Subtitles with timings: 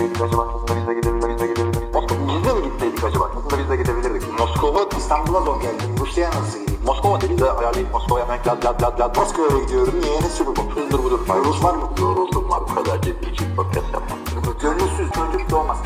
[0.00, 0.42] gitseydik acaba?
[0.54, 1.82] Aslında biz de gidebilirdik.
[2.28, 3.24] Biz de mi gitseydik acaba?
[3.36, 4.38] Aslında biz de gidebilirdik.
[4.38, 5.82] Moskova İstanbul'a zor geldi.
[6.00, 6.80] Rusya'ya nasıl gideyim?
[6.86, 9.94] Moskova dedi de ayarlayıp Moskova'ya hemen lad lad lad lad Moskova'ya gidiyorum.
[10.02, 10.20] Niye?
[10.20, 10.80] Ne Super Bowl?
[10.80, 11.20] Hızdır budur.
[11.44, 11.90] Rus var mı?
[12.00, 12.60] Yoruldum var.
[12.70, 14.18] Bu kadar ciddi için podcast yapmam.
[14.62, 15.78] Gönülsüz çocuk doğmaz.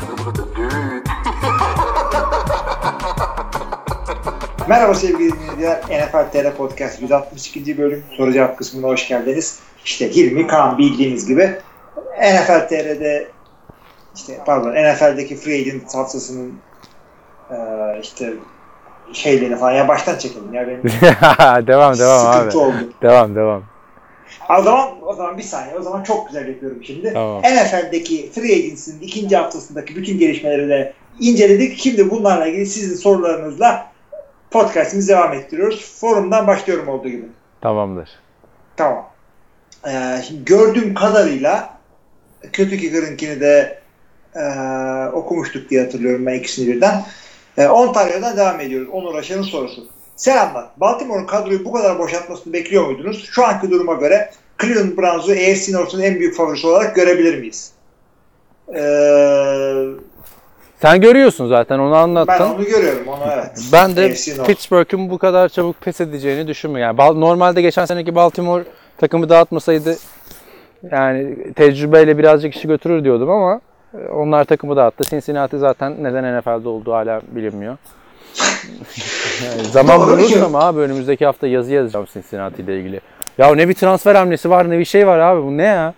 [4.67, 5.81] Merhaba sevgili dinleyiciler.
[5.81, 7.77] NFL TR Podcast 162.
[7.77, 9.59] bölüm soru cevap kısmına hoş geldiniz.
[9.85, 11.59] İşte Hilmi Kaan bildiğiniz gibi
[12.21, 13.34] NFL TR'de
[14.15, 16.53] işte pardon NFL'deki Free Agent haftasının
[17.51, 17.55] e,
[18.01, 18.33] işte
[19.13, 20.83] şeyleri falan ya baştan çekelim ya benim
[21.67, 22.57] devam devam abi.
[22.57, 22.93] oldu.
[23.01, 23.63] Devam devam.
[24.59, 27.13] O zaman o zaman bir saniye o zaman çok güzel yapıyorum şimdi.
[27.13, 27.41] Tamam.
[27.41, 31.77] NFL'deki Free Agency'nin ikinci haftasındaki bütün gelişmeleri de inceledik.
[31.79, 33.91] Şimdi bunlarla ilgili sizin sorularınızla
[34.51, 35.99] podcastimizi devam ettiriyoruz.
[35.99, 37.25] Forumdan başlıyorum olduğu gibi.
[37.61, 38.09] Tamamdır.
[38.77, 39.09] Tamam.
[39.87, 41.77] Ee, şimdi gördüğüm kadarıyla
[42.53, 43.79] kötü kicker'ınkini de
[44.35, 44.45] e,
[45.13, 47.03] okumuştuk diye hatırlıyorum ben ikisini birden.
[47.57, 48.89] E, Ontario'dan devam ediyoruz.
[48.91, 49.87] Onur Aşar'ın sorusu.
[50.15, 50.65] Selamlar.
[50.77, 53.29] Baltimore'un kadroyu bu kadar boşaltmasını bekliyor muydunuz?
[53.31, 57.71] Şu anki duruma göre Cleveland Browns'u AFC North'un en büyük favorisi olarak görebilir miyiz?
[58.75, 59.85] Ee,
[60.81, 62.49] Sen görüyorsun zaten onu ben anlattın.
[62.49, 63.07] onu görüyorum.
[63.07, 63.51] Onu evet.
[63.73, 64.13] Ben de.
[64.47, 66.97] Pittsburgh'ın bu kadar çabuk pes edeceğini düşünmüyorum.
[66.99, 68.63] Yani normalde geçen seneki Baltimore
[68.97, 69.97] takımı dağıtmasaydı
[70.91, 73.61] yani tecrübeyle birazcık işi götürür diyordum ama
[74.13, 75.03] onlar takımı dağıttı.
[75.03, 77.77] Cincinnati zaten neden NFL'de olduğu hala bilinmiyor.
[79.45, 83.01] Yani zaman bulursam abi önümüzdeki hafta yazı yazacağım Cincinnati ile ilgili.
[83.37, 85.93] Ya ne bir transfer hamlesi var ne bir şey var abi bu ne ya?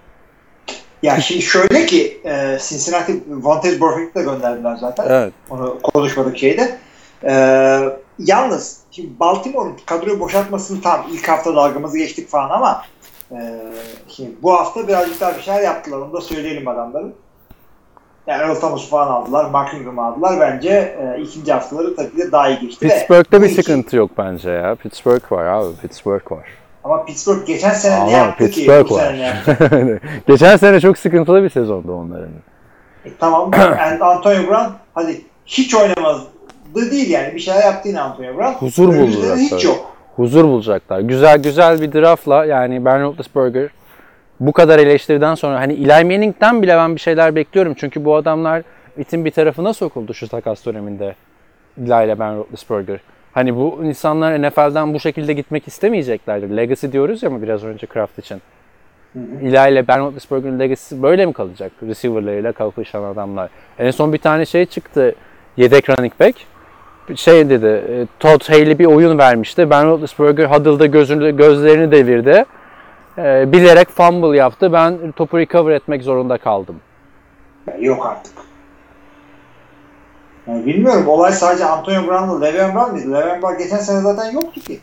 [1.04, 5.06] Ya şimdi şöyle ki e, Cincinnati Vontaze Burfict'i de gönderdiler zaten.
[5.10, 5.34] Evet.
[5.50, 6.78] Onu konuşmadık şeyde.
[7.24, 7.34] E,
[8.20, 12.84] yalnız şimdi Baltimore'un kadroyu boşaltmasını tam ilk hafta dalgamızı geçtik falan ama
[13.32, 13.38] e,
[14.08, 15.98] şimdi bu hafta birazcık daha bir şeyler yaptılar.
[15.98, 17.16] Onu da söyleyelim adamların.
[18.28, 19.50] Yani Earl Thomas'u falan aldılar.
[19.50, 20.40] Mark Ingram'ı aldılar.
[20.40, 20.70] Bence
[21.18, 22.88] e, ikinci haftaları tabii ki de daha iyi geçti.
[22.88, 24.76] Pittsburgh'te bu bir iki- sıkıntı yok bence ya.
[24.76, 25.76] Pittsburgh var abi.
[25.82, 26.46] Pittsburgh var.
[26.84, 28.56] Ama Pittsburgh geçen sene ne Ama yaptı ki?
[28.56, 29.00] Pittsburgh Bu var.
[29.02, 30.00] sene ne yaptı?
[30.28, 32.30] Geçen sene çok sıkıntılı bir sezondu onların.
[33.06, 33.52] E, tamam.
[33.80, 36.28] And Antonio Brown hadi hiç oynamazdı
[36.92, 37.36] değil yani.
[37.36, 38.66] Bir şeyler yaptı yine Antonio Brown.
[38.66, 39.58] Huzur buldu Önümüzde de zaten.
[39.58, 39.86] hiç yok.
[40.16, 41.00] Huzur bulacaklar.
[41.00, 43.70] Güzel güzel bir draftla yani Ben Roethlisberger
[44.40, 47.74] bu kadar eleştiriden sonra hani Eli Manning'den bile ben bir şeyler bekliyorum.
[47.78, 48.64] Çünkü bu adamlar
[48.98, 51.16] itin bir tarafına sokuldu şu takas döneminde.
[51.78, 53.00] Eli ile Ben Roethlisberger.
[53.34, 56.58] Hani bu insanlar NFL'den bu şekilde gitmek istemeyeceklerdir.
[56.58, 58.42] Legacy diyoruz ya mı biraz önce Kraft için.
[59.42, 61.72] Eli ile Ben Roethlisberger'ın legacy'si böyle mi kalacak?
[61.84, 63.50] Receiver'larıyla kapışan adamlar.
[63.80, 65.16] En son bir tane şey çıktı.
[65.58, 66.38] Yedek running back.
[67.16, 69.70] Şey dedi, e, Todd Haley bir oyun vermişti.
[69.70, 72.46] Ben Roethlisberger huddle'da gözünü, gözlerini devirdi.
[73.18, 74.74] E, bilerek fumble yaptı.
[74.74, 76.76] Ben topu recover etmek zorunda kaldım.
[77.80, 78.34] Yok artık.
[80.48, 81.08] Yani bilmiyorum.
[81.08, 83.12] Olay sadece Antonio Brown'la Le'Veon Brown değil.
[83.12, 84.80] Le'Veon Brown geçen sene zaten yoktu ki.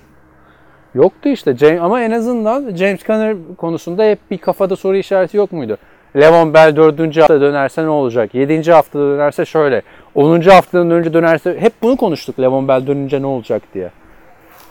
[0.94, 1.56] Yoktu işte.
[1.56, 5.78] James, ama en azından James Conner konusunda hep bir kafada soru işareti yok muydu?
[6.16, 7.16] Levon Bell 4.
[7.16, 8.34] hafta dönerse ne olacak?
[8.34, 8.72] 7.
[8.72, 9.82] haftada dönerse şöyle.
[10.14, 10.40] 10.
[10.40, 13.90] haftadan önce dönerse hep bunu konuştuk Levon Bell dönünce ne olacak diye.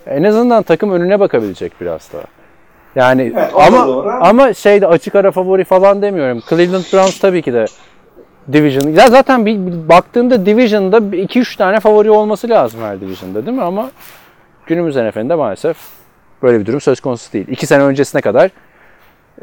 [0.08, 2.24] En azından takım önüne bakabilecek biraz daha.
[2.96, 4.10] Yani Evet, ama doğru.
[4.22, 6.42] ama şeyde açık ara favori falan demiyorum.
[6.50, 7.66] Cleveland Browns tabii ki de
[8.54, 8.92] Division.
[8.92, 13.64] Ya zaten bir, bir baktığımda Division'da 2-3 tane favori olması lazım her Division'da değil mi?
[13.64, 13.92] Ama
[14.66, 15.78] günümüz NFL'inde maalesef
[16.44, 17.48] böyle bir durum söz konusu değil.
[17.48, 18.52] 2 sene öncesine kadar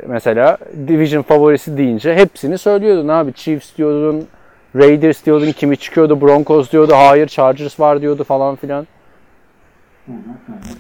[0.07, 3.33] mesela Division favorisi deyince hepsini söylüyordun abi.
[3.33, 4.27] Chiefs diyordun,
[4.77, 8.87] Raiders diyordun, kimi çıkıyordu, Broncos diyordu, hayır Chargers var diyordu falan filan.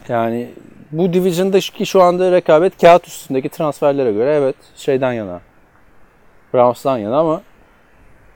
[0.08, 0.48] Yani
[0.92, 5.40] bu Division'da şu- anda rekabet kağıt üstündeki transferlere göre evet şeyden yana.
[6.54, 7.42] Browns'tan yana ama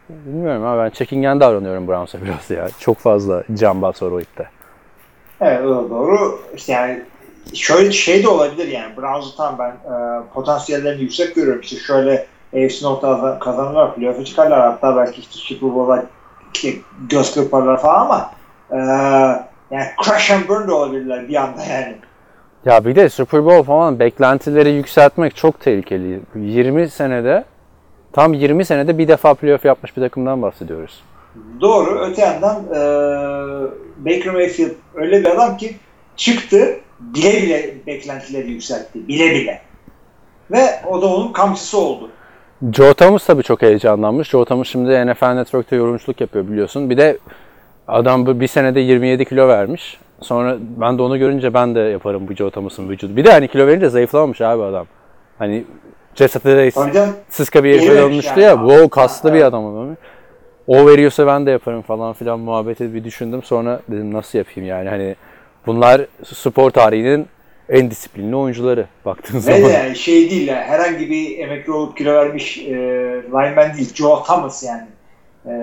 [0.08, 2.68] bilmiyorum ama ben çekingen davranıyorum Browns'a biraz ya.
[2.78, 4.48] Çok fazla cambaz var o ipte.
[5.40, 6.40] Evet doğru.
[6.56, 7.02] İşte yani
[7.54, 8.96] şöyle şey de olabilir yani.
[8.96, 11.60] Browns'u tam ben e, potansiyellerini yüksek görüyorum.
[11.62, 13.94] İşte şöyle AFC North'ta kazanırlar.
[13.94, 14.60] Playoff'a çıkarlar.
[14.60, 16.04] Hatta belki işte Super Bowl'a
[17.10, 18.30] göz kırparlar falan ama
[18.70, 18.76] e,
[19.70, 21.96] yani crash and burn de olabilirler bir anda yani.
[22.64, 26.20] Ya bir de Super Bowl falan beklentileri yükseltmek çok tehlikeli.
[26.34, 27.44] 20 senede
[28.12, 31.02] tam 20 senede bir defa playoff yapmış bir takımdan bahsediyoruz.
[31.60, 32.00] Doğru.
[32.00, 32.80] Öte yandan e,
[33.98, 35.76] Baker Mayfield öyle bir adam ki
[36.16, 39.08] çıktı bile bile beklentileri yükseltti.
[39.08, 39.60] Bile bile.
[40.50, 42.10] Ve o da onun kamçısı oldu.
[42.72, 44.28] Joe Thomas tabii çok heyecanlanmış.
[44.28, 46.90] Joe Thomas şimdi NFL Network'te yorumculuk yapıyor biliyorsun.
[46.90, 47.18] Bir de
[47.88, 49.98] adam bir senede 27 kilo vermiş.
[50.24, 53.16] Sonra ben de onu görünce ben de yaparım bu Joe Thomas'ın vücudu.
[53.16, 54.86] Bir de hani kilo verince zayıflamamış abi adam.
[55.38, 55.64] Hani
[56.14, 56.76] Jesse Reis
[57.28, 58.42] sıska bir herife dönmüştü yani.
[58.42, 58.68] ya.
[58.68, 59.96] Wow kaslı Ha, bir adam adam.
[60.66, 63.42] O veriyorsa ben de yaparım falan filan muhabbeti bir düşündüm.
[63.42, 65.16] Sonra dedim nasıl yapayım yani hani
[65.66, 67.26] bunlar spor tarihinin
[67.68, 69.62] en disiplinli oyuncuları baktığın zaman.
[69.62, 72.72] de yani şey değil ya herhangi bir emekli olup kilo vermiş e,
[73.32, 73.94] lineman değil.
[73.94, 74.86] Joe Thomas yani.
[75.46, 75.54] E,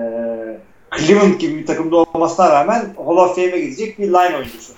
[0.98, 4.72] Cleveland gibi bir takımda olmasına rağmen Hall of Fame'e gidecek bir line oyuncusu.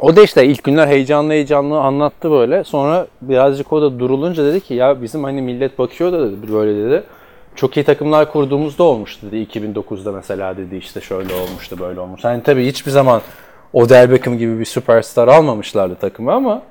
[0.00, 2.64] O da işte ilk günler heyecanlı heyecanlı anlattı böyle.
[2.64, 6.84] Sonra birazcık o da durulunca dedi ki ya bizim hani millet bakıyor da dedi böyle
[6.84, 7.02] dedi.
[7.56, 9.36] Çok iyi takımlar kurduğumuzda olmuştu dedi.
[9.36, 12.24] 2009'da mesela dedi işte şöyle olmuştu böyle olmuş.
[12.24, 13.22] Hani tabii hiçbir zaman
[13.72, 16.62] Odell Beckham gibi bir süperstar almamışlardı takımı ama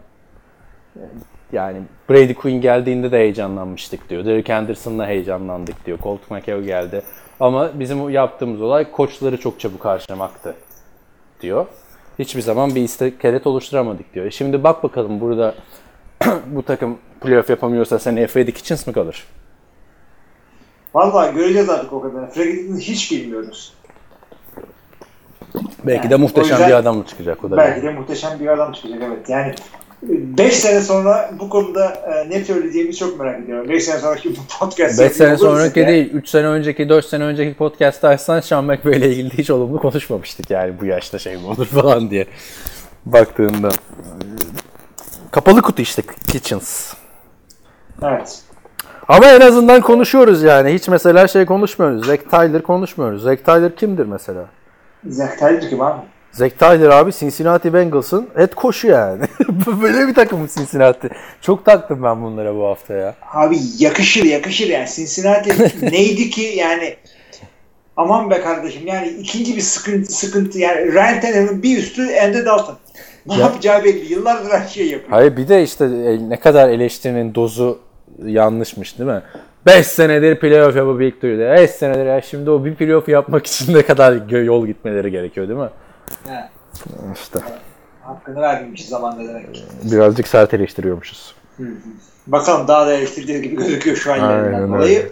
[1.51, 1.77] yani
[2.09, 4.25] Brady Quinn geldiğinde de heyecanlanmıştık diyor.
[4.25, 5.97] Derek Anderson'la heyecanlandık diyor.
[6.03, 7.01] Colt McHale geldi.
[7.39, 10.56] Ama bizim yaptığımız olay koçları çok çabuk harcamaktı
[11.41, 11.65] diyor.
[12.19, 14.25] Hiçbir zaman bir iskelet oluşturamadık diyor.
[14.25, 15.56] E Şimdi bak bakalım burada
[16.47, 19.27] bu takım playoff yapamıyorsa sen FA Kitchens mi kalır?
[20.94, 22.31] Vallahi göreceğiz artık o kadar.
[22.31, 23.74] Franklin'i hiç bilmiyoruz.
[25.83, 27.57] Belki Yani de muhteşem yüzden- bir adam çıkacak o da.
[27.57, 29.29] Belki de muhteşem bir adam çıkacak evet.
[29.29, 29.56] Yani
[30.09, 33.69] 5 sene sonra bu konuda e, ne söyleyeceğimizi çok merak ediyorum.
[33.69, 35.88] 5 sene sonraki bu podcast 5 sene sonraki ya.
[35.88, 39.79] değil, 3 sene önceki, 4 sene önceki podcast'ta açsan Sean McVay ile ilgili hiç olumlu
[39.79, 42.25] konuşmamıştık yani bu yaşta şey mi olur falan diye
[43.05, 43.69] baktığında.
[45.31, 46.94] Kapalı kutu işte Kitchens.
[48.03, 48.41] Evet.
[49.07, 50.73] Ama en azından konuşuyoruz yani.
[50.73, 52.05] Hiç mesela şey konuşmuyoruz.
[52.05, 53.23] Zack Tyler konuşmuyoruz.
[53.23, 54.45] Zack Tyler kimdir mesela?
[55.07, 56.01] Zach Tyler kim abi?
[56.33, 59.24] Zack Tyler abi Cincinnati Bengals'ın head koşu yani.
[59.81, 61.09] Böyle bir takım Cincinnati.
[61.41, 63.15] Çok taktım ben bunlara bu hafta ya.
[63.33, 65.50] Abi yakışır yakışır yani Cincinnati
[65.91, 66.95] neydi ki yani
[67.97, 72.77] aman be kardeşim yani ikinci bir sıkıntı sıkıntı yani Ryan Tannehill'in bir üstü Andy Dalton.
[73.25, 74.13] Ne Ya- yapacağı belli.
[74.13, 75.09] Yıllardır her şeyi yapıyor.
[75.12, 77.79] Hayır bir de işte e, ne kadar eleştirinin dozu
[78.25, 79.21] yanlışmış değil mi?
[79.65, 81.53] 5 senedir playoff yapıp turda.
[81.56, 85.59] 5 senedir ya şimdi o bir playoff yapmak için ne kadar yol gitmeleri gerekiyor değil
[85.59, 85.69] mi?
[86.27, 86.50] He.
[87.13, 87.39] İşte
[88.01, 89.63] Hakkını vermemişiz zamanda demek ki.
[89.83, 91.36] birazcık sert eleştiriyormuşuz.
[92.27, 95.12] Bakalım daha da eleştirdiği gibi gözüküyor şu an yerinden dolayı.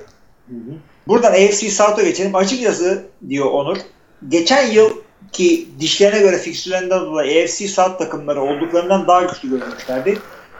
[0.49, 0.73] Hı hı.
[1.07, 2.35] Buradan AFC South'a geçelim.
[2.35, 3.77] Açıkçası diyor Onur.
[4.29, 4.89] Geçen yıl
[5.31, 10.17] ki dişlerine göre fikstürlerinden dolayı AFC South takımları olduklarından daha güçlü görünmüşlerdi.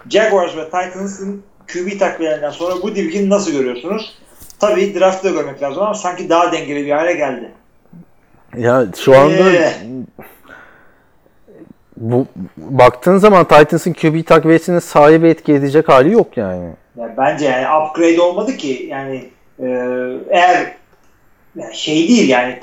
[0.09, 1.43] Jaguars ve Titans'ın
[1.73, 4.17] QB takviyelerinden sonra bu division nasıl görüyorsunuz?
[4.59, 7.51] Tabii draft'ta görmek lazım ama sanki daha dengeli bir hale geldi.
[8.57, 9.73] Ya şu anda Ee.
[11.97, 12.25] bu
[12.57, 16.69] baktığın zaman Titans'ın QB takviyesinin sahibi etki edecek hali yok yani.
[16.97, 19.67] Yani bence yani upgrade olmadı ki yani e,
[20.29, 20.75] eğer
[21.55, 22.59] yani şey değil yani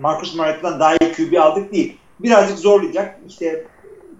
[0.00, 1.96] Marcus Mariota'dan daha iyi QB aldık değil.
[2.20, 3.18] Birazcık zorlayacak.
[3.28, 3.64] İşte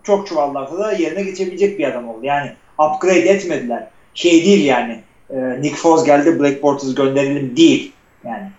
[0.02, 2.20] çok çuvallarsa da yerine geçebilecek bir adam oldu.
[2.22, 3.88] Yani upgrade etmediler.
[4.14, 7.92] Şey değil yani e, Nick Foles geldi Black Bortles gönderelim değil.
[8.24, 8.50] Yani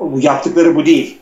[0.00, 1.18] bu yaptıkları bu değil.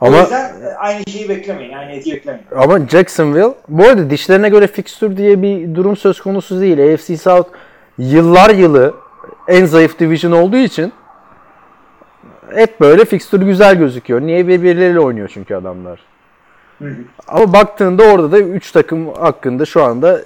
[0.00, 1.72] O Ama yüzden e, aynı şeyi beklemeyin.
[1.72, 2.46] Aynı etki beklemeyin.
[2.56, 6.94] Ama Jacksonville, bu arada dişlerine göre fikstür diye bir durum söz konusu değil.
[6.94, 7.48] AFC South
[7.98, 8.94] yıllar yılı
[9.48, 10.92] en zayıf division olduğu için
[12.54, 14.20] hep böyle fikstür güzel gözüküyor.
[14.20, 16.00] Niye birbirleriyle oynuyor çünkü adamlar.
[16.78, 16.94] Hı hı.
[17.28, 20.20] Ama baktığında orada da 3 takım hakkında şu anda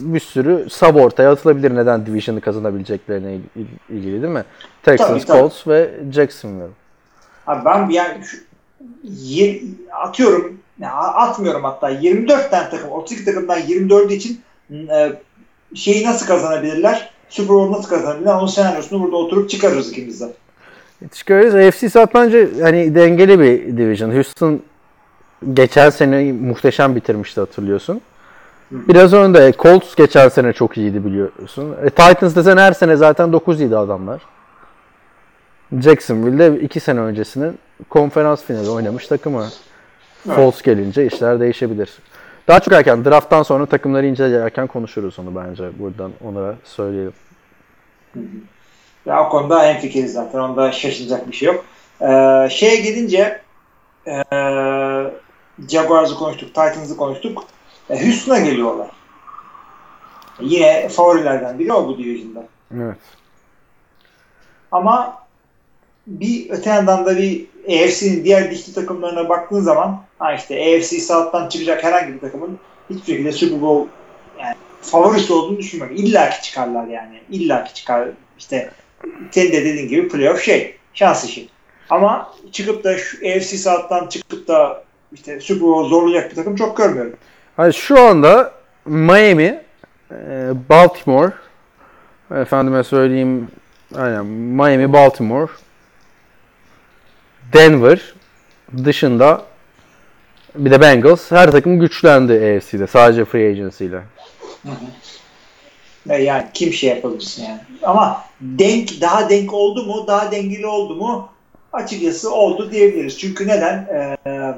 [0.00, 3.66] bir sürü sub ortaya atılabilir neden division'ı kazanabileceklerine il-
[3.96, 4.44] ilgili değil mi?
[4.82, 5.38] Texans, Tabii, tabii.
[5.38, 6.66] Colts ve Jacksonville.
[7.46, 8.36] Abi ben bir yani şu,
[9.04, 9.62] yir-
[10.02, 10.58] atıyorum
[11.14, 15.12] atmıyorum hatta 24 tane takım 32 takımdan 24 için e,
[15.74, 17.10] şeyi nasıl kazanabilirler?
[17.28, 18.34] Super Bowl nasıl kazanabilirler?
[18.34, 20.32] Onun senaryosunu burada oturup çıkarırız ikimiz de.
[21.12, 21.54] Çıkarız.
[21.54, 24.14] AFC South bence hani dengeli bir division.
[24.14, 24.60] Houston
[25.52, 28.00] geçen sene muhteşem bitirmişti hatırlıyorsun.
[28.70, 29.52] Biraz önde.
[29.58, 31.76] Colts geçen sene çok iyiydi biliyorsun.
[31.84, 34.22] E, Titans desen her sene zaten 9 iyiydi adamlar.
[35.80, 37.58] Jacksonville'de 2 sene öncesinin
[37.90, 39.48] konferans finali oynamış takımı.
[40.26, 40.36] Evet.
[40.36, 41.90] Foles gelince işler değişebilir.
[42.48, 45.78] Daha çok erken drafttan sonra takımları incelerken konuşuruz onu bence.
[45.78, 47.12] Buradan ona söyleyelim.
[49.06, 50.38] Ya o konuda en fikiriz zaten.
[50.38, 51.64] Onda şaşılacak bir şey yok.
[52.00, 53.40] Ee, şeye gelince
[54.06, 54.22] e,
[55.68, 57.44] Jaguars'ı konuştuk, Titans'ı konuştuk.
[57.90, 58.90] E, Houston'a geliyorlar.
[60.40, 62.44] Yine favorilerden biri o bu division'da.
[62.74, 62.98] Evet.
[64.72, 65.22] Ama
[66.06, 71.48] bir öte yandan da bir AFC'nin diğer dişli takımlarına baktığın zaman ha işte AFC South'tan
[71.48, 72.58] çıkacak herhangi bir takımın
[72.90, 73.88] hiçbir şekilde Super Bowl
[74.40, 75.96] yani favorisi olduğunu düşünmüyorum.
[75.96, 77.20] İlla ki çıkarlar yani.
[77.30, 78.08] İlla ki çıkar.
[78.38, 78.70] İşte
[79.30, 80.76] senin de dediğin gibi playoff şey.
[80.94, 81.48] Şans işi.
[81.90, 86.76] Ama çıkıp da şu AFC South'tan çıkıp da işte Super Bowl zorlayacak bir takım çok
[86.76, 87.12] görmüyorum.
[87.56, 88.52] Hani şu anda
[88.86, 89.62] Miami,
[90.10, 91.32] e, Baltimore,
[92.30, 93.48] Efendime söyleyeyim
[93.96, 95.52] aynen Miami, Baltimore,
[97.52, 98.14] Denver
[98.84, 99.42] dışında
[100.54, 104.02] bir de Bengals her takım güçlendi AFC'de sadece free agency ile.
[106.06, 107.60] Yani kim şey yapabilirsin yani.
[107.82, 110.04] Ama denk daha denk oldu mu?
[110.06, 111.28] Daha dengeli oldu mu?
[111.72, 113.18] Açıkçası oldu diyebiliriz.
[113.18, 113.88] Çünkü neden?
[114.26, 114.54] Ee,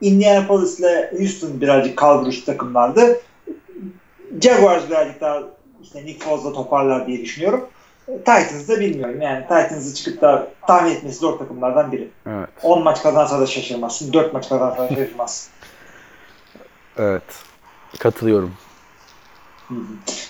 [0.00, 3.20] Indianapolis ile Houston birazcık kalburüş takımlardı.
[4.40, 5.42] Jaguars birazcık daha
[5.82, 7.68] işte Nick Foles'la toparlar diye düşünüyorum.
[8.06, 9.20] Titans'ı bilmiyorum.
[9.20, 12.08] Yani Titans'ı çıkıp da tahmin etmesi zor takımlardan biri.
[12.26, 12.48] Evet.
[12.62, 14.12] 10 maç kazansa da şaşırmazsın.
[14.12, 15.50] 4 maç kazansa da şaşırmazsın.
[16.98, 17.22] Evet.
[17.98, 18.54] Katılıyorum.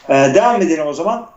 [0.08, 1.30] Ee, devam edelim o zaman.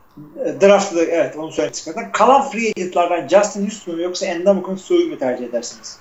[0.61, 2.09] Draft'ta evet onu söylemek istedim.
[2.13, 5.99] Kalan free agentlardan Justin Houston mu yoksa Endamuk'un Su'yu mu tercih edersiniz?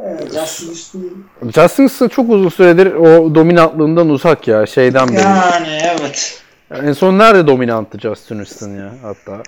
[0.00, 5.20] Ee, Justin Houston Justin Houston çok uzun süredir o dominantlığından uzak ya şeyden beri.
[5.20, 6.42] yani evet.
[6.72, 9.42] En son nerede dominanttı Justin Houston ya hatta?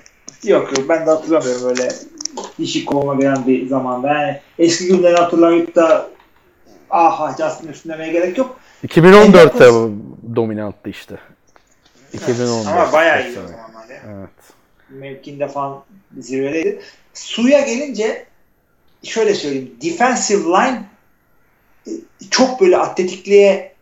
[0.44, 1.88] Yok yok ben de hatırlamıyorum öyle
[2.58, 4.08] dişi kovma gelen bir zamanda.
[4.08, 6.08] Yani eski günleri hatırlayıp da
[6.90, 8.60] aha Justin Houston demeye gerek yok.
[8.86, 9.64] 2014'te
[10.36, 11.18] dominanttı işte.
[12.12, 12.66] 2014.
[12.66, 14.02] Ama bayağı iyi o zamanlar ya.
[14.18, 14.30] Evet.
[14.88, 15.84] mevkinde falan
[16.18, 16.80] zirvedeydi.
[17.14, 18.26] Suya gelince
[19.02, 19.74] şöyle söyleyeyim.
[19.82, 20.82] Defensive line
[21.86, 21.90] e,
[22.30, 23.74] çok böyle atletikliğe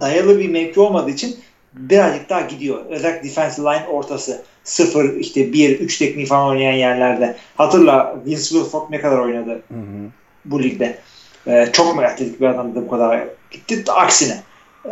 [0.00, 1.36] dayalı bir mevki olmadığı için
[1.74, 2.78] birazcık daha gidiyor.
[2.90, 4.42] Özellikle defensive line ortası.
[4.64, 7.36] 0, işte 1, 3 tekniği falan oynayan yerlerde.
[7.56, 10.10] Hatırla Vince Wilfork ne kadar oynadı Hı hı.
[10.44, 10.98] bu ligde.
[11.46, 13.92] Ee, çok mu atletik bir adamdı bu kadar gitti.
[13.92, 14.42] Aksine.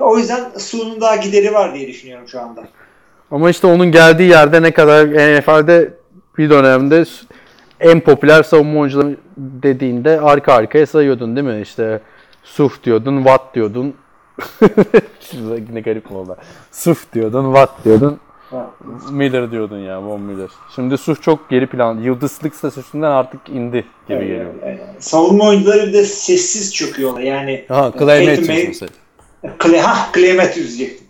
[0.00, 2.64] O yüzden Su'nun daha gideri var diye düşünüyorum şu anda.
[3.30, 5.94] Ama işte onun geldiği yerde ne kadar NFL'de
[6.38, 7.04] bir dönemde
[7.80, 11.60] en popüler savunma oyuncuları dediğinde arka arkaya sayıyordun değil mi?
[11.62, 12.00] İşte
[12.44, 13.94] Suf diyordun, Watt diyordun.
[15.20, 16.37] Şimdi Yine garip mi oldu?
[16.73, 18.20] Suf diyordun, Watt diyordun,
[19.11, 20.50] Miller diyordun ya, Von Miller.
[20.75, 21.99] Şimdi Suf çok geri plan.
[21.99, 24.54] Yıldızlık statüsünden artık indi gibi geliyor.
[24.62, 27.20] Ee, savunma oyuncuları bir de sessiz çöküyorlar.
[27.20, 28.90] Yani Ha, Clay Matthews mesela.
[29.62, 31.06] Clay, ha, Clay Matthews diyecektim.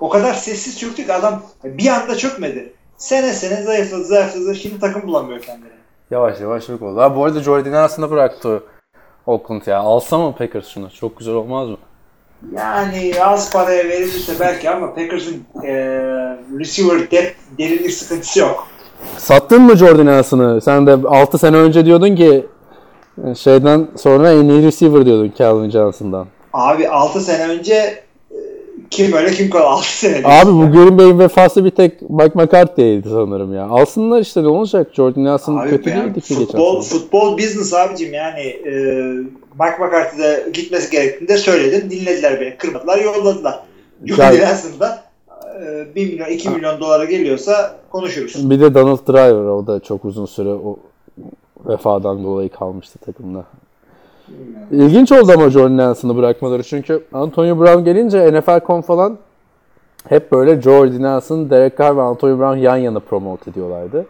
[0.00, 2.72] O kadar sessiz çöktü ki adam bir anda çökmedi.
[2.96, 4.54] Sene sene zayıfladı zayıfladı.
[4.54, 5.70] Şimdi takım bulamıyor kendini.
[6.10, 7.00] Yavaş yavaş yok oldu.
[7.00, 8.62] Ha, bu arada Jordan aslında bıraktı
[9.26, 9.78] Oakland ya.
[9.78, 10.90] Alsa mı Packers şunu?
[10.90, 11.76] Çok güzel olmaz mı?
[12.56, 15.72] Yani az paraya verilirse belki ama Packers'ın e,
[16.58, 18.66] receiver depth derinlik sıkıntısı yok.
[19.18, 20.60] Sattın mı Jordan Ailson'ı?
[20.60, 22.46] Sen de 6 sene önce diyordun ki
[23.26, 26.26] e, şeyden sonra en iyi receiver diyordun Calvin Johnson'dan.
[26.52, 28.36] Abi 6 sene önce e,
[28.90, 30.20] kim öyle kim kaldı 6 sene.
[30.24, 33.66] Abi bu Green Bay'in vefası bir tek Mike McCarthy'ydi sanırım ya.
[33.66, 34.88] Alsınlar işte ne olacak?
[34.92, 38.72] Jordan Ailson Abi kötü değildi ki geçen futbol, futbol business abicim yani e,
[39.60, 41.90] Mike McCarthy'de gitmesi gerektiğinde söyledim.
[41.90, 42.56] Dinlediler beni.
[42.56, 43.60] Kırmadılar yolladılar.
[44.04, 45.02] Jordan aslında
[45.62, 48.50] e, 1 milyon 2 milyon dolara geliyorsa konuşuruz.
[48.50, 50.78] Bir de Donald Driver o da çok uzun süre o
[51.66, 53.44] vefadan dolayı kalmıştı takımda.
[54.70, 59.18] İlginç oldu ama Jordan Nelson'ı bırakmaları çünkü Antonio Brown gelince NFL.com falan
[60.08, 64.06] hep böyle Jordan Nelson, Derek Carr ve Antonio Brown yan yana promote ediyorlardı.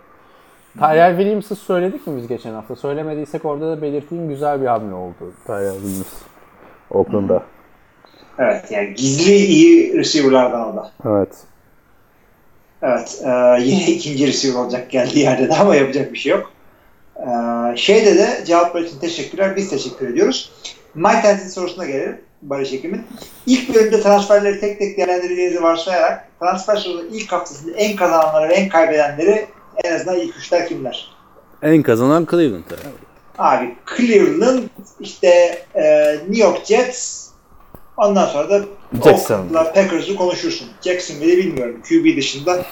[0.78, 2.76] Tyrell Williams'ı söyledik mi biz geçen hafta?
[2.76, 6.12] Söylemediysek orada da belirteyim güzel bir hamle oldu Tyrell Williams
[6.90, 7.42] Oakland'da.
[8.38, 10.90] Evet yani gizli iyi receiver'lardan o da.
[11.04, 11.36] Evet.
[12.82, 13.22] Evet.
[13.24, 16.52] E, yine ikinci receiver olacak geldiği yerde de ama yapacak bir şey yok.
[17.16, 17.30] E,
[17.76, 19.56] şeyde de cevaplar için teşekkürler.
[19.56, 20.52] Biz teşekkür ediyoruz.
[20.94, 22.20] Mike Tens'in sorusuna gelelim.
[22.42, 23.02] Barış Ekim'in.
[23.46, 28.68] İlk bölümde transferleri tek tek değerlendirdiğinizi varsayarak transfer sezonu ilk haftasında en kazananları ve en
[28.68, 29.46] kaybedenleri
[29.84, 31.10] en azından ilk üçler kimler?
[31.62, 32.64] En kazanan Cleveland.
[33.38, 34.62] Abi Cleveland,
[35.00, 35.28] işte
[35.74, 37.28] e, New York Jets,
[37.96, 38.64] ondan sonra da.
[39.04, 40.68] Oakland'la Packers'ı konuşursun.
[40.84, 41.82] Jacksonville'i bilmiyorum.
[41.88, 42.64] QB dışında.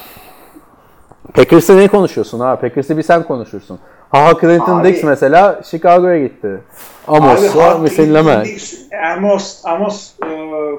[1.35, 2.61] Packers'ı ne konuşuyorsun ha?
[2.61, 3.79] Packers'ı bir sen konuşursun.
[4.11, 6.49] Haha Clinton Dix mesela Chicago'ya gitti.
[7.07, 8.45] Amos'la misilleme.
[8.45, 8.79] Dix,
[9.17, 10.29] Amos, Amos e,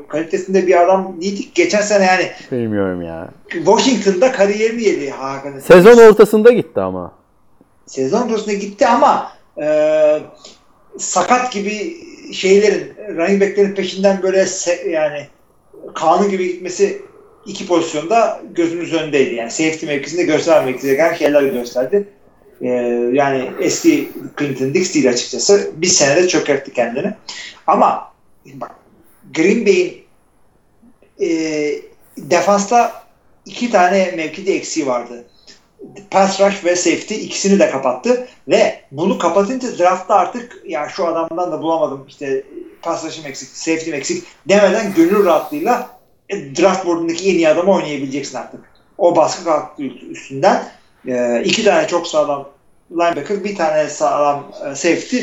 [0.07, 1.55] kalitesinde bir adam değildik.
[1.55, 3.27] Geçen sene yani Bilmiyorum ya.
[3.51, 5.59] Washington'da kariyerini yedi Hakan.
[5.59, 7.11] Sezon ortasında gitti ama.
[7.85, 9.31] Sezon ortasında gitti ama
[9.61, 9.67] e,
[10.97, 11.97] sakat gibi
[12.33, 15.27] şeylerin running back'lerin peşinden böyle se- yani
[15.95, 17.01] kanun gibi gitmesi
[17.45, 19.35] iki pozisyonda gözümüz önündeydi.
[19.35, 22.07] Yani safety mevkisinde göstermek gereken şeyler gösterdi.
[22.61, 22.67] E,
[23.13, 25.71] yani eski Clinton Dix değil açıkçası.
[25.75, 27.13] Bir senede çökertti kendini.
[27.67, 28.13] Ama
[28.53, 28.71] bak
[29.33, 30.03] Green Bay'in
[31.21, 31.29] e,
[32.17, 33.03] defansta
[33.45, 35.25] iki tane mevkide eksiği vardı
[36.11, 41.51] pass rush ve safety ikisini de kapattı ve bunu kapatınca draftta artık ya şu adamdan
[41.51, 42.43] da bulamadım işte
[42.81, 45.99] pass rush'ım eksik, safety'm eksik demeden gönül rahatlığıyla
[46.29, 48.59] e, draft board'undaki en iyi adamı oynayabileceksin artık.
[48.97, 50.65] O baskı kalktı üstünden.
[51.07, 52.49] E, iki tane çok sağlam
[52.91, 55.17] linebacker, bir tane sağlam e, safety.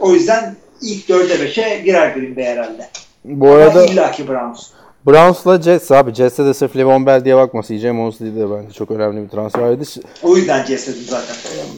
[0.00, 2.88] O yüzden ilk 4'e 5'e girer Green Bay herhalde.
[3.24, 4.66] Bu arada Ama illaki Browns.
[5.06, 6.14] Browns'la Jets abi.
[6.14, 7.62] Jets'e de sırf Le'Veon Bell diye bakma.
[7.62, 9.84] CJ Mosley de bence çok önemli bir transferdi.
[10.22, 11.34] O yüzden Jets dedim zaten.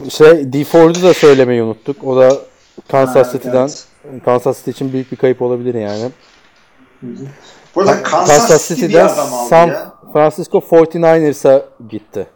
[0.09, 2.03] Şey, D Ford'u da söylemeyi unuttuk.
[2.03, 2.29] O da
[2.91, 3.69] Kansas Ha, City'den
[4.11, 4.23] evet.
[4.25, 6.11] Kansas City için büyük bir kayıp olabilir yani.
[7.75, 9.93] Burada Kansas, City bir adam aldı San ya.
[10.13, 12.27] Francisco 49ers'a gitti.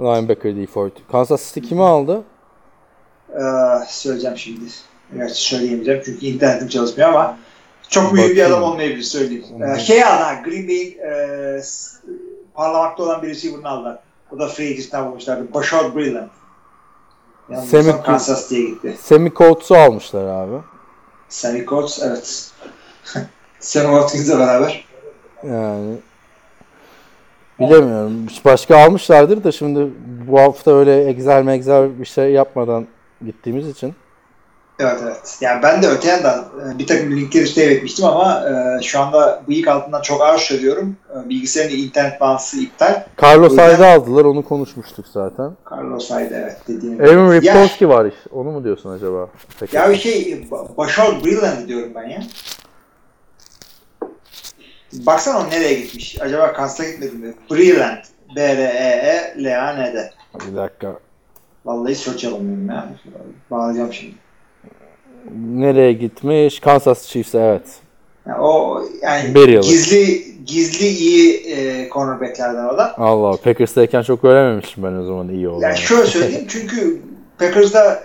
[0.00, 0.90] Linebacker D Ford.
[1.12, 2.22] Kansas City kimi aldı?
[3.34, 3.40] Ee,
[3.88, 4.60] söyleyeceğim şimdi.
[5.16, 7.38] Gerçi söyleyemeyeceğim çünkü internetim çalışmıyor ama
[7.88, 8.52] çok büyük bir Bakayım.
[8.58, 9.44] adam olmayabilir söyleyeyim.
[9.62, 11.60] Ee, şey aldı Green Bay'in e,
[12.54, 13.98] parlamakta olan bir receiver'ını aldılar.
[14.32, 15.54] O da free agency'den bulmuşlardı.
[15.54, 16.28] Bashard Breeland.
[17.50, 18.96] Yani Semih- Kansas diye gitti.
[19.02, 20.56] Semi Coates'u almışlar abi.
[21.28, 22.50] Sammy Coates evet.
[23.60, 24.84] Sammy Watkins'le beraber.
[25.42, 25.94] Yani
[27.60, 28.26] bilemiyorum.
[28.44, 29.88] Başka almışlardır da şimdi
[30.28, 32.86] bu hafta öyle Excel megzel bir şey yapmadan
[33.24, 33.94] gittiğimiz için.
[34.78, 35.38] Evet evet.
[35.40, 36.44] Yani ben de öte yandan
[36.74, 40.96] e, bir takım linkleri save etmiştim ama e, şu anda bıyık altından çok ağır söylüyorum.
[41.14, 43.02] E, bilgisayarın internet bağlantısı iptal.
[43.22, 45.50] Carlos O yüzden- Hyde'ı aldılar onu konuşmuştuk zaten.
[45.72, 48.30] Carlos Hyde evet dediğim Evan Ya- Ripkowski var işte.
[48.32, 49.28] Onu mu diyorsun acaba?
[49.60, 49.76] Peki.
[49.76, 52.22] Ya bir şey Ba- Bashar Breeland diyorum ben ya.
[55.06, 56.16] Baksana o nereye gitmiş.
[56.20, 57.34] Acaba Kansas'a gitmedi mi?
[57.50, 57.98] Breeland.
[58.32, 60.10] E B-R-E-E-L-A-N-D.
[60.50, 60.98] Bir dakika.
[61.64, 62.88] Vallahi search alamıyorum ya.
[63.50, 64.14] Bağlayacağım şimdi.
[65.46, 66.60] Nereye gitmiş?
[66.60, 67.62] Kansas Chiefs'e evet.
[68.26, 69.60] Yani o yani yılı.
[69.60, 72.98] gizli gizli iyi e, cornerbacklerden o da.
[72.98, 73.36] Allah.
[73.36, 75.62] Packers'tayken çok görememiştim ben o zaman iyi olduğunu.
[75.62, 77.02] Yani şöyle söyleyeyim çünkü
[77.38, 78.02] Packers'da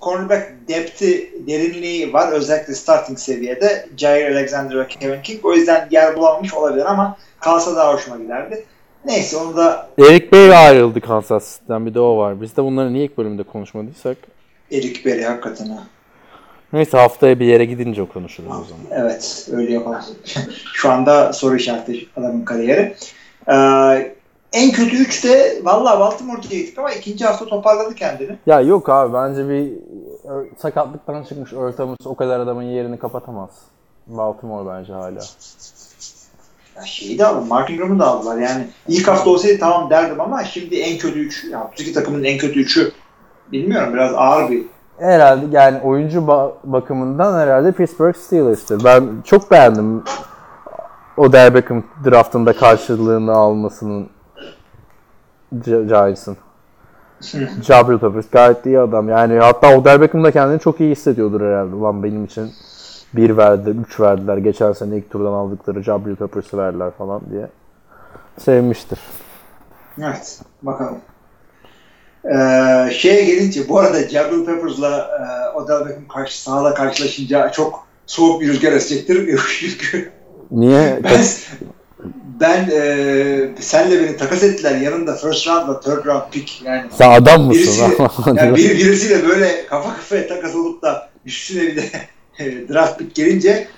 [0.00, 2.32] cornerback depth'i, derinliği var.
[2.32, 3.86] Özellikle starting seviyede.
[3.96, 5.44] Jair Alexander ve Kevin King.
[5.44, 8.64] O yüzden yer bulamamış olabilir ama kalsa daha hoşuma giderdi.
[9.04, 12.40] Neyse onu da Eric Berry ayrıldı Kansas City'den bir de o var.
[12.40, 14.16] Biz de bunları niye ilk bölümde konuşmadıysak.
[14.72, 15.82] Eric Berry hakikaten ha.
[16.72, 18.84] Neyse haftaya bir yere gidince konuşuruz o zaman.
[18.90, 20.00] Evet öyle yapalım.
[20.74, 22.94] Şu anda soru işareti adamın kariyeri.
[23.48, 24.14] Ee,
[24.52, 28.38] en kötü 3 de valla Baltimore'ya gittik ama ikinci hafta toparladı kendini.
[28.46, 29.72] Ya yok abi bence bir
[30.58, 33.50] sakatlıktan çıkmış Thomas o kadar adamın yerini kapatamaz.
[34.06, 35.20] Baltimore bence hala.
[36.76, 37.46] Ya şeyi de aldılar.
[37.48, 38.36] Mark Ingram'ı da aldılar.
[38.38, 41.44] Yani ilk hafta olsaydı tamam derdim ama şimdi en kötü 3.
[41.44, 42.92] Ya iki takımın en kötü 3'ü
[43.52, 44.64] bilmiyorum biraz ağır bir
[44.98, 48.84] Herhalde yani oyuncu ba- bakımından herhalde Pittsburgh Steelers'tır.
[48.84, 50.04] Ben çok beğendim
[51.16, 54.08] Odell Beckham draftında karşılığını almasının
[55.88, 56.36] Giants'ın.
[57.62, 59.08] Jabril Peppers gayet iyi adam.
[59.08, 61.74] Yani hatta Odell Beckham da kendini çok iyi hissediyordur herhalde.
[61.74, 62.50] Ulan benim için
[63.14, 64.36] bir verdiler, üç verdiler.
[64.36, 67.46] Geçen sene ilk turdan aldıkları Jabril Peppers'ı verdiler falan diye.
[68.38, 68.98] Sevmiştir.
[69.98, 70.40] Evet.
[70.62, 70.98] Bakalım.
[72.24, 78.40] Ee, şeye gelince bu arada Jabril Peppers'la e, Odell Beckham karşı sahada karşılaşınca çok soğuk
[78.40, 79.40] bir rüzgar esecektir.
[79.60, 80.12] Çünkü
[80.50, 81.00] Niye?
[81.04, 81.22] ben
[82.40, 87.42] ben e, senle beni takas ettiler yanında first round'la third round pick yani Sen adam
[87.42, 87.92] mısın?
[88.34, 91.82] yani bir, birisiyle böyle kafa kafaya takas olup da üstüne bir de
[92.38, 93.68] e, draft pick gelince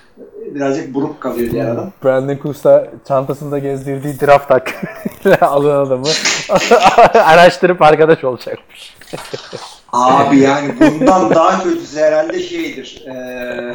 [0.55, 1.93] birazcık buruk kalıyor diğer adam.
[2.05, 6.07] Brandon Cooks'ta çantasında gezdirdiği draft hakkıyla alan adamı
[7.15, 8.97] araştırıp arkadaş olacakmış.
[9.97, 13.05] Abi yani bundan daha kötüsü herhalde şeydir.
[13.07, 13.75] E,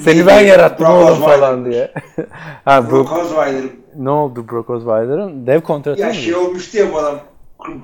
[0.00, 1.92] Seni ben yarattım Brock oğlum falan diye.
[2.64, 3.62] ha Brock Osweiler.
[3.96, 5.46] ne oldu Brock Osweiler'ın?
[5.46, 6.14] Dev kontratı Ya mı?
[6.14, 7.18] şey olmuştu ya bu adam.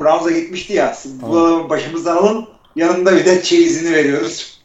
[0.00, 0.94] Browns'a gitmişti ya.
[0.94, 2.44] Siz bu adamı başımızdan alın.
[2.76, 4.62] Yanında bir de chase'ini veriyoruz.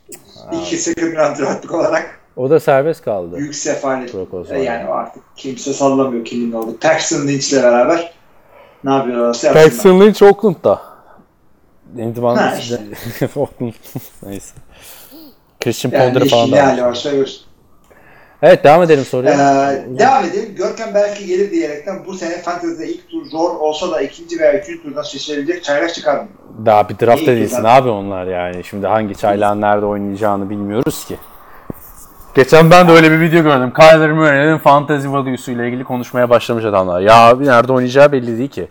[0.61, 2.19] İki second round draft pick olarak.
[2.35, 3.37] O da serbest kaldı.
[3.37, 4.13] Büyük sefalet.
[4.63, 6.77] Yani o artık kimse sallamıyor kimin oldu.
[6.81, 8.13] Paxton Lynch'le beraber
[8.83, 9.53] ne yapsınlar.
[9.53, 10.81] Paxton Lynch Oakland'da.
[11.97, 12.79] İntiban Ha, işte.
[14.23, 14.53] Neyse.
[15.63, 16.81] Christian Yani Ponder'ı falan da hali almış.
[16.83, 17.41] varsa görsün.
[18.41, 19.37] Evet devam edelim Ee, soruya.
[19.99, 20.55] devam edelim.
[20.55, 24.83] Görkem belki gelir diyerekten bu sene Fantasy'de ilk tur zor olsa da ikinci veya üçüncü
[24.83, 26.27] turdan seçilebilecek çaylak çıkar mı?
[26.65, 27.63] Daha bir draft zaten.
[27.63, 28.63] abi onlar yani.
[28.63, 31.17] Şimdi hangi çaylağın nerede oynayacağını bilmiyoruz ki.
[32.35, 33.73] Geçen ben de öyle bir video gördüm.
[33.73, 37.01] Kyler Murray'nin fantasy value'su ile ilgili konuşmaya başlamış adamlar.
[37.01, 38.67] Ya abi nerede oynayacağı belli değil ki.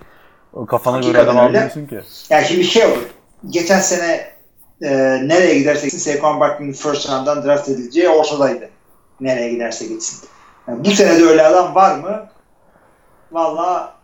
[0.56, 2.00] O kafana göre adam almıyorsun ki.
[2.30, 3.06] Yani şimdi şey olur.
[3.50, 4.26] Geçen sene
[4.82, 4.90] e,
[5.28, 8.68] nereye giderse gitsin Saquon Barkley'nin first round'dan draft edileceği ortadaydı.
[9.20, 10.28] Nereye giderse gitsin.
[10.68, 12.26] Yani bu sene de öyle adam var mı?
[13.32, 13.94] Valla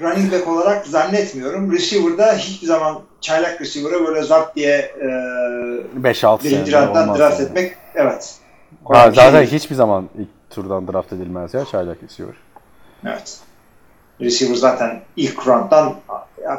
[0.00, 1.72] running back olarak zannetmiyorum.
[1.72, 5.04] Receiver'da hiçbir zaman çaylak receiver'a böyle zart diye e,
[6.00, 7.48] 5-6 birinci round'dan draft yani.
[7.48, 8.36] etmek evet.
[8.84, 9.52] Ha, şey zaten değil.
[9.52, 12.34] hiçbir zaman ilk turdan draft edilmez ya çaylak receiver.
[13.06, 13.40] Evet.
[14.20, 15.94] Receiver zaten ilk round'dan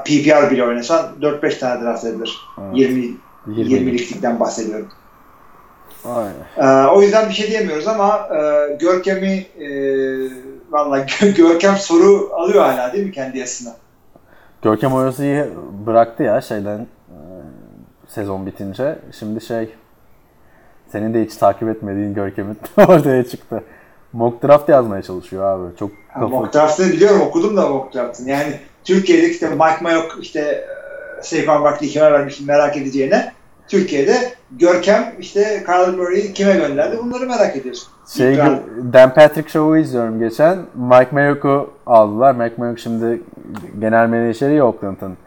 [0.05, 2.37] PPR bile oynasan 4-5 tane draft edilir.
[2.61, 2.77] Evet.
[2.77, 3.17] 20
[3.47, 3.73] 20.
[3.73, 4.89] 20'lik ligden bahsediyorum.
[6.05, 6.33] Aynen.
[6.57, 9.69] Ee, o yüzden bir şey diyemiyoruz ama e, Görkem'i e,
[10.69, 10.99] valla
[11.37, 13.73] Görkem soru alıyor hala değil mi kendi yazısına?
[14.61, 15.49] Görkem Oyası'yı
[15.85, 17.17] bıraktı ya şeyden e,
[18.07, 18.99] sezon bitince.
[19.19, 19.69] Şimdi şey
[20.91, 23.63] senin de hiç takip etmediğin Görkem'in ortaya çıktı.
[24.13, 25.77] Mock draft yazmaya çalışıyor abi.
[25.79, 28.29] Çok kafa- mock draft'ını biliyorum okudum da mock draft'ını.
[28.29, 33.31] Yani Türkiye'de işte Mike Mayok işte e, Saquon Barkley'i kime vermiş merak edeceğine
[33.67, 37.87] Türkiye'de Görkem işte Kyler Murray'i kime gönderdi bunları merak ediyorsun.
[38.17, 38.37] Şey.
[38.93, 40.57] Dan Patrick Show'u izliyorum geçen.
[40.75, 42.35] Mike Mayok'u aldılar.
[42.35, 43.21] Mike Mayok şimdi
[43.79, 45.17] genel menajeri ya Oakland'ın.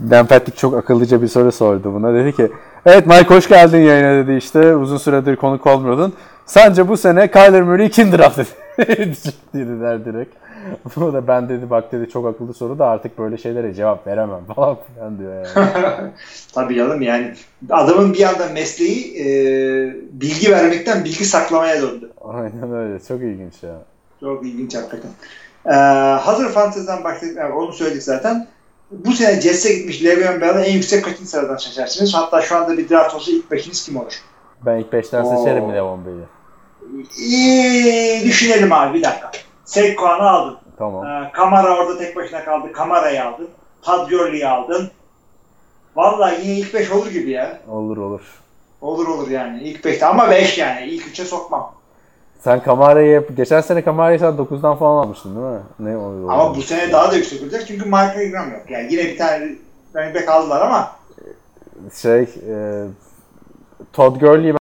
[0.00, 2.14] Dan Patrick çok akıllıca bir soru sordu buna.
[2.14, 2.52] Dedi ki
[2.86, 4.76] evet Mike hoş geldin yayına dedi işte.
[4.76, 6.12] Uzun süredir konuk olmuyordun.
[6.48, 8.38] Sence bu sene Kyler Murray kim draft
[8.78, 10.34] edecek dediler direkt.
[10.96, 14.44] Bu da ben dedi bak dedi çok akıllı soru da artık böyle şeylere cevap veremem
[14.56, 16.10] falan filan diyor yani.
[16.54, 17.34] Tabii canım yani
[17.70, 19.26] adamın bir anda mesleği e,
[20.12, 22.10] bilgi vermekten bilgi saklamaya döndü.
[22.24, 23.00] Aynen öyle.
[23.08, 23.74] Çok ilginç ya.
[24.20, 25.10] Çok ilginç hakikaten.
[25.66, 25.70] Ee,
[26.20, 27.36] hazır Fantasy'den bahsettik.
[27.36, 28.46] Yani onu söyledik zaten.
[28.90, 32.14] Bu sene Jets'e gitmiş Le'Veon Bell'e en yüksek kaçıncı sıradan şaşarsınız?
[32.14, 34.22] Hatta şu anda bir draft olsa ilk beşiniz kim olur?
[34.66, 35.36] Ben ilk 5'ten Oo.
[35.38, 36.37] seçerim Levon Bey'i.
[37.18, 39.30] İyi, düşünelim abi bir dakika.
[39.64, 40.58] Saquon'u aldın.
[40.78, 41.06] Tamam.
[41.06, 42.72] Ee, Kamara orada tek başına kaldı.
[42.72, 43.48] Kamara'yı aldın.
[44.10, 44.90] Gurley'i aldın.
[45.96, 47.58] Vallahi yine ilk beş olur gibi ya.
[47.68, 48.20] Olur olur.
[48.80, 49.62] Olur olur yani.
[49.62, 50.86] İlk beşte ama beş yani.
[50.86, 51.74] İlk üçe sokmam.
[52.40, 55.62] Sen Kamara'yı geçen sene Kamara'yı sen 9'dan falan almıştın değil mi?
[55.78, 56.32] Ne oluyor?
[56.32, 58.62] Ama bu sene daha da yüksek olacak çünkü Michael Ingram yok.
[58.70, 59.48] Yani yine bir tane
[59.96, 60.92] running back aldılar ama
[62.02, 62.84] şey e,
[63.92, 64.54] Todd Gurley'i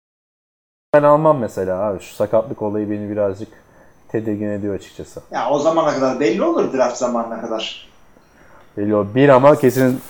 [0.95, 2.01] ben, almam mesela abi.
[2.03, 3.49] Şu sakatlık olayı beni birazcık
[4.09, 5.21] tedirgin ediyor açıkçası.
[5.33, 7.89] ya o zamana kadar belli olur draft zamanına kadar.
[8.77, 9.07] Belli o.
[9.15, 10.01] Bir ama kesin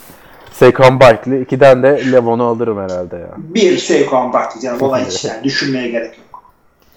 [0.52, 1.42] Saquon Barkley.
[1.42, 3.28] ikiden de Levon'u alırım herhalde ya.
[3.36, 6.24] Bir Saquon Barkley canım olay hiç yani düşünmeye gerek yok.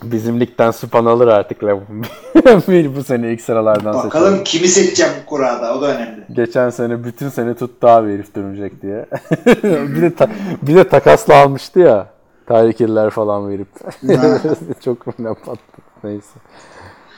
[0.04, 1.84] Bizim ligden Span alır artık Levon.
[2.68, 4.44] bir bu sene ilk sıralardan Bakalım seçelim.
[4.44, 6.22] kimi seçeceğim bu kurada o da önemli.
[6.34, 9.06] Geçen sene bütün sene tuttu abi herif dönecek diye.
[9.64, 10.30] bir de ta-
[10.62, 12.08] bir de takasla almıştı ya.
[12.48, 13.68] Tyreek Hill'ler falan verip.
[14.86, 15.60] Çok önemli patladı.
[16.04, 16.40] Neyse.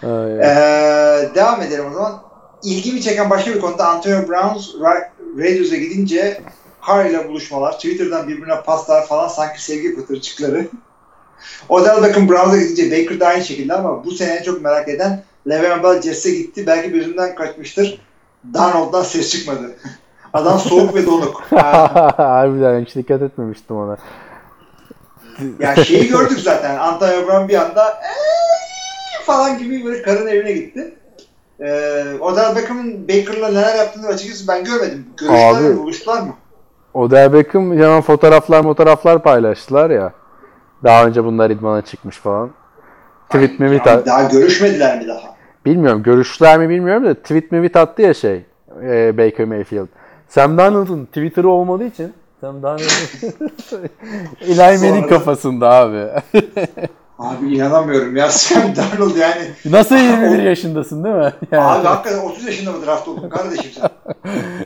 [0.04, 0.34] Ay.
[0.34, 2.22] Ee, devam edelim o zaman.
[2.64, 6.42] İlgimi çeken başka bir konuda Antonio Brown Ra- Raiders'e gidince
[6.80, 10.68] Harry ile buluşmalar, Twitter'dan birbirine paslar falan sanki sevgi pıtırcıkları.
[11.70, 15.24] Odell Beckham Browns'a gidince Baker da aynı şekilde ama bu sene en çok merak eden
[15.50, 16.68] Le'Veon Bell Jets'e gitti.
[16.68, 18.02] Belki gözümden kaçmıştır.
[18.54, 19.76] Donald'dan ses çıkmadı.
[20.34, 21.42] Adam soğuk ve donuk.
[21.42, 23.98] Ha, Harbiden hiç dikkat etmemiştim ona.
[25.60, 26.78] ya şeyi gördük zaten.
[26.78, 30.94] Antonio Brown bir anda "Eee!" falan gibi böyle karın evine gitti.
[31.60, 35.06] Ee, Odell Beckham'ın Baker'la neler yaptığını açıkçası ben görmedim.
[35.18, 35.64] Görüştüler Abi.
[35.64, 35.78] mi?
[35.78, 36.34] Buluştular mı?
[36.94, 40.14] Odell Beckham hemen fotoğraflar fotoğraflar paylaştılar ya.
[40.84, 42.50] Daha önce bunlar idmana çıkmış falan.
[43.30, 45.36] Tweet mi at- daha görüşmediler mi daha?
[45.66, 48.46] Bilmiyorum görüştüler mi bilmiyorum da tweet mi attı ya şey
[48.84, 49.88] e, Baker Mayfield.
[50.28, 52.80] Sam Darnold'un Twitter'ı olmadığı için Darnold'un
[54.42, 56.08] Eli Manning Sonra- kafasında abi.
[57.20, 59.42] Abi inanamıyorum ya Sam Darnold yani.
[59.66, 61.34] Nasıl 21 yaşındasın değil mi?
[61.52, 63.90] Yani, Abi hakikaten 30 yaşında mı draft oldun kardeşim sen?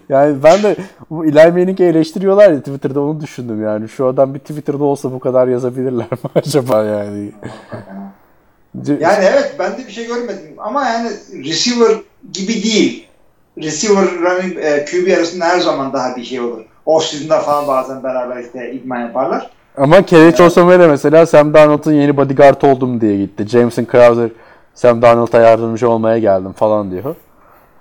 [0.10, 0.76] yani ben de
[1.10, 3.90] bu Eli Manning'i eleştiriyorlar ya Twitter'da onu düşündüm yani.
[3.90, 7.32] Şu adam bir Twitter'da olsa bu kadar yazabilirler mi acaba yani?
[9.00, 11.10] Yani evet ben de bir şey görmedim ama yani
[11.46, 11.98] receiver
[12.34, 13.08] gibi değil.
[13.58, 16.66] Receiver running e, QB arasında her zaman daha bir şey olur.
[16.86, 19.50] Off-season'da falan bazen beraber işte idman yaparlar.
[19.78, 23.48] Ama Kerry Osomere mesela Sam Darnold'un yeni bodyguard oldum diye gitti.
[23.48, 24.30] Jameson Crowder
[24.74, 27.16] Sam Darnold'a yardımcı olmaya geldim falan diyor.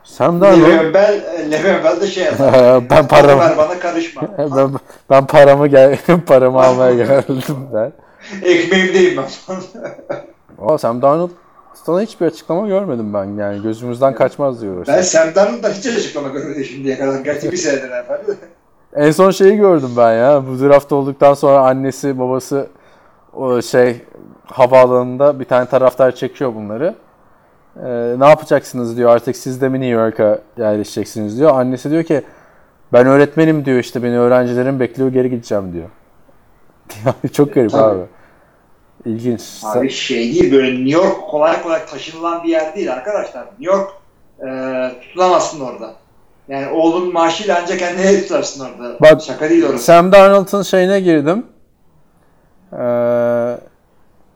[0.05, 2.83] Sam Darnold Le'Veon Bell, e, Le'Veon Bell de şey yapar.
[2.91, 4.23] ben paramı Ver bana karışma.
[4.39, 4.71] ben,
[5.11, 7.43] ben paramı gel paramı almaya geldim
[7.75, 7.93] ben.
[8.43, 9.63] Ekmeğimdeyim ben falan.
[10.59, 11.31] Aa, Sam Darnold
[11.87, 14.85] sana hiçbir açıklama görmedim ben yani gözümüzden kaçmaz diyor.
[14.89, 17.21] ben Sam Darnold'dan hiç açıklama görmedim şimdiye kadar.
[17.21, 18.37] Gerçi bir senedir efendim.
[18.97, 20.43] En son şeyi gördüm ben ya.
[20.47, 22.69] Bu draft olduktan sonra annesi babası
[23.33, 23.97] o şey
[24.47, 26.95] havaalanında bir tane taraftar çekiyor bunları.
[27.77, 31.51] Ee, ne yapacaksınız diyor artık siz de mi New York'a yerleşeceksiniz diyor.
[31.51, 32.23] Annesi diyor ki
[32.93, 35.89] ben öğretmenim diyor işte beni öğrencilerim bekliyor geri gideceğim diyor.
[37.07, 37.99] Yani çok garip Tabii.
[37.99, 38.05] abi.
[39.05, 39.43] İlginç.
[39.65, 43.47] Abi şey değil böyle New York kolay kolay taşınılan bir yer değil arkadaşlar.
[43.59, 43.91] New York
[44.47, 45.95] e, tutulamazsın orada.
[46.49, 48.97] Yani oğlun maaşıyla ancak kendine tutarsın orada.
[49.01, 49.85] Bak, Şaka değil orası.
[49.85, 51.47] Sam Darnold'un şeyine girdim.
[52.79, 53.57] Ee,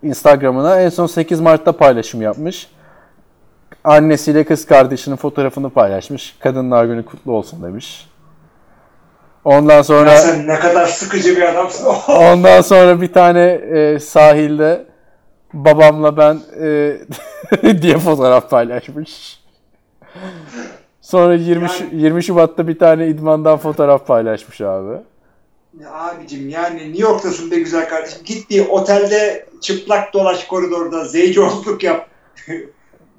[0.03, 2.71] Instagram'ına en son 8 Mart'ta paylaşım yapmış.
[3.85, 6.37] annesiyle kız kardeşinin fotoğrafını paylaşmış.
[6.41, 8.09] Kadınlar günü kutlu olsun demiş.
[9.45, 11.87] Ondan sonra Ya sen ne kadar sıkıcı bir adamsın.
[12.13, 14.87] ondan sonra bir tane e, sahilde
[15.53, 16.41] babamla ben
[17.63, 19.41] e, diye fotoğraf paylaşmış.
[21.07, 24.97] Sonra 20 Şu- 20 Şubat'ta bir tane idmandan fotoğraf paylaşmış abi.
[25.81, 28.19] Ya abicim yani New York'tasın be güzel kardeşim.
[28.25, 32.09] Git bir otelde çıplak dolaş koridorda zeycoluk yap.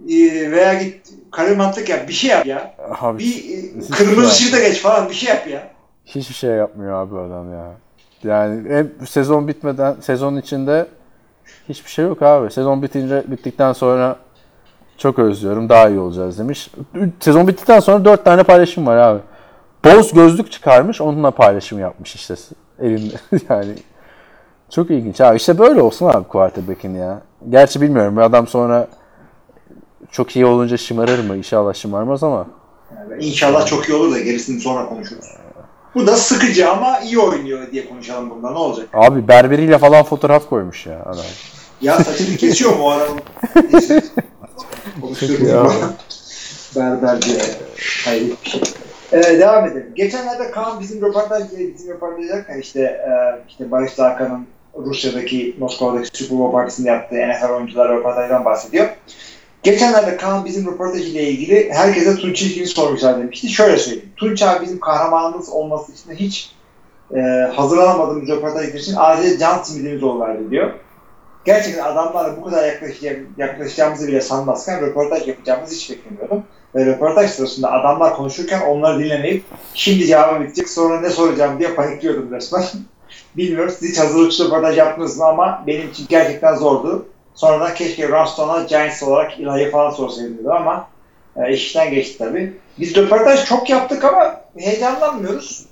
[0.09, 2.07] Ee, Veya git karimantlık yap.
[2.07, 2.75] Bir şey yap ya.
[3.01, 5.71] Abi Bir e, Hiç kırmızı ışıkta geç falan bir şey yap ya.
[6.05, 7.71] hiçbir şey yapmıyor abi adam ya.
[8.23, 10.87] Yani hep sezon bitmeden sezon içinde
[11.69, 12.51] hiçbir şey yok abi.
[12.51, 14.15] Sezon bitince bittikten sonra
[14.97, 15.69] çok özlüyorum.
[15.69, 16.69] Daha iyi olacağız demiş.
[17.19, 19.19] Sezon bittikten sonra dört tane paylaşım var abi.
[19.85, 21.01] Boz gözlük çıkarmış.
[21.01, 22.35] Onunla paylaşım yapmış işte
[22.79, 23.15] elinde.
[23.49, 23.73] yani
[24.69, 25.37] çok ilginç abi.
[25.37, 27.21] İşte böyle olsun abi quarterback'in ya.
[27.49, 28.15] Gerçi bilmiyorum.
[28.15, 28.87] Bu adam sonra
[30.11, 31.37] çok iyi olunca şımarır mı?
[31.37, 32.47] İnşallah şımarmaz ama.
[32.95, 35.25] Yani inşallah çok iyi olur da gerisini sonra konuşuruz.
[35.95, 38.87] Bu da sıkıcı ama iyi oynuyor diye konuşalım bunda ne olacak?
[38.93, 41.25] Abi berberiyle falan fotoğraf koymuş ya adam.
[41.81, 43.21] Ya saçını kesiyor mu o adamın?
[45.03, 45.27] Neyse.
[45.27, 45.47] Konuşuyorum.
[45.47, 45.89] Ya.
[46.75, 47.39] Berber diye.
[48.05, 48.61] Hayret bir şey.
[49.11, 49.91] Ee, devam edelim.
[49.95, 51.43] Geçenlerde Kaan bizim röportaj
[51.75, 53.11] bizim röportaj ederken işte e,
[53.49, 58.87] işte Barış Tarkan'ın Rusya'daki Moskova'daki Super Bowl partisinde yaptığı NFL oyuncular röportajdan bahsediyor.
[59.63, 63.49] Geçenlerde Kaan bizim röportaj ile ilgili herkese Tunç ilgini sormuşlar demişti.
[63.49, 64.09] Şöyle söyleyeyim.
[64.15, 66.51] Tunç abi bizim kahramanımız olması için hiç
[67.15, 67.19] e,
[67.55, 70.71] hazırlanamadığımız röportaj için adeta can simidimiz oluverdi diyor.
[71.47, 72.73] Gerçekten adamlarla bu kadar
[73.37, 76.43] yaklaşacağımızı bile sanmazken röportaj yapacağımızı hiç beklemiyordum.
[76.75, 82.31] Ve röportaj sırasında adamlar konuşurken onları dinlemeyip şimdi cevabım bitecek sonra ne soracağım diye panikliyordum
[82.31, 82.63] resmen.
[83.37, 87.05] Bilmiyorum siz hiç hazırlıklı röportaj yaptınız mı ama benim için gerçekten zordu.
[87.35, 90.87] Sonradan keşke Ramston'a Giants olarak ilahi falan sorsaydım dedim ama
[91.35, 92.53] e, işten geçti tabii.
[92.79, 95.65] Biz röportaj çok yaptık ama heyecanlanmıyoruz.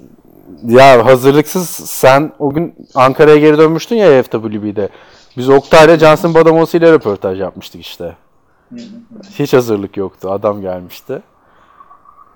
[0.67, 4.89] Ya hazırlıksız sen o gün Ankara'ya geri dönmüştün ya FWB'de.
[5.37, 8.15] Biz Oktay'la Johnson Badamosi ile röportaj yapmıştık işte.
[9.39, 10.31] Hiç hazırlık yoktu.
[10.31, 11.21] Adam gelmişti.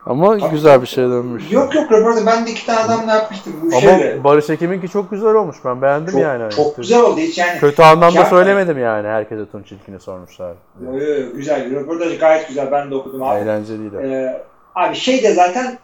[0.06, 1.52] Ama güzel bir şey dönmüş.
[1.52, 4.24] Yok yok röportaj ben de iki tane adamla yapmıştım bu Ama şeyle.
[4.24, 5.58] Barış Ekim'inki çok güzel olmuş.
[5.66, 6.52] Ben beğendim Çok, yani.
[6.52, 7.60] çok güzel oldu hiç yani.
[7.60, 9.08] Kötü anlamda söylemedim yani.
[9.08, 10.54] Herkese Tunç İlkin'i sormuşlar.
[10.82, 10.92] Yo,
[11.36, 13.40] güzel röportaj gayet güzel ben de okudum abi.
[13.40, 13.96] Eğlenceliydi.
[13.96, 14.44] Ee,
[14.76, 15.78] abi şey de zaten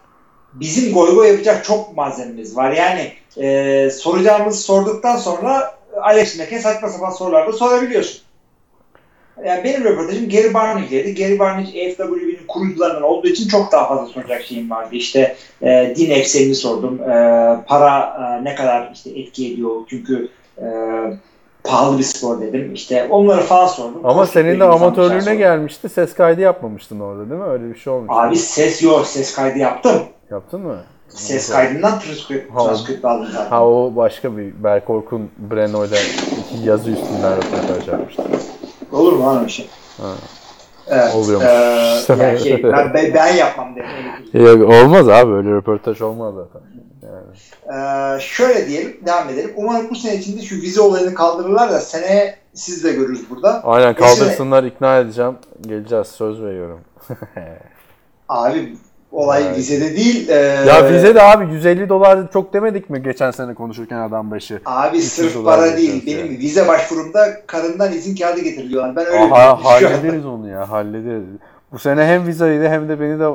[0.52, 2.70] bizim goy goy yapacak çok malzememiz var.
[2.70, 8.20] Yani e, soracağımızı sorduktan sonra Alex Mack'e saçma sapan sorular da sorabiliyorsun.
[9.44, 11.14] Yani benim röportajım Gary Barnage'ydi.
[11.14, 14.88] Gary Barnage AFW'nin kurucularından olduğu için çok daha fazla soracak şeyim vardı.
[14.92, 17.00] İşte e, din eksenini sordum.
[17.02, 17.06] E,
[17.66, 20.28] para e, ne kadar işte etki ediyor çünkü
[20.58, 20.64] e,
[21.64, 22.74] pahalı bir spor dedim.
[22.74, 24.00] İşte onları falan sordum.
[24.04, 25.38] Ama Konuştuk, senin de amatörlüğüne sordum.
[25.38, 25.88] gelmişti.
[25.88, 27.46] Ses kaydı yapmamıştın orada değil mi?
[27.46, 28.10] Öyle bir şey olmuş.
[28.12, 29.06] Abi ses yok.
[29.06, 30.02] Ses kaydı yaptım.
[30.30, 30.76] Yaptın mı?
[31.16, 33.50] Ses kaydından transkript, transkript aldım zaten.
[33.50, 35.96] Ha o başka bir Berk Orkun Breno'yla
[36.38, 38.22] iki yazı üstünden röportaj yapmıştı.
[38.92, 39.68] Olur mu lan öyle şey?
[39.98, 40.12] Ha.
[40.88, 41.14] Evet.
[41.14, 41.46] Oluyormuş.
[41.46, 42.62] Ee, yani şey,
[42.94, 44.46] ben, ben, yapmam dedim.
[44.46, 46.60] Yok olmaz abi öyle röportaj olmaz zaten.
[47.02, 48.16] Yani.
[48.16, 49.52] Ee, şöyle diyelim, devam edelim.
[49.56, 53.62] Umarım bu sene içinde şu vize olayını kaldırırlar da seneye siz de görürüz burada.
[53.64, 55.34] Aynen Geçene- kaldırsınlar ikna edeceğim.
[55.60, 56.80] Geleceğiz söz veriyorum.
[58.28, 58.76] Abi
[59.12, 59.56] olay Evet.
[59.58, 60.28] vizede değil.
[60.28, 60.34] e,
[60.66, 64.60] ya vize de abi 150 dolar çok demedik mi geçen sene konuşurken adam başı?
[64.66, 66.06] Abi 300 sırf para değil.
[66.06, 66.38] Benim yani.
[66.38, 68.96] vize başvurumda karından izin kağıdı getiriliyorlar.
[68.96, 69.56] Ben öyle Aha, an.
[69.56, 71.24] hallederiz onu ya hallederiz.
[71.72, 73.28] Bu sene hem vizaydı hem de beni de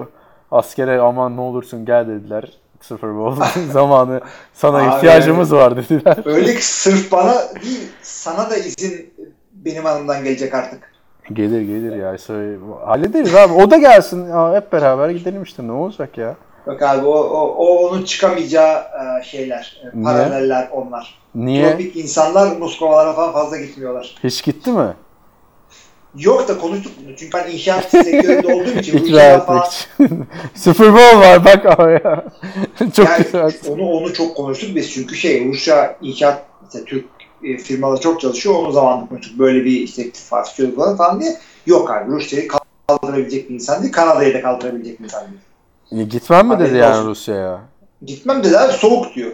[0.52, 2.52] askere aman ne olursun gel dediler.
[2.82, 4.22] Super Bowl zamanı
[4.54, 6.18] sana Abi, ihtiyacımız var dediler.
[6.26, 9.14] Öyle ki sırf bana değil, sana da izin
[9.54, 10.91] benim hanımdan gelecek artık.
[11.34, 12.18] Gelir gelir ya.
[12.18, 13.54] Söyle, hallederiz abi.
[13.54, 14.26] O da gelsin.
[14.54, 15.68] Hep beraber gidelim işte.
[15.68, 16.36] Ne olacak ya?
[16.68, 20.04] Bak abi o, o, o onun çıkamayacağı e, şeyler, e, Niye?
[20.04, 21.20] paraleller onlar.
[21.36, 21.70] Niye?
[21.70, 24.16] Tropik insanlar Moskovalara falan fazla gitmiyorlar.
[24.24, 24.94] Hiç gitti mi?
[26.18, 27.16] Yok da konuştuk bunu.
[27.16, 30.28] Çünkü ben inşaat sektöründe olduğum için etmek falan için.
[30.56, 32.26] Super Bowl var bak ama ya.
[32.96, 33.52] Çok yani güzel.
[33.70, 37.06] onu onu çok konuştuk biz çünkü şey Rusya inşaat işte Türk
[37.44, 38.56] e, firmaları çok çalışıyor.
[38.56, 39.40] Onu zamanında konuştuk.
[39.40, 41.38] Böyle bir işte ittifak şöyle falan falan diye.
[41.66, 42.48] Yok abi Rusya'yı
[42.88, 43.94] kaldırabilecek bir insan değil.
[43.94, 45.24] Kanada'yı da kaldırabilecek bir insan
[45.92, 46.02] değil.
[46.02, 47.06] E, Gitmem mi dedi Haberin yani.
[47.08, 47.60] Rusya'ya?
[48.06, 49.32] Gitmem dedi abi soğuk diyor.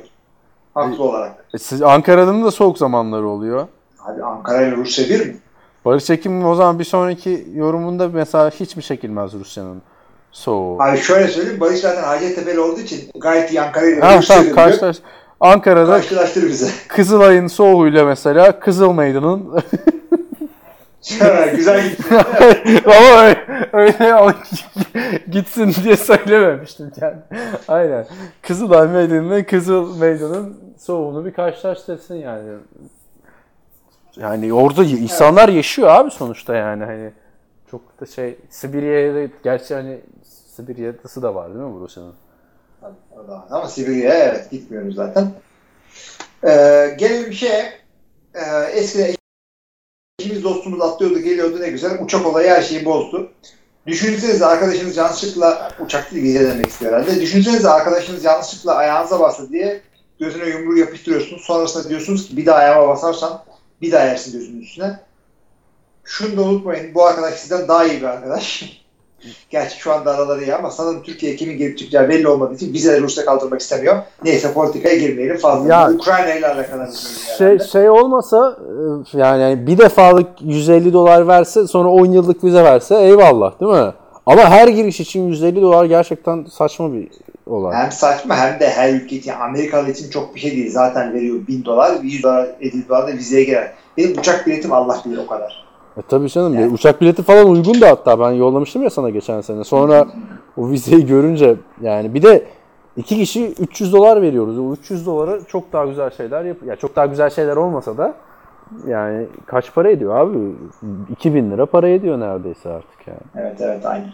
[0.73, 1.45] Haklı olarak.
[1.53, 3.67] E, siz, Ankara'nın da soğuk zamanları oluyor.
[4.05, 5.37] Abi Ankara ile Rusya bir mi?
[5.85, 9.81] Barış Ekim'in o zaman bir sonraki yorumunda mesela hiç mi çekilmez Rusya'nın
[10.31, 10.81] soğuğu?
[10.81, 14.55] Abi şöyle söyleyeyim Barış zaten Hacettepe'li olduğu için gayet iyi Ankara ile Ha Rusya tamam
[14.55, 14.97] karşılaş.
[15.39, 16.71] Ankara'da Karşılaştır bize.
[16.87, 19.63] Kızılay'ın soğuğuyla mesela Kızıl Meydan'ın
[21.55, 22.03] Güzel gitti.
[22.85, 24.35] Ama öyle, öyle
[25.31, 27.17] gitsin diye söylememiştim kendi.
[27.67, 28.07] Aynen.
[28.41, 32.49] Kızılay Meydanı'nın Kızıl Meydan'ın soğuğunu bir karşılaştırsın yani.
[34.17, 37.11] Yani orada insanlar yaşıyor abi sonuçta yani hani
[37.71, 39.99] çok da şey Sibirya'ya da gerçi hani
[40.55, 42.13] Sibirya'sı da var değil mi Rusya'nın?
[43.51, 45.31] Ama Sibirya'ya evet gitmiyoruz zaten.
[46.43, 47.73] Ee, gelelim şeye.
[48.35, 49.15] Ee, eskiden
[50.19, 52.03] eşimiz dostumuz atlıyordu geliyordu ne güzel.
[52.03, 53.31] Uçak olayı her şeyi bozdu.
[53.87, 57.21] Düşünsenize arkadaşınız yanlışlıkla uçak değil demek istiyor herhalde.
[57.21, 59.81] Düşünsenize arkadaşınız yanlışlıkla ayağınıza bastı diye
[60.19, 61.41] gözüne yumruğu yapıştırıyorsunuz.
[61.41, 63.43] Sonrasında diyorsunuz ki bir daha ayağıma basarsan
[63.81, 64.99] bir daha yersin gözünün üstüne.
[66.03, 68.63] Şunu da unutmayın bu arkadaş sizden daha iyi bir arkadaş.
[69.49, 73.01] Gerçi şu anda araları iyi ama sanırım Türkiye kimin gelip çıkacağı belli olmadığı için vizeleri
[73.01, 73.97] Rusya kaldırmak istemiyor.
[74.23, 75.73] Neyse politikaya girmeyelim fazla.
[75.73, 76.87] Ya, Ukrayna ile alakalı
[77.37, 77.57] şey.
[77.57, 78.57] Şey, şey olmasa
[79.13, 83.93] yani yani bir defalık 150 dolar verse sonra 10 yıllık vize verse eyvallah değil mi?
[84.25, 87.07] Ama her giriş için 150 dolar gerçekten saçma bir
[87.45, 87.75] olay.
[87.75, 90.71] Hem saçma hem de her ülke için Amerikalı için çok bir şey değil.
[90.71, 93.73] Zaten veriyor 1000 dolar, 100 dolar, 50 dolar da vizeye girer.
[93.97, 95.66] Benim uçak biletim Allah bilir o kadar.
[95.97, 96.53] E tabii canım.
[96.53, 96.73] Yani.
[96.73, 99.63] Uçak bileti falan uygun da hatta ben yollamıştım ya sana geçen sene.
[99.63, 100.07] Sonra
[100.57, 102.45] o vizeyi görünce yani bir de
[102.97, 104.59] iki kişi 300 dolar veriyoruz.
[104.59, 106.57] O 300 dolara çok daha güzel şeyler yap.
[106.65, 108.13] Ya çok daha güzel şeyler olmasa da
[108.87, 110.37] yani kaç para ediyor abi?
[111.11, 113.19] 2000 lira para ediyor neredeyse artık yani.
[113.35, 114.05] Evet evet aynı.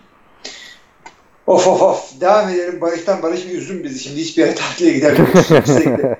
[1.47, 2.21] Of of of.
[2.21, 2.81] Devam edelim.
[2.81, 3.99] Barış'tan Barış bir üzüm bizi.
[3.99, 5.49] Şimdi hiçbir yere tatile gidemiyoruz.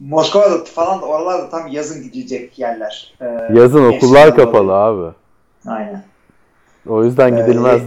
[0.00, 3.14] Moskova'da falan da oralarda tam yazın gidecek yerler.
[3.20, 5.14] Ee, Yazın okullar kapalı abi.
[5.66, 6.02] Aynen.
[6.88, 7.82] O yüzden Ee, gidilmez.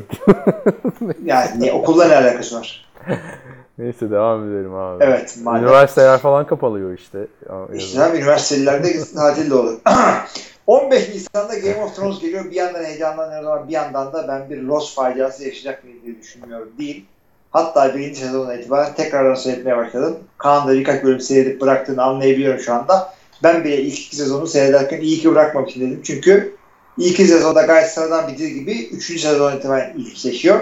[1.26, 2.86] Yani ne, okulla ne alakası var?
[3.78, 5.04] Neyse devam edelim abi.
[5.04, 5.38] Evet.
[5.44, 5.64] Madem.
[5.64, 7.28] Üniversiteler falan kapalıyor işte.
[7.74, 9.80] İşte hem üniversitelerde tatil de olur.
[10.68, 12.46] 15 Nisan'da Game of Thrones geliyor.
[12.46, 16.70] Bir yandan heyecanlanıyoruz ama bir yandan da ben bir Lost faciası yaşayacak mıyım diye düşünmüyorum
[16.78, 17.06] değil.
[17.54, 20.18] Hatta birinci sezondan itibaren tekrardan seyretmeye başladım.
[20.38, 23.14] Kaan da birkaç bölüm seyredip bıraktığını anlayabiliyorum şu anda.
[23.44, 26.02] Ben bile ilk iki sezonu seyrederken iyi ki bırakmamışım dedim.
[26.04, 26.56] Çünkü
[26.98, 30.60] ilk iki sezonda gayet sıradan bir dizi gibi üçüncü sezondan itibaren ilginçleşiyor.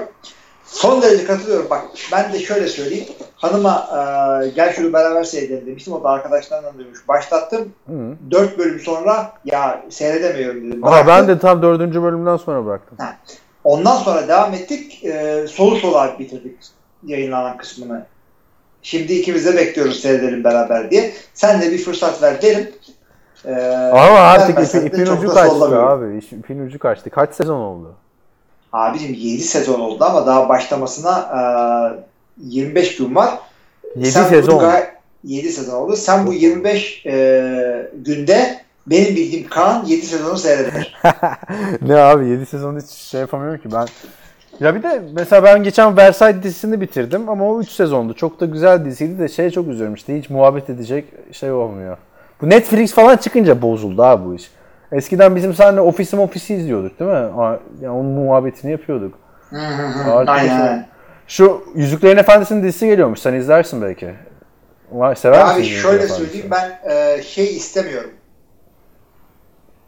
[0.66, 1.70] Son derece katılıyorum.
[1.70, 3.06] Bak ben de şöyle söyleyeyim.
[3.36, 5.94] Hanıma e, gel şunu beraber seyredelim demiştim.
[5.94, 7.08] O da arkadaşlarından duymuş.
[7.08, 7.74] Başlattım.
[7.88, 7.94] Hı.
[8.32, 10.84] Dört bölüm sonra ya seyredemiyorum dedim.
[10.88, 11.28] Ama ben Bıraktım.
[11.28, 12.98] de tam dördüncü bölümden sonra bıraktım.
[13.64, 15.06] Ondan sonra devam ettik.
[15.06, 16.58] E, solu sola bitirdik
[17.06, 18.06] yayınlanan kısmını.
[18.82, 21.14] Şimdi ikimiz de bekliyoruz seyredelim beraber diye.
[21.34, 22.70] Sen de bir fırsat ver derim.
[23.46, 23.54] E,
[23.92, 26.18] Ama artık vermezsen ipin, ucu kaçtı abi.
[26.32, 27.10] İpin ucu kaçtı.
[27.10, 27.96] Kaç sezon oldu?
[28.74, 31.20] Abicim 7 sezon oldu ama daha başlamasına
[32.40, 33.40] e, 25 gün var.
[33.96, 34.60] 7 Sen sezon.
[34.60, 34.90] gay-
[35.24, 35.96] 7 sezon oldu.
[35.96, 41.02] Sen bu 25 e, günde benim bildiğim Kaan 7 sezonu seyreder.
[41.82, 43.88] ne abi 7 sezon hiç şey yapamıyorum ki ben.
[44.62, 48.14] Ya bir de mesela ben geçen Versailles dizisini bitirdim ama o 3 sezondu.
[48.14, 51.98] Çok da güzel diziydi de şey çok üzüyorum işte hiç muhabbet edecek şey olmuyor.
[52.42, 54.52] Bu Netflix falan çıkınca bozuldu abi bu iş.
[54.92, 57.30] Eskiden bizim seninle ofisi ofisi izliyorduk değil mi?
[57.82, 59.14] Yani onun muhabbetini yapıyorduk.
[60.28, 60.88] Aynen.
[61.28, 63.20] Şu Yüzüklerin Efendisi'nin dizisi geliyormuş.
[63.20, 64.14] Sen izlersin belki.
[64.92, 68.12] Var, sever misin Abi Yüzüklerin şöyle söyleyeyim ben e, şey istemiyorum.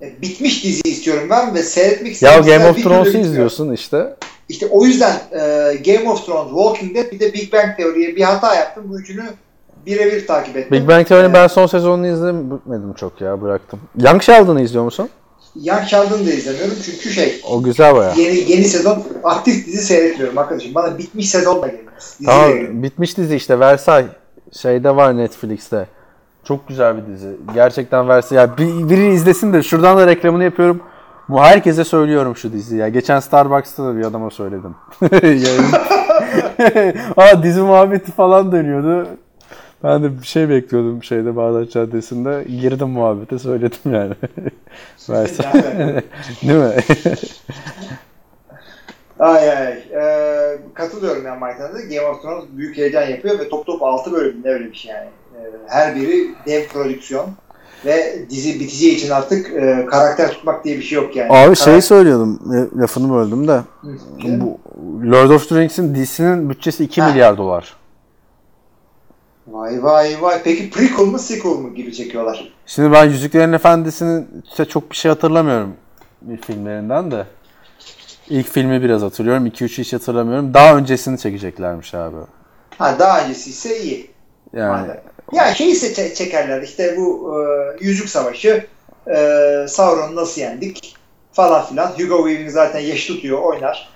[0.02, 2.46] E, bitmiş dizi istiyorum ben ve seyretmek Ya istiyorum.
[2.46, 4.16] Game Sizler of Thrones'u izliyorsun işte.
[4.54, 5.38] İşte o yüzden e,
[5.86, 8.84] Game of Thrones, Walking Dead bir de Big Bang Theory'ye bir hata yaptım.
[8.88, 9.24] Bu üçünü
[9.86, 10.72] birebir takip ettim.
[10.72, 13.80] Big Bang Theory'nin E, ben son sezonunu izlemedim çok ya bıraktım.
[14.02, 15.10] Young Sheldon'ı izliyor musun?
[15.64, 18.14] Young Sheldon'ı da izlemiyorum çünkü şey O güzel baya.
[18.18, 20.76] yeni yeni sezon aktif dizi seyretmiyorum arkadaşım.
[20.76, 22.16] Bana bitmiş sezon da gelmez.
[22.20, 22.26] Dizi.
[22.26, 24.12] Tamam bitmiş dizi işte Versailles.
[24.62, 25.88] Şeyde var Netflix'te.
[26.44, 27.28] Çok güzel bir dizi.
[27.54, 28.50] Gerçekten Versailles.
[28.50, 30.82] Ya bir, biri izlesin de şuradan da reklamını yapıyorum.
[31.30, 32.90] Bu herkese söylüyorum şu diziyi ya.
[32.90, 34.76] Geçen Starbucks'ta da bir adama söyledim.
[37.18, 39.08] Aa dizi muhabbeti falan dönüyordu.
[39.84, 42.44] Ben de bir şey bekliyordum şeyde Bağdat Caddesi'nde.
[42.44, 44.14] Girdim muhabbete söyledim yani.
[46.44, 46.74] Değil mi?
[49.20, 49.74] Ay ay.
[49.94, 51.82] Ee, katılıyorum yani Mike'dan da.
[51.82, 55.08] Game of Thrones büyük heyecan yapıyor ve top top 6 bölümde öyle bir şey yani.
[55.36, 57.30] Ee, her biri dev prodüksiyon
[57.86, 61.28] ve dizi biteceği için artık e, karakter tutmak diye bir şey yok yani.
[61.32, 62.40] Abi şey Karakter- söylüyordum.
[62.76, 63.54] e, Lafını böldüm de.
[63.82, 63.88] Hı.
[64.42, 64.60] Bu
[65.12, 67.10] Lord of the Rings'in dizisinin bütçesi 2 Ha.
[67.10, 67.74] milyar dolar.
[69.48, 70.42] Vay vay vay.
[70.44, 72.54] Peki prequel mu sequel mu gibi çekiyorlar?
[72.66, 75.74] Şimdi ben Yüzüklerin Efendisi'nin işte çok bir şey hatırlamıyorum
[76.42, 77.26] filmlerinden de.
[78.30, 79.46] İlk filmi biraz hatırlıyorum.
[79.48, 80.54] 2-3'ü hiç hatırlamıyorum.
[80.54, 82.16] Daha öncesini çekeceklermiş abi.
[82.78, 84.12] Ha daha öncesi ise iyi.
[84.54, 85.02] Yani Madem.
[85.34, 88.66] Ya şey ise çe- çekerler işte bu e, Yüzük Savaşı
[89.16, 90.96] e, Sauron'u nasıl yendik?
[91.34, 91.88] falan filan.
[91.88, 93.90] Hugo Weaving zaten yaş tutuyor oynar.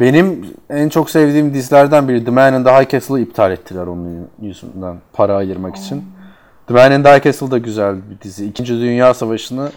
[0.00, 4.30] Benim en çok sevdiğim dizilerden biri The Man in the High Castle'ı iptal ettiler onun
[4.42, 6.04] yüzünden para ayırmak için.
[6.66, 8.46] The Man in the High Castle da güzel bir dizi.
[8.46, 9.70] İkinci Dünya Savaşı'nı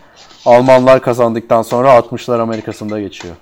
[0.46, 3.36] Almanlar kazandıktan sonra 60'lar Amerika'sında geçiyor.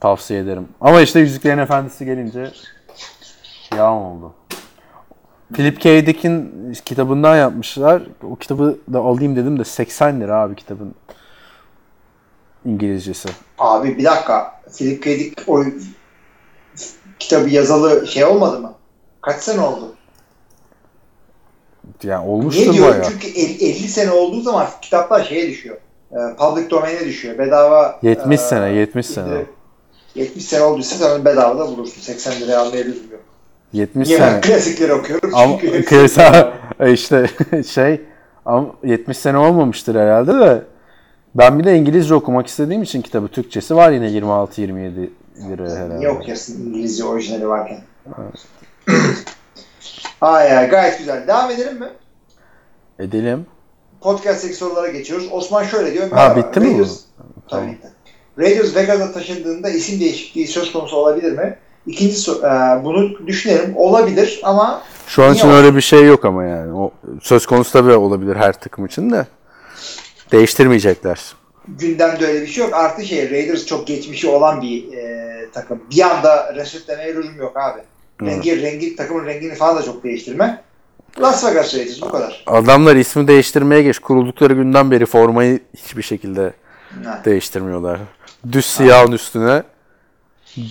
[0.00, 0.68] Tavsiye ederim.
[0.80, 2.50] Ama işte Yüzüklerin Efendisi gelince
[3.76, 4.34] yağm oldu.
[5.54, 6.06] Philip K.
[6.06, 8.02] Dick'in kitabından yapmışlar.
[8.30, 10.94] O kitabı da alayım dedim de 80 lira abi kitabın
[12.64, 13.28] İngilizcesi.
[13.58, 14.60] Abi bir dakika.
[14.78, 15.18] Philip K.
[15.18, 15.64] Dick o
[17.18, 18.74] kitabı yazalı şey olmadı mı?
[19.20, 19.94] Kaç sene oldu?
[22.02, 22.92] Yani Niye olmuştur diyorum?
[23.00, 23.10] bayağı.
[23.12, 25.76] Çünkü el- 50 sene olduğu zaman kitaplar şeye düşüyor.
[26.12, 27.38] E, public domain'e düşüyor.
[27.38, 29.26] Bedava 70 e, sene, 70 sene.
[29.28, 29.46] indirip-
[30.14, 32.00] 70 sene olduysa sen bedava da bulursun.
[32.00, 33.17] 80 liraya almaya lüzum yok.
[33.72, 34.40] 70 Niye sene.
[34.40, 35.30] klasikleri okuyorum?
[35.34, 36.32] Ama Çünkü kıyasa
[36.78, 36.90] bedava.
[36.92, 37.26] işte
[37.66, 38.00] şey
[38.46, 40.62] ama 70 sene olmamıştır herhalde de
[41.34, 45.08] ben bir de İngilizce okumak istediğim için kitabı Türkçesi var yine 26-27
[45.50, 46.04] lira herhalde.
[46.04, 46.34] Yok ya
[46.66, 47.80] İngilizce orijinali varken.
[50.20, 51.26] Ay ay gayet güzel.
[51.26, 51.88] Devam edelim mi?
[52.98, 53.46] Edelim.
[54.00, 55.28] Podcast sorulara geçiyoruz.
[55.32, 56.10] Osman şöyle diyor.
[56.10, 56.86] Ha, bitti mi bu?
[57.48, 57.78] Tabii.
[58.38, 61.58] Raiders Vegas'a taşındığında isim değişikliği söz konusu olabilir mi?
[61.88, 62.46] İkinci so-
[62.80, 63.76] e, bunu düşünelim.
[63.76, 65.56] Olabilir ama Şu an için olsun?
[65.58, 66.72] öyle bir şey yok ama yani.
[66.74, 69.26] O söz konusu tabii olabilir her takım için de.
[70.32, 71.20] Değiştirmeyecekler.
[71.68, 72.74] gündemde öyle bir şey yok.
[72.74, 75.82] Artı şey Raiders çok geçmişi olan bir e, takım.
[75.90, 77.80] Bir anda resetlemeye lüzum yok abi.
[78.22, 80.62] Rengi, rengi, takımın rengini falan da çok değiştirme.
[81.20, 82.44] Las Vegas Raiders bu kadar.
[82.46, 83.98] Adamlar ismi değiştirmeye geç.
[83.98, 86.52] Kuruldukları günden beri formayı hiçbir şekilde
[87.04, 87.22] Ha.
[87.24, 87.98] değiştirmiyorlar.
[88.52, 89.62] Düz siyahın üstüne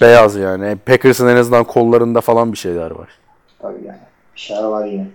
[0.01, 0.77] beyaz yani.
[0.85, 3.09] Packers'ın en azından kollarında falan bir şeyler var.
[3.61, 3.99] Tabii yani.
[4.35, 5.07] Bir şeyler var yine.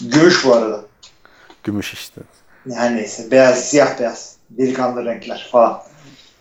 [0.00, 0.80] Gümüş bu arada.
[1.64, 2.20] Gümüş işte.
[2.66, 3.30] Yani neyse.
[3.30, 4.36] Beyaz, siyah beyaz.
[4.50, 5.80] Delikanlı renkler falan.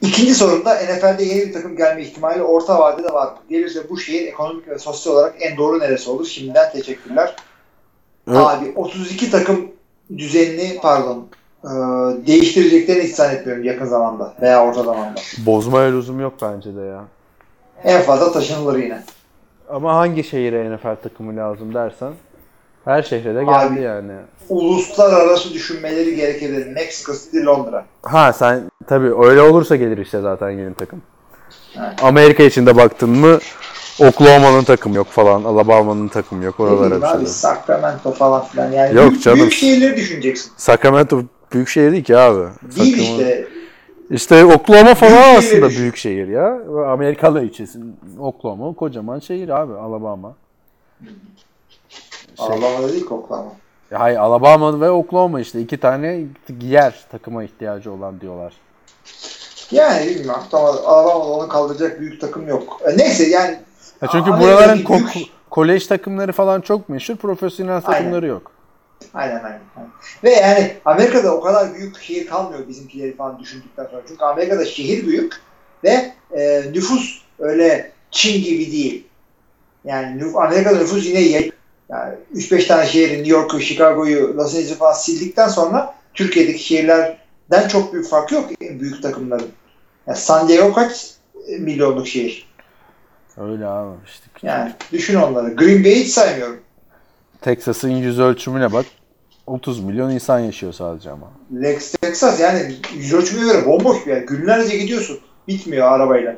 [0.02, 3.38] İkinci sorumda NFL'de yeni bir takım gelme ihtimali orta vadede var mı?
[3.50, 6.26] Gelirse bu şehir ekonomik ve sosyal olarak en doğru neresi olur?
[6.26, 7.36] Şimdiden teşekkürler.
[8.28, 8.38] Evet.
[8.38, 9.72] Abi 32 takım
[10.18, 11.28] düzenini pardon
[11.64, 11.70] e,
[12.28, 15.20] değiştireceklerini hiç zannetmiyorum yakın zamanda veya orta zamanda.
[15.38, 17.04] Bozmaya lüzum yok bence de ya.
[17.84, 19.04] En fazla taşınılır yine.
[19.70, 22.14] Ama hangi şehire NFL takımı lazım dersen
[22.86, 23.82] her şehre de geldi Abi.
[23.82, 24.12] yani.
[24.50, 26.68] Uluslararası düşünmeleri gerekebilir.
[26.68, 27.86] Mexico City, Londra.
[28.04, 31.02] Ha sen tabii öyle olursa gelir işte zaten yeni takım.
[31.78, 32.04] Evet.
[32.04, 33.40] Amerika içinde baktın mı
[34.02, 37.28] Oklahoma'nın takımı yok falan, Alabama'nın takımı yok oralara abi şey.
[37.28, 38.96] Sacramento falan filan yani.
[38.96, 39.40] Yok büyük, canım.
[39.40, 40.52] Büyük şehirleri düşüneceksin.
[40.58, 41.22] Sacramento
[41.54, 42.40] büyük şehir değil ki abi.
[42.76, 43.48] Değil Sacramento- işte.
[44.10, 46.60] İşte Oklahoma falan Büyük aslında büyük şehir ya.
[46.92, 47.96] Amerikalı içesin.
[48.20, 49.74] Oklahoma kocaman şehir abi.
[49.74, 50.36] Alabama.
[52.38, 53.52] Şey- Alabama'da değil ki Oklahoma.
[53.92, 56.24] Ya Hayır Alabama ve Oklahoma işte iki tane
[56.62, 58.54] yer takıma ihtiyacı olan diyorlar.
[59.72, 60.42] Yani bilmiyorum.
[60.54, 62.80] Alabama'da onu kaldıracak büyük takım yok.
[62.86, 63.60] E, neyse yani
[64.02, 67.82] Ya çünkü Amerika'daki buraların büyük- ko- kolej takımları falan çok meşhur, profesyonel Aynen.
[67.86, 68.52] takımları yok.
[69.14, 69.62] Aynen aynen.
[70.24, 74.02] Ve yani Amerika'da o kadar büyük şehir kalmıyor bizimkileri falan düşündükten sonra.
[74.08, 75.34] Çünkü Amerika'da şehir büyük
[75.84, 79.08] ve e, nüfus öyle Çin gibi değil.
[79.86, 81.54] Yani nüf- Amerika'da nüfus yine yayık.
[81.90, 87.94] Yani 3-5 tane şehri New York'u, Chicago'yu, Los Angeles'ı falan sildikten sonra Türkiye'deki şehirlerden çok
[87.94, 89.52] büyük fark yok büyük takımların.
[90.08, 91.12] Yani San Diego kaç
[91.60, 92.48] milyonluk şehir?
[93.38, 94.26] Öyle abi işte.
[94.44, 95.56] Yani düşün onları.
[95.56, 96.60] Green Bay'i hiç saymıyorum.
[97.42, 98.86] Texas'ın yüz ölçümüne bak.
[99.48, 101.28] 30 milyon insan yaşıyor sadece ama.
[101.62, 104.22] Lex Texas yani yüz ölçümüne göre bomboş bir yer.
[104.22, 105.20] Günlerce gidiyorsun.
[105.48, 106.36] Bitmiyor arabayla.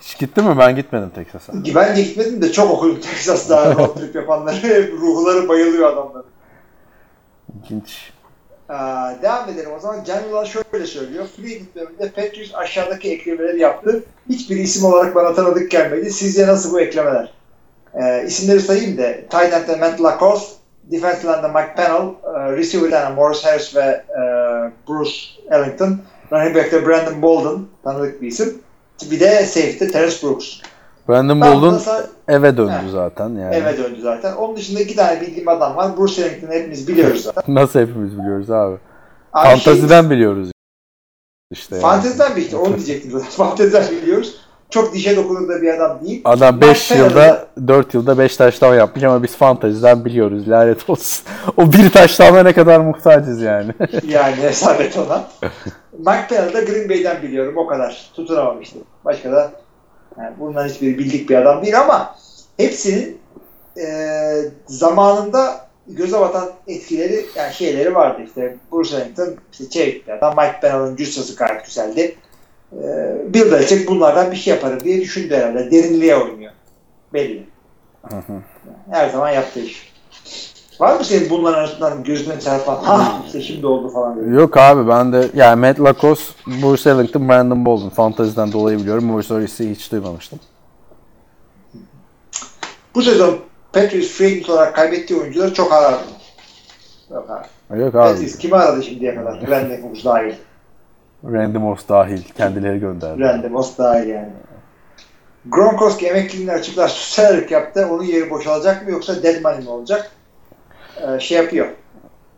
[0.00, 0.58] Hiç gitti mi?
[0.58, 1.52] Ben gitmedim Texas'a.
[1.74, 4.92] Ben de gitmedim de çok okudum Texas'ta road trip yapanları.
[4.92, 6.26] Ruhları bayılıyor adamların.
[7.54, 8.12] İlginç.
[8.70, 8.74] Ee,
[9.22, 10.04] devam edelim o zaman.
[10.30, 11.26] Ünal şöyle söylüyor.
[11.36, 14.04] Free bölümünde Patriots aşağıdaki eklemeleri yaptı.
[14.28, 16.10] Hiçbir isim olarak bana tanıdık gelmedi.
[16.10, 17.35] Sizce nasıl bu eklemeler?
[17.94, 19.12] Ee, isimleri sayayım da.
[19.12, 24.22] Tight end'de Matt Lacoste, Defensive end'de Mike Pennell, e, Receiver'den Morris Harris ve e,
[24.88, 25.12] Bruce
[25.50, 25.98] Ellington,
[26.32, 28.58] Running back'te Brandon Bolden, tanıdık bir isim.
[29.10, 30.46] Bir de safety'de Terrence Brooks.
[31.08, 31.80] Brandon Tam Bolden
[32.28, 32.90] eve döndü He.
[32.90, 33.54] zaten yani.
[33.54, 34.32] eve döndü zaten.
[34.36, 35.96] Onun dışında iki tane bildiğim adam var.
[35.98, 37.54] Bruce Ellington'ı hepimiz biliyoruz zaten.
[37.54, 38.76] Nasıl hepimiz biliyoruz abi.
[39.32, 40.50] Abi Fantaziden biliyoruz
[41.50, 41.68] işte.
[41.68, 41.82] Şey, yani.
[41.82, 43.30] fanteziden mi işte onu diyecektim zaten.
[43.30, 44.35] Fanteziden biliyoruz.
[44.70, 46.20] Çok dişe dokunur da bir adam değil.
[46.24, 51.24] Adam 5 Mike yılda 4 yılda 5 taştan yapmış ama biz fantaziden biliyoruz lanet olsun.
[51.56, 53.72] O bir taştana ne kadar muhtacız yani.
[54.08, 55.24] Yani hesabet ona.
[55.98, 58.10] Mike Pennell'ı da Green Bay'den biliyorum o kadar.
[58.16, 58.82] Tutunamamıştım.
[59.04, 59.50] Başka da
[60.18, 62.16] yani bundan hiçbiri bildik bir adam değil ama
[62.56, 63.18] hepsinin
[63.78, 63.86] e,
[64.66, 71.36] zamanında göze batan etkileri yani şeyleri vardı işte Bruce Ellington işte çeviklerden Mike Bennell'ın cüssası
[71.36, 72.16] gayet güzeldi.
[72.72, 75.70] Ee, Bill Belichick bunlardan bir şey yaparım diye düşündü herhalde.
[75.70, 76.52] Derinliğe oynuyor.
[77.12, 77.46] Belli.
[78.90, 79.92] Her zaman yaptığı iş.
[80.80, 84.40] Var mı senin bunların arasından gözüne çarpan ha işte şimdi oldu falan diye.
[84.40, 87.88] Yok abi ben de yani Matt Lacoste, Bruce Ellington, Brandon Bolden.
[87.88, 89.04] Fantaziden dolayı biliyorum.
[89.04, 90.40] Morris Harris'i hiç duymamıştım.
[92.94, 93.38] Bu sezon
[93.72, 95.98] Patriots free olarak kaybettiği oyuncuları çok aradı.
[97.10, 97.80] Yok abi.
[97.80, 98.12] Yok abi.
[98.12, 99.46] Patriots kimi aradı şimdiye kadar?
[99.46, 100.34] Brandon Cooks dahil.
[101.24, 102.22] Randy Moss dahil.
[102.36, 103.20] Kendileri gönderdi.
[103.20, 104.32] Brandon Moss dahil yani.
[105.46, 107.88] Gronkowski emekliliğini açıklar susayarak yaptı.
[107.90, 110.10] Onun yeri boşalacak mı yoksa dead money mi olacak?
[111.00, 111.66] Ee, şey yapıyor.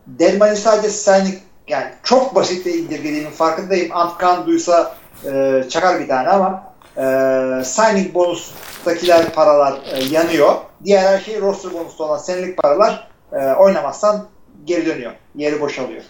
[0.06, 1.34] Dead money sadece signing
[1.68, 3.96] yani çok basit de indirgediğimin farkındayım.
[3.96, 10.54] Antkan duysa e, çakar bir tane ama e, signing bonustakiler paralar e, yanıyor.
[10.84, 14.26] Diğer her şey roster bonuslu olan senelik paralar e, oynamazsan
[14.64, 15.12] geri dönüyor.
[15.34, 16.02] Yeri boşalıyor.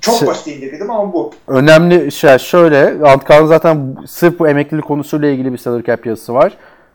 [0.00, 1.30] Çok Şey- basit indirgedim ama bu.
[1.48, 3.06] Önemli şey şöyle.
[3.06, 6.52] Antkan zaten sırf bu emeklilik konusuyla ilgili bir salary cap yazısı var.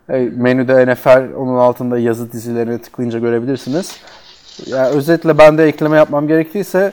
[0.09, 3.99] E, menüde NFL onun altında yazı dizilerine tıklayınca görebilirsiniz.
[4.65, 6.91] Yani özetle ben de ekleme yapmam gerektiyse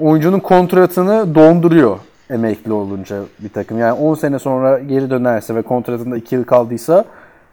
[0.00, 1.98] oyuncunun kontratını donduruyor
[2.30, 3.78] emekli olunca bir takım.
[3.78, 7.04] Yani 10 sene sonra geri dönerse ve kontratında 2 yıl kaldıysa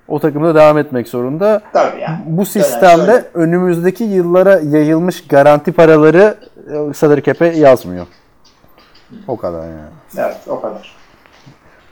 [0.07, 1.61] o takımda devam etmek zorunda.
[1.73, 2.17] Tabii yani.
[2.25, 6.35] Bu sistemde Dönerse önümüzdeki yıllara yayılmış garanti paraları
[6.67, 8.07] e, cap'e yazmıyor.
[9.27, 9.91] O kadar yani.
[10.17, 10.95] Evet o kadar.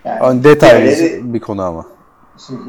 [0.05, 1.85] Yani Yani detaylı bir konu ama.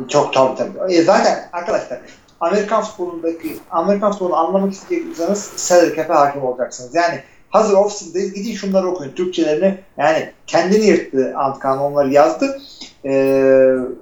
[0.09, 0.95] Çok tabii tabii.
[0.95, 2.01] E zaten arkadaşlar
[2.41, 6.95] Amerikan futbolundaki Amerikan futbolunu anlamak istiyorsanız salary cap'e hakim olacaksınız.
[6.95, 8.33] Yani hazır offseason'dayız.
[8.33, 9.13] Gidin şunları okuyun.
[9.13, 12.61] Türkçelerini yani kendini yırttı Antkan onları yazdı.
[13.05, 13.13] Ee,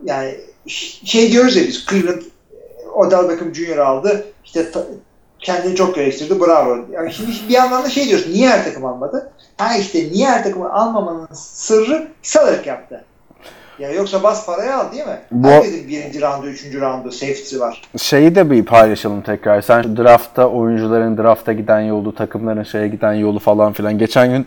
[0.04, 0.34] yani
[1.04, 2.22] şey diyoruz ya biz Cleveland
[2.94, 3.78] Odell Beckham Jr.
[3.78, 4.24] aldı.
[4.44, 4.66] İşte
[5.40, 6.40] kendini çok geliştirdi.
[6.40, 6.76] Bravo.
[6.92, 8.26] Yani şimdi bir yandan da şey diyoruz.
[8.28, 9.30] Niye her takım almadı?
[9.58, 13.04] Ha işte niye her takımı almamanın sırrı salary cap'te.
[13.78, 15.18] Ya yoksa bas parayı al değil mi?
[15.30, 17.82] Bu- Herkesin birinci roundu, üçüncü roundu safety'si var.
[17.98, 19.60] Şeyi de bir paylaşalım tekrar.
[19.60, 23.98] Sen draftta oyuncuların drafta giden yolu, takımların şeye giden yolu falan filan.
[23.98, 24.46] Geçen gün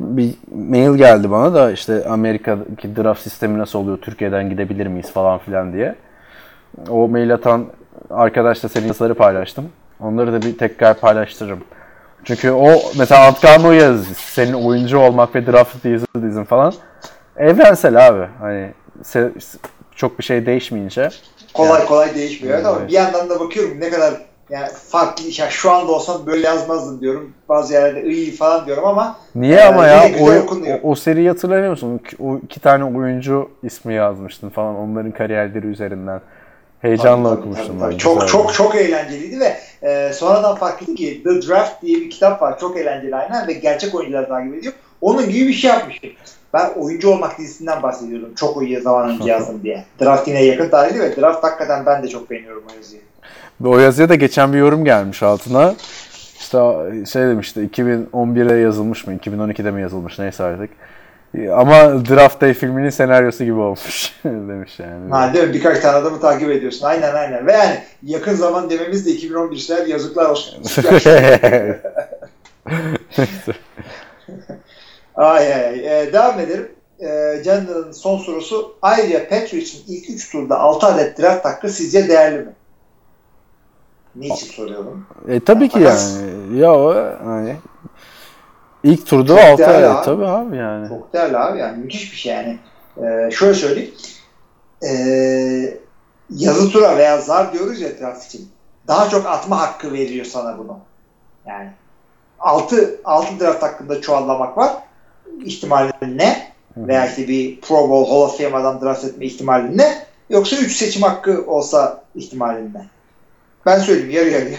[0.00, 5.38] bir mail geldi bana da işte Amerika'daki draft sistemi nasıl oluyor, Türkiye'den gidebilir miyiz falan
[5.38, 5.94] filan diye.
[6.88, 7.64] O mail atan
[8.10, 9.68] arkadaşla senin yazıları paylaştım.
[10.00, 11.60] Onları da bir tekrar paylaştırırım.
[12.24, 15.84] Çünkü o mesela Antkan yaz senin oyuncu olmak ve draft
[16.22, 16.72] dizin falan
[17.36, 18.26] evrensel abi.
[18.40, 18.70] Hani
[19.96, 21.08] çok bir şey değişmeyince.
[21.54, 22.54] Kolay kolay değişmiyor.
[22.54, 22.66] Evet.
[22.66, 24.14] Ama bir yandan da bakıyorum ne kadar
[24.50, 25.24] yani farklı.
[25.38, 27.32] Ya şu anda olsam böyle yazmazdım diyorum.
[27.48, 30.04] Bazı yerlerde iyi falan diyorum ama Niye ama ya?
[30.20, 30.78] O, okunuyor.
[30.82, 32.00] o, o seriyi hatırlamıyor musun?
[32.20, 36.20] O iki tane oyuncu ismi yazmıştın falan onların kariyerleri üzerinden.
[36.80, 37.98] Heyecanla Tabii, okumuştum tabii, ben.
[37.98, 38.32] Çok Güzeldi.
[38.32, 39.56] çok çok eğlenceliydi ve
[39.86, 42.58] e, sonradan fark ettim ki The Draft diye bir kitap var.
[42.58, 44.72] Çok eğlenceli aynen ve gerçek oyuncuları takip ediyor.
[45.00, 46.10] Onun gibi bir şey yapmıştım.
[46.54, 48.34] Ben oyuncu olmak dizisinden bahsediyordum.
[48.34, 49.84] Çok iyi zaman önce yazdım diye.
[50.00, 53.00] Draft yine yakın tarihli ve Draft hakikaten ben de çok beğeniyorum o yazıyı.
[53.64, 55.74] O yazıya da geçen bir yorum gelmiş altına.
[56.38, 56.58] İşte
[57.12, 60.70] şey demişti 2011'de yazılmış mı 2012'de mi yazılmış neyse artık.
[61.56, 65.10] Ama Draft Day filminin senaryosu gibi olmuş demiş yani.
[65.10, 65.54] Ha değil mi?
[65.54, 66.86] Birkaç tane adamı takip ediyorsun.
[66.86, 67.46] Aynen aynen.
[67.46, 70.62] Ve yani yakın zaman dememiz de 2011'ler yazıklar olsun.
[75.14, 75.78] ay ay.
[75.78, 76.68] Ee, devam edelim.
[77.00, 78.74] Ee, Canlı'nın son sorusu.
[78.82, 82.52] Ayrıca Patriots'ın ilk 3 turda 6 adet draft hakkı sizce değerli mi?
[84.16, 85.06] Niçin soruyorum?
[85.28, 86.58] e, tabii ki yani.
[86.58, 87.56] Ya o hani
[88.86, 90.04] ilk turda Çok 6 değerli evet abi.
[90.04, 90.88] tabii abi yani.
[90.88, 91.58] Çok değerli abi.
[91.58, 92.58] Yani müthiş bir şey yani.
[92.96, 93.94] Ee, şöyle söyleyeyim.
[94.82, 95.78] Ee,
[96.30, 98.48] yazı tura veya zar diyoruz ya draft için.
[98.88, 100.78] Daha çok atma hakkı veriyor sana bunu.
[101.46, 101.70] Yani
[102.40, 104.72] 6 6 draft hakkında çuvallamak var.
[105.44, 106.52] İhtimalin ne?
[106.76, 110.06] Veya işte bir Pro Bowl Hall of Fame adam draft etme ihtimalin ne?
[110.30, 112.86] Yoksa 3 seçim hakkı olsa ihtimalin ne?
[113.66, 114.58] Ben söyleyeyim yarı yarıya.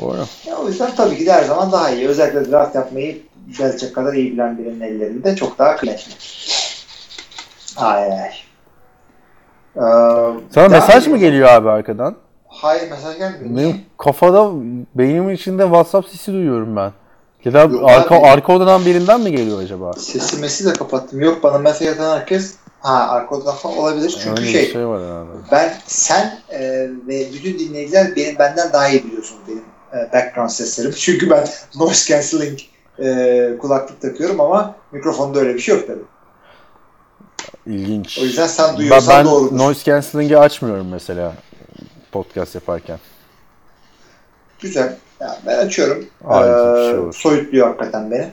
[0.00, 0.16] Doğru.
[0.46, 2.08] Ya o yüzden tabii ki de her zaman daha iyi.
[2.08, 3.22] Özellikle draft yapmayı
[3.60, 6.12] Belichick kadar iyi bilen birinin ellerinde çok daha kıymetli.
[7.76, 8.30] Ay ay.
[9.76, 9.80] Ee,
[10.54, 12.16] Sana mesaj mı geliyor abi arkadan?
[12.48, 13.56] Hayır mesaj gelmiyor.
[13.56, 14.50] Benim kafada,
[14.94, 16.92] beynimin içinde WhatsApp sesi duyuyorum ben.
[17.44, 18.26] Ya da Yok arka, abi.
[18.26, 19.92] arka odadan birinden mi geliyor acaba?
[19.92, 21.20] Sesi mesi de kapattım.
[21.20, 24.18] Yok bana mesaj atan herkes ha arka odadan falan olabilir.
[24.22, 25.28] Çünkü Öyle şey, şey var herhalde.
[25.52, 26.60] ben sen e,
[27.08, 29.62] ve bütün dinleyiciler benim benden daha iyi biliyorsunuz benim
[29.94, 30.90] e, background seslerim.
[30.90, 32.58] Çünkü ben noise cancelling
[32.98, 36.04] e, kulaklık takıyorum ama mikrofonda öyle bir şey yok tabii.
[37.66, 38.18] İlginç.
[38.18, 39.58] O yüzden sen ben, duyuyorsan ben doğrudur.
[39.58, 41.32] noise cancelling'i açmıyorum mesela
[42.12, 42.98] podcast yaparken.
[44.60, 44.96] Güzel.
[45.20, 46.06] Yani ben açıyorum.
[46.24, 47.14] Harika Ee, şey olur.
[47.14, 48.28] soyutluyor hakikaten beni.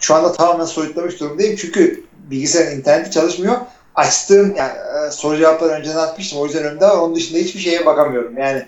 [0.00, 3.56] Şu anda tamamen soyutlamış durumdayım çünkü bilgisayarın interneti çalışmıyor.
[3.94, 6.96] Açtığım yani e, soru cevapları önceden atmıştım o yüzden önümde var.
[6.96, 8.38] Onun dışında hiçbir şeye bakamıyorum.
[8.38, 8.66] Yani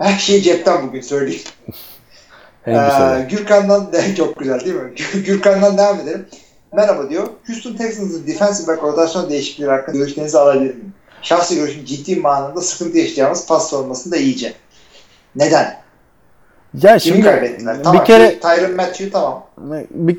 [0.00, 1.42] her şey cepten bugün söyleyeyim.
[2.66, 4.92] Ee, Gürkan'dan de çok güzel değil mi?
[5.24, 6.26] Gürkan'dan devam edelim.
[6.72, 7.28] Merhaba diyor.
[7.46, 10.92] Houston Texans'ın defensive back rotasyon değişiklikleri hakkında görüşlerinizi alabilir miyim?
[11.22, 14.52] Şahsi görüşüm ciddi manada sıkıntı yaşayacağımız pas savunmasında iyice.
[15.36, 15.80] Neden?
[16.82, 17.76] Ya Kimi şimdi kaybettiler?
[17.84, 19.46] Tamam, bir kere Tyron Matthew tamam.
[19.90, 20.18] bir,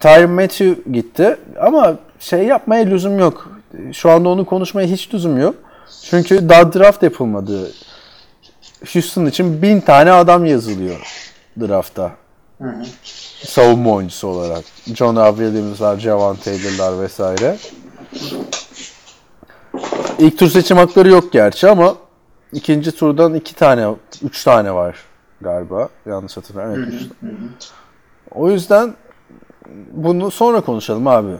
[0.00, 3.50] Tyron Matthew gitti ama şey yapmaya lüzum yok.
[3.92, 5.54] Şu anda onu konuşmaya hiç lüzum yok.
[6.10, 7.72] Çünkü daha draft yapılmadı.
[8.92, 12.12] Houston için bin tane adam yazılıyor draftta.
[12.62, 12.84] Hı hı.
[13.44, 14.64] Savunma oyuncusu olarak.
[14.94, 15.30] John R.
[15.30, 17.56] Williams'lar, Javon Taylor'lar vesaire.
[20.18, 21.94] İlk tur seçim hakları yok gerçi ama
[22.52, 23.88] ikinci turdan iki tane,
[24.22, 24.96] üç tane var
[25.40, 25.88] galiba.
[26.06, 26.88] Yanlış hatırlamıyorum.
[26.92, 27.70] Evet, üç
[28.30, 28.94] o yüzden
[29.92, 31.32] bunu sonra konuşalım abi.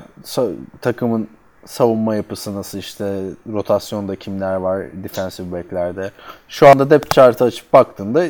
[0.80, 1.28] Takımın
[1.66, 3.20] savunma yapısı nasıl işte
[3.52, 6.10] rotasyonda kimler var defensive back'lerde.
[6.48, 8.24] Şu anda depth chart'ı açıp baktığında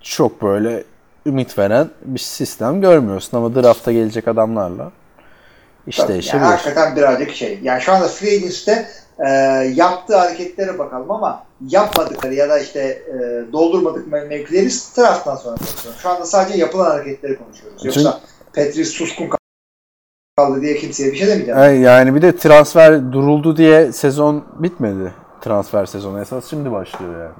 [0.00, 0.84] çok böyle
[1.26, 4.92] ümit veren bir sistem görmüyorsun ama drafta gelecek adamlarla
[5.86, 6.42] iş Tabii, değişebilir.
[6.42, 7.58] yani hakikaten birazcık şey.
[7.62, 8.88] Yani şu anda Free Agency'de
[9.18, 9.28] e,
[9.74, 13.12] yaptığı hareketlere bakalım ama yapmadıkları ya da işte e,
[13.52, 16.00] doldurmadık mev- mevkileri drafttan sonra konuşuyoruz.
[16.02, 17.84] Şu anda sadece yapılan hareketleri konuşuyoruz.
[17.84, 18.20] Yoksa
[18.52, 19.28] Petri suskun
[20.38, 21.60] kaldı diye kimseye bir şey demeyeceğim.
[21.60, 25.14] Ay, Yani bir de transfer duruldu diye sezon bitmedi.
[25.40, 27.34] Transfer sezonu esas şimdi başlıyor yani.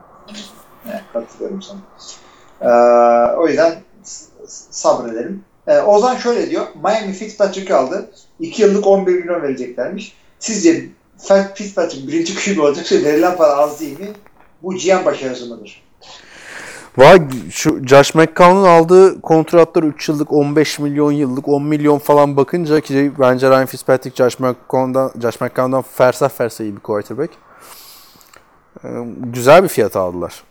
[0.90, 1.78] Evet, katılıyorum sana.
[2.60, 3.74] Ee, o yüzden
[4.70, 5.44] sabredelim.
[5.66, 6.66] Ee, Ozan şöyle diyor.
[6.84, 8.10] Miami Fitzpatrick'i aldı.
[8.40, 10.16] 2 yıllık 11 milyon vereceklermiş.
[10.38, 10.84] Sizce
[11.54, 14.08] Fitzpatrick birinci QB olacaksa verilen para az değil mi?
[14.62, 15.82] Bu GM başarısı mıdır?
[16.98, 17.20] Vay
[17.50, 23.12] şu Josh McCown'un aldığı kontratlar 3 yıllık 15 milyon yıllık 10 milyon falan bakınca ki
[23.18, 27.32] bence Ryan Fitzpatrick Josh McCown'dan, Josh McCown'dan fersah fersah iyi bir quarterback.
[28.84, 28.88] Ee,
[29.32, 30.44] Güzel bir fiyat aldılar.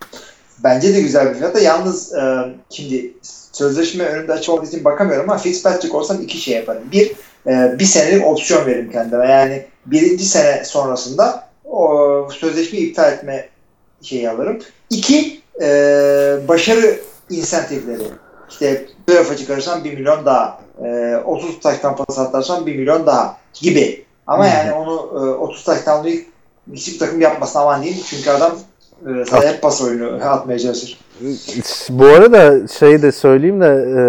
[0.64, 3.14] Bence de güzel bir fiyat da yalnız e, şimdi
[3.52, 6.84] sözleşme önümde açık olduğu için bakamıyorum ama Fitzpatrick olsam iki şey yaparım.
[6.91, 7.12] Bir,
[7.48, 9.30] e, bir senelik opsiyon veririm kendime.
[9.30, 13.50] Yani birinci sene sonrasında o sözleşmeyi iptal etme
[14.02, 14.60] şeyi alırım.
[14.89, 15.68] İki, e,
[16.47, 16.99] başarı
[17.30, 18.03] insentifleri.
[18.49, 20.60] İşte playoff'a çıkarırsan 1 milyon daha.
[20.86, 24.05] E, 30 taştan pas atarsan 1 milyon daha gibi.
[24.28, 24.53] Ama Hı hı.
[24.55, 26.10] yani onu e, 30 taştanlığı
[26.74, 28.03] hiçbir takım yapmasın aman diyeyim.
[28.10, 28.51] Çünkü adam
[29.08, 30.99] e, hep pas oyunu atmaya çalışır.
[31.89, 34.01] Bu arada şey de söyleyeyim de e,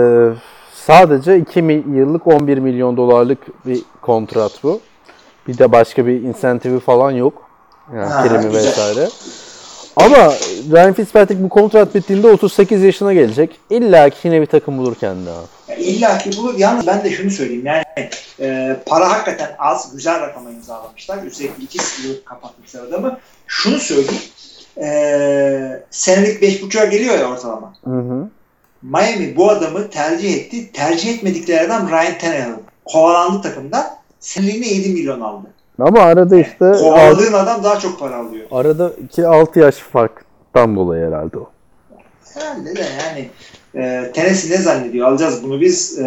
[0.87, 4.81] sadece 2 mi- yıllık 11 milyon dolarlık bir kontrat bu.
[5.49, 7.43] Bir de başka bir insentifi falan yok.
[7.95, 8.55] Yani Ha, primi güzel.
[8.69, 9.09] vesaire.
[10.01, 10.35] Ama
[10.73, 13.51] Ryan Fitzpatrick bu kontrat bittiğinde 38 yaşına gelecek.
[13.71, 15.31] İlla ki yine bir takım bulur kendine.
[15.31, 15.83] abi.
[15.83, 16.55] İlla ki bulur.
[16.59, 17.67] Yalnız ben de şunu söyleyeyim.
[17.67, 17.85] Yani
[18.41, 19.97] e, para hakikaten az.
[19.97, 21.23] Güzel rakama imzalamışlar.
[21.23, 23.19] Üstelik iki yıl kapatmışlar adamı.
[23.47, 24.23] Şunu söyleyeyim.
[24.77, 27.75] E, senelik 5.5'a geliyor ya ortalama.
[27.85, 28.29] Hı hı.
[28.83, 30.73] Miami bu adamı tercih etti.
[30.73, 32.53] Tercih etmedikleri adam Ryan Tannehill.
[32.85, 33.87] Kovalandı takımdan.
[34.21, 35.47] Seneliğine 7 milyon aldı.
[35.79, 38.47] Ama arada işte alt- Kovaladığın adam daha çok para alıyor.
[38.51, 41.51] aradaki 6 yaş farktan dolayı herhalde o.
[42.35, 43.29] Herhalde de yani
[43.75, 45.09] e, Tennessee ne zannediyor?
[45.09, 46.03] Alacağız bunu biz e,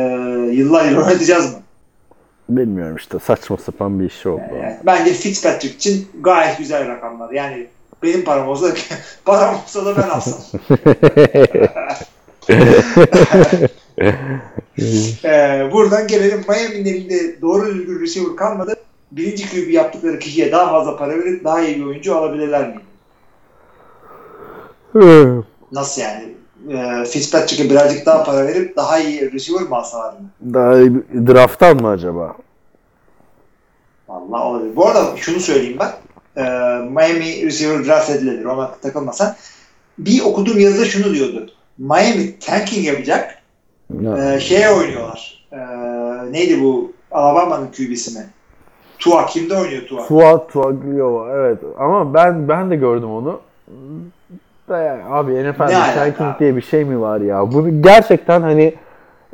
[0.52, 1.60] yıllar yıl oynatacağız mı?
[2.50, 4.42] Bilmiyorum işte saçma sapan bir iş oldu.
[4.64, 7.32] Yani bence Fitzpatrick için gayet güzel rakamlar.
[7.32, 7.68] Yani
[8.04, 8.68] benim param olsa
[9.26, 10.40] param olsa da ben alsam.
[15.26, 18.76] Ee, buradan gelelim Miami'nin elinde doğru düzgün receiver kalmadı.
[19.12, 22.82] Birinci QB yaptıkları kişiye daha fazla para verip daha iyi bir oyuncu alabilirler mi?
[25.72, 26.36] Nasıl yani?
[26.70, 30.54] Ee, Fitzpatrick'e birazcık daha para verip daha iyi receiver mi alsalar mı?
[30.54, 30.92] Daha iyi
[31.28, 32.36] drafttan mı acaba?
[34.08, 34.76] Vallahi olabilir.
[34.76, 35.92] Bu arada şunu söyleyeyim ben.
[36.38, 36.44] Ee,
[36.80, 38.46] Miami receiver draft edilebilir.
[38.46, 39.36] Ona takılmasan.
[39.98, 41.52] Bir okuduğum yazıda şunu diyordu.
[41.78, 43.38] Miami tanking yapacak.
[44.18, 45.48] Ee, şeye oynuyorlar.
[45.52, 45.58] Ee,
[46.32, 46.94] neydi bu?
[47.12, 48.26] Alabama'nın QB'si mi?
[49.02, 49.26] Tua.
[49.26, 50.02] Kimde oynuyor Tua?
[50.02, 53.40] Fuat Tuagliova evet ama ben ben de gördüm onu.
[54.70, 55.54] Da yani, abi
[55.96, 56.40] tanking abi?
[56.40, 57.52] diye bir şey mi var ya?
[57.52, 58.74] Bunu gerçekten hani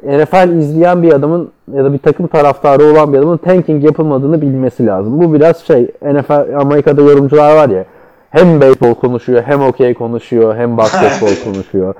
[0.03, 4.85] NFL izleyen bir adamın ya da bir takım taraftarı olan bir adamın tanking yapılmadığını bilmesi
[4.85, 5.21] lazım.
[5.23, 7.85] Bu biraz şey NFL Amerika'da yorumcular var ya
[8.29, 11.93] hem beyzbol konuşuyor hem okey konuşuyor hem basketbol konuşuyor.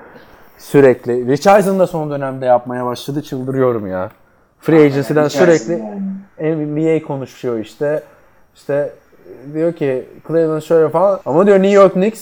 [0.57, 1.28] Sürekli.
[1.28, 3.22] Rich Eisen da son dönemde yapmaya başladı.
[3.22, 4.09] Çıldırıyorum ya.
[4.60, 5.72] Free Agency'den sürekli
[6.39, 6.55] Yani.
[6.55, 8.03] NBA konuşuyor işte.
[8.55, 8.93] İşte
[9.53, 12.22] diyor ki Cleveland şöyle falan ama diyor New York Knicks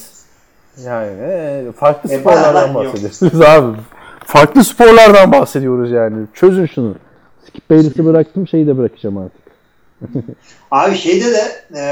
[0.86, 3.78] Yani e, farklı E, sporlardan bahsediyoruz abi.
[4.26, 6.26] Farklı sporlardan bahsediyoruz yani.
[6.34, 6.96] Çözün şunu.
[7.48, 9.46] Skip Bayless'i bıraktım şeyi de bırakacağım artık.
[10.72, 11.44] Abi şeyde de
[11.76, 11.84] e,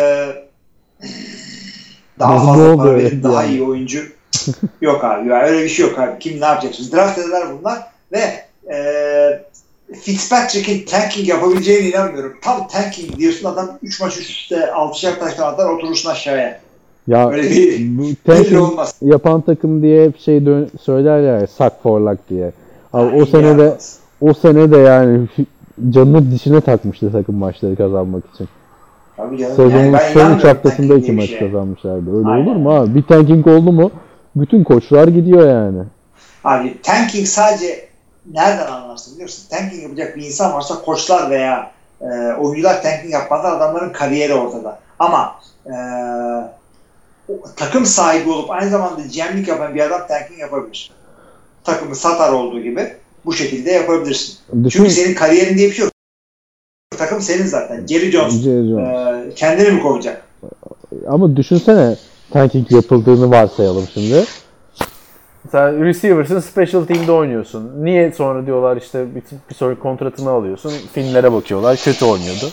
[2.20, 3.54] daha fazla para verip daha yani?
[3.54, 4.00] iyi oyuncu
[4.82, 5.30] yok abi.
[5.30, 6.20] Ya öyle bir şey yok abi.
[6.20, 6.92] Kim ne yapacaksın?
[6.92, 7.80] Draft ederler bunlar
[8.12, 8.20] ve
[8.74, 9.46] e,
[10.02, 12.34] Fitzpatrick'in tanking yapabileceğine inanmıyorum.
[12.42, 16.60] Tam tanking diyorsun adam 3 maç üst üste 6'şer taştan atar oturursun aşağıya.
[17.08, 18.96] Ya Öyle bir bu tanking olmaz.
[19.02, 22.52] yapan takım diye hep şey dön- söylerler ya suck for luck diye.
[22.94, 23.78] Abi o Yani sene de
[24.22, 25.28] o sene de yani
[25.90, 28.48] canını dişine takmıştı takım maçları kazanmak için.
[29.18, 29.56] Tabii canım.
[29.56, 31.40] Sezonun Yani son üç inanmıyorum haftasında tanking iki maç şeye.
[31.40, 32.18] kazanmışlardı.
[32.18, 32.46] Öyle Aynen.
[32.48, 32.96] olur mu abi?
[32.96, 33.92] Bir tanking oldu mu
[34.36, 35.84] bütün koçlar gidiyor yani.
[36.44, 37.86] Abi tanking sadece
[38.32, 39.46] nereden anlarsın biliyor musun?
[39.50, 41.72] Tanking yapacak bir insan varsa koçlar veya
[42.02, 42.06] e,
[42.40, 44.80] oyuncular tanking yapmazlar adamların kariyeri ortada.
[45.00, 45.74] Ama e,
[47.56, 50.92] takım sahibi olup aynı zamanda GM'lik yapan bir adam tanking yapabilir.
[51.64, 52.94] Takımı satar olduğu gibi
[53.26, 54.38] bu şekilde yapabilirsin.
[54.64, 55.94] Düşün Çünkü senin kariyerin diye bir şey yok.
[56.98, 57.88] Takım senin zaten.
[57.88, 58.88] Jerry Jones Jerry Jones.
[59.28, 60.28] e, kendini mi kovacak?
[61.08, 61.96] Ama düşünsene
[62.32, 64.26] tanking yapıldığını varsayalım şimdi.
[65.54, 67.86] Sen receiver'sın special team'de oynuyorsun.
[67.86, 70.74] Niye sonra diyorlar işte bir, bir sonraki kontratını alıyorsun.
[70.94, 72.52] Filmlere bakıyorlar kötü oynuyordu.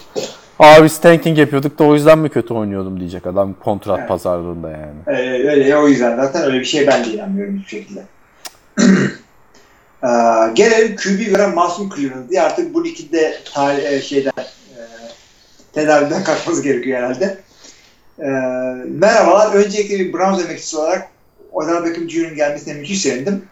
[0.58, 4.08] Abi biz tanking yapıyorduk da o yüzden mi kötü oynuyordum diyecek adam kontrat Evet.
[4.08, 4.94] pazarlığında yani.
[5.06, 8.02] Ee, öyle o yüzden zaten öyle bir şey ben de inanmıyorum hiçbir şekilde.
[10.04, 10.08] ee,
[10.54, 14.80] gelelim QB veren Masum Cleveland diye artık bu ligde tarih, e, şeyden e,
[15.72, 17.38] tedaviden kalkmamız gerekiyor herhalde.
[18.18, 18.24] Ee,
[18.88, 19.54] merhabalar.
[19.54, 21.08] Öncelikle bir Browns emekçisi olarak
[21.52, 23.44] Odell Beckham Jr.'ın gelmesine müthiş sevindim.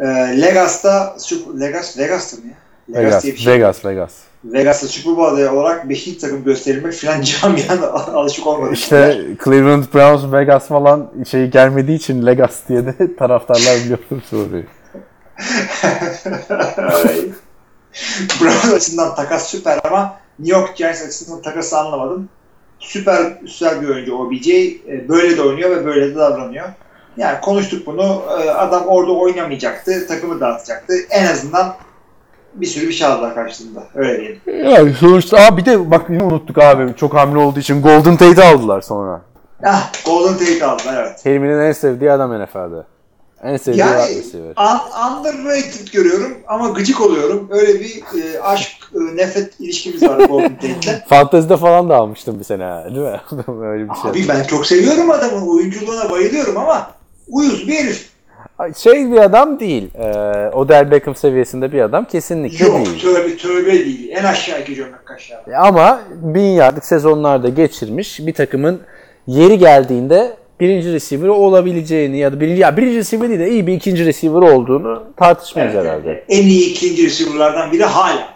[0.00, 0.04] Ee,
[0.40, 1.16] Legas'ta
[1.60, 2.54] Legas, Vegas'ta mı ya?
[3.00, 3.52] Vegas, diye bir şey.
[3.52, 4.12] Vegas, Vegas.
[4.44, 6.16] Vegas'ta Super Bowl adayı olarak 5.
[6.16, 8.72] takım gösterilmek filan camiada alışık olmadı.
[8.72, 14.64] İşte Cleveland Browns, Vegas falan şey gelmediği için Legas diye de taraftarlar biliyorum soruyu.
[18.40, 22.28] Browns açısından takas süper ama New York Giants açısından takası anlamadım.
[22.78, 24.48] Süper üstel bir oyuncu OBJ.
[24.48, 26.66] E, Böyle de oynuyor ve böyle de davranıyor.
[27.16, 28.22] Yani konuştuk bunu.
[28.40, 30.06] E, Adam orada oynamayacaktı.
[30.06, 30.94] Takımı dağıtacaktı.
[31.10, 31.74] En azından
[32.54, 33.84] bir sürü bir şey aldılar karşılığında.
[33.94, 34.70] Öyle diyelim.
[34.70, 38.44] Yani sonuçta abi bir de bak yine unuttuk abi çok hamle olduğu için Golden Tate'i
[38.44, 39.20] aldılar sonra.
[39.64, 41.22] Ah, Golden Tate aldılar evet.
[41.22, 42.82] Teriminin en sevdiği adam NFL'de.
[43.42, 44.54] En sevdiği Yani receiver.
[44.56, 47.48] un- underrated görüyorum ama gıcık oluyorum.
[47.50, 51.04] Öyle bir e, aşk e, nefret ilişkimiz var Golden Tate'le.
[51.08, 53.20] Fantezide falan da almıştım bir sene ha, değil mi?
[53.66, 54.10] Öyle bir şey.
[54.10, 56.90] Abi ben çok seviyorum adamın oyunculuğuna bayılıyorum ama
[57.28, 58.08] uyuz bir herif.
[58.76, 59.88] Şey bir adam değil.
[59.94, 60.10] Ee,
[60.52, 63.00] Odell Beckham seviyesinde bir adam kesinlikle Yok değil.
[63.02, 64.10] tövbe tövbe değil.
[64.10, 65.40] En aşağı iki gömlek aşağı.
[65.60, 68.80] Ama bin yardlık sezonlarda geçirmiş bir takımın
[69.26, 73.72] yeri geldiğinde birinci receiver olabileceğini ya da birinci, ya birinci receiver değil de iyi bir
[73.72, 76.10] ikinci receiver olduğunu tartışmayız Evet, herhalde.
[76.10, 76.24] evet.
[76.28, 78.28] En iyi ikinci receiver'lardan biri hala.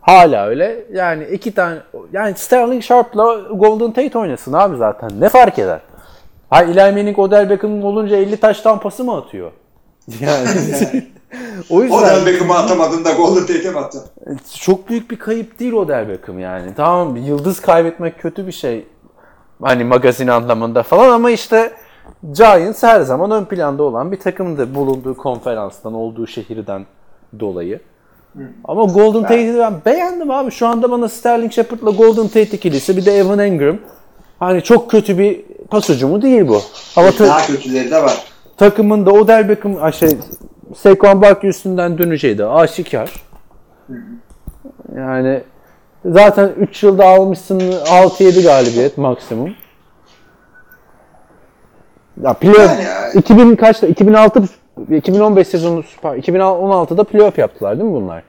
[0.00, 0.76] Hala öyle.
[0.92, 1.78] Yani iki tane
[2.12, 5.10] yani Sterling Sharp'la Golden Tate oynasın abi zaten.
[5.20, 5.80] Ne fark eder?
[6.54, 9.52] Ha Eli Manning, Odell Beckham'ın olunca 50 taş tampası mı atıyor?
[10.20, 10.48] Yani
[11.70, 14.02] o yüzden Odell Beckham'ı atamadın da Golden Tate'e mi attın?
[14.60, 16.74] çok büyük bir kayıp değil Odell Beckham yani.
[16.76, 18.86] Tamam yıldız kaybetmek kötü bir şey.
[19.62, 21.72] Hani magazin anlamında falan ama işte
[22.32, 26.86] Giants her zaman ön planda olan bir takımdı bulunduğu konferanstan, olduğu şehirden
[27.40, 27.80] dolayı.
[28.64, 30.50] Ama Golden Tate'i ben beğendim abi.
[30.50, 33.78] Şu anda bana Sterling Shepard'la Golden Tate ikilisi bir de Evan Engram.
[34.38, 36.60] Hani çok kötü bir pas ucumu değil bu.
[36.96, 38.24] Ama ta- Daha kötüleri de var.
[38.56, 40.08] takımın da Odell Beckham şey
[40.76, 43.12] Saquon Barkley üstünden döneceği de aşikar.
[44.96, 45.40] Yani
[46.04, 49.50] zaten 3 yılda almışsın 6-7 galibiyet maksimum.
[52.22, 54.42] Ya playoff Yani- 2000 kaçta 2006
[54.90, 58.22] 2015 sezonu Süper 2016'da playoff yaptılar değil mi bunlar?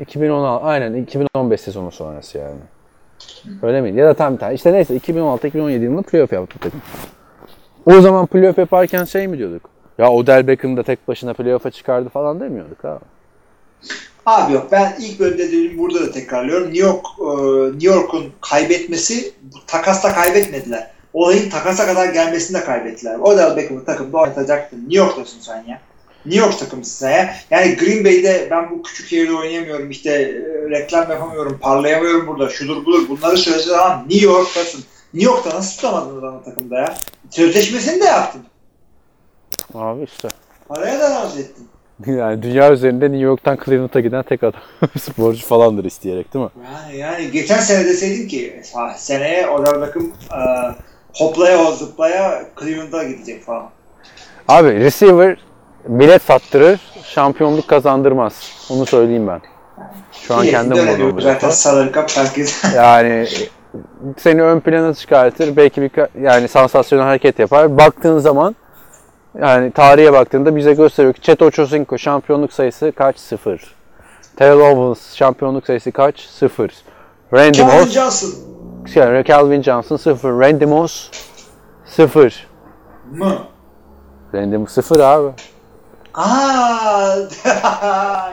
[0.00, 2.58] 2016 aynen 2015 sezonu sonrası yani.
[3.62, 3.98] Öyle miydi?
[3.98, 6.82] Ya da tam tam işte neyse 2016-2017 yılında playoff yaptı takım.
[7.86, 9.70] O zaman playoff yaparken şey mi diyorduk?
[9.98, 12.98] Ya Odell Beckham da tek başına playoff'a çıkardı falan demiyorduk ha.
[14.26, 16.66] Abi yok ben ilk bölümde dediğim burada da tekrarlıyorum.
[16.66, 17.24] New York e,
[17.72, 19.32] New York'un kaybetmesi
[19.66, 20.90] takasla kaybetmediler.
[21.12, 23.18] Olayın takasa kadar gelmesini de kaybettiler.
[23.18, 24.78] Odell Beckham'ı takımda oynatacaktın.
[24.78, 25.80] New York'tasın sen ya.
[26.26, 27.34] New York takımısın ya.
[27.50, 29.90] Yani Green Bay'de ben bu küçük şehirde oynayamıyorum.
[29.90, 31.58] işte e, reklam yapamıyorum.
[31.62, 32.48] Parlayamıyorum burada.
[32.48, 33.08] Şudur budur.
[33.08, 34.84] Bunları söylediği zaman New York'tasın.
[35.14, 36.94] New York'ta nasıl tutamadın adamı takımda ya?
[37.30, 38.42] Sözleşmesini de yaptın.
[39.74, 40.28] Abi işte.
[40.68, 41.68] Paraya da razı ettin.
[42.06, 44.60] Yani dünya üzerinde New York'tan Cleveland'a giden tek adam
[45.00, 46.50] sporcu falandır isteyerek değil mi?
[46.64, 50.40] Yani, yani geçen sene deseydin ki "Ha, seneye Odell Beckham e,
[51.14, 53.70] hoplaya zıplaya Cleveland'a gidecek falan.
[54.48, 55.36] Abi receiver
[55.88, 58.50] bilet sattırır, şampiyonluk kazandırmaz.
[58.70, 59.40] Onu söyleyeyim ben.
[60.12, 60.76] Şu an İyi, kendim
[61.20, 61.50] Zaten
[62.16, 62.64] herkes.
[62.74, 63.26] Yani
[64.18, 65.56] seni ön plana çıkartır.
[65.56, 67.78] Belki bir yani sansasyonel hareket yapar.
[67.78, 68.56] Baktığın zaman
[69.40, 73.18] yani tarihe baktığında bize gösteriyor ki Chet Ochocinco şampiyonluk sayısı kaç?
[73.18, 73.74] Sıfır.
[74.36, 76.20] Terrell Owens şampiyonluk sayısı kaç?
[76.20, 76.72] Sıfır.
[77.32, 78.28] Randy Calvin Moss, Johnson
[78.94, 80.30] şey, Calvin Johnson sıfır.
[80.30, 81.10] Randy Moss
[81.84, 82.46] sıfır.
[83.12, 83.38] mı?
[84.34, 85.28] Randy Moss sıfır abi.
[86.14, 87.16] Aa.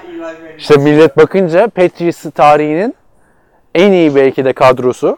[0.57, 2.95] İşte millet bakınca Patriots tarihinin
[3.75, 5.17] en iyi belki de kadrosu.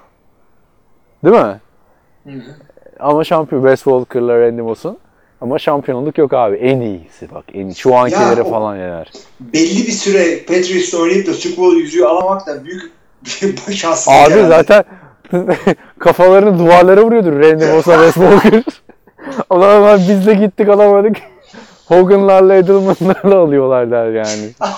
[1.25, 1.59] Değil mi?
[2.25, 2.41] Hı hı.
[2.99, 4.97] Ama şampiyon Wes Walker'la Randy Moss'un.
[5.41, 6.55] Ama şampiyonluk yok abi.
[6.55, 7.43] En iyisi bak.
[7.53, 7.75] En iyi.
[7.75, 9.11] Şu ankileri Ya falan yener.
[9.39, 12.91] Belli bir süre Patriots'ta oynayıp da Super Bowl yüzüğü alamak da büyük
[13.67, 14.47] bir şanssızlık Abi herhalde.
[14.47, 14.83] zaten
[15.99, 18.63] kafalarını duvarlara vuruyordur Randy Moss'a Wes Walker.
[19.49, 21.17] Ulan biz de gittik alamadık.
[21.91, 24.51] Hogan'larla Edelman'larla alıyorlar der yani.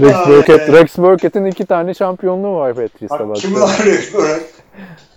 [0.00, 0.72] Rex Burkett.
[0.72, 3.36] Rex Burkett'in iki tane şampiyonluğu var Patriots'ta Bak.
[3.36, 4.40] Kim arıyor böyle?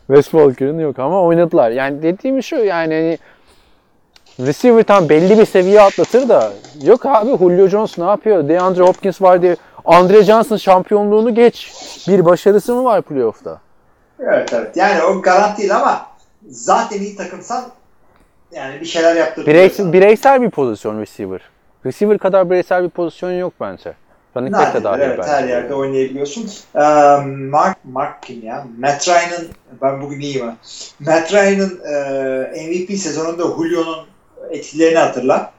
[0.08, 1.72] Wes Walker'ın yok ama oynadılar.
[1.72, 3.18] Yani dediğim şu yani hani
[4.48, 6.54] receiver tam belli bir seviye atlatır da
[6.84, 8.50] yok abi Julio Jones ne yapıyor?
[8.50, 9.56] DeAndre Hopkins var diye
[9.86, 11.74] Andre Johnson şampiyonluğunu geç.
[12.08, 13.60] Bir başarısı mı var playoff'ta?
[14.20, 14.78] Evet evet.
[14.78, 16.06] Yani o garanti değil ama
[16.50, 17.64] zaten iyi takımsan
[18.56, 19.48] yani bir şeyler yaptırıyor.
[19.48, 21.42] Bireysel, bireysel bir pozisyon receiver.
[21.86, 23.94] Receiver kadar bireysel bir pozisyon yok bence.
[24.38, 25.30] Running back dahil evet, bence.
[25.30, 26.50] her yerde oynayabiliyorsun.
[26.76, 26.80] Ee,
[27.26, 28.66] Mark, Mark kim ya?
[28.80, 29.48] Matt Ryan'ın,
[29.82, 30.56] ben bugün iyiyim ha.
[31.00, 34.06] Matt Ryan'ın e, MVP sezonunda Julio'nun
[34.50, 35.52] etkilerini hatırla.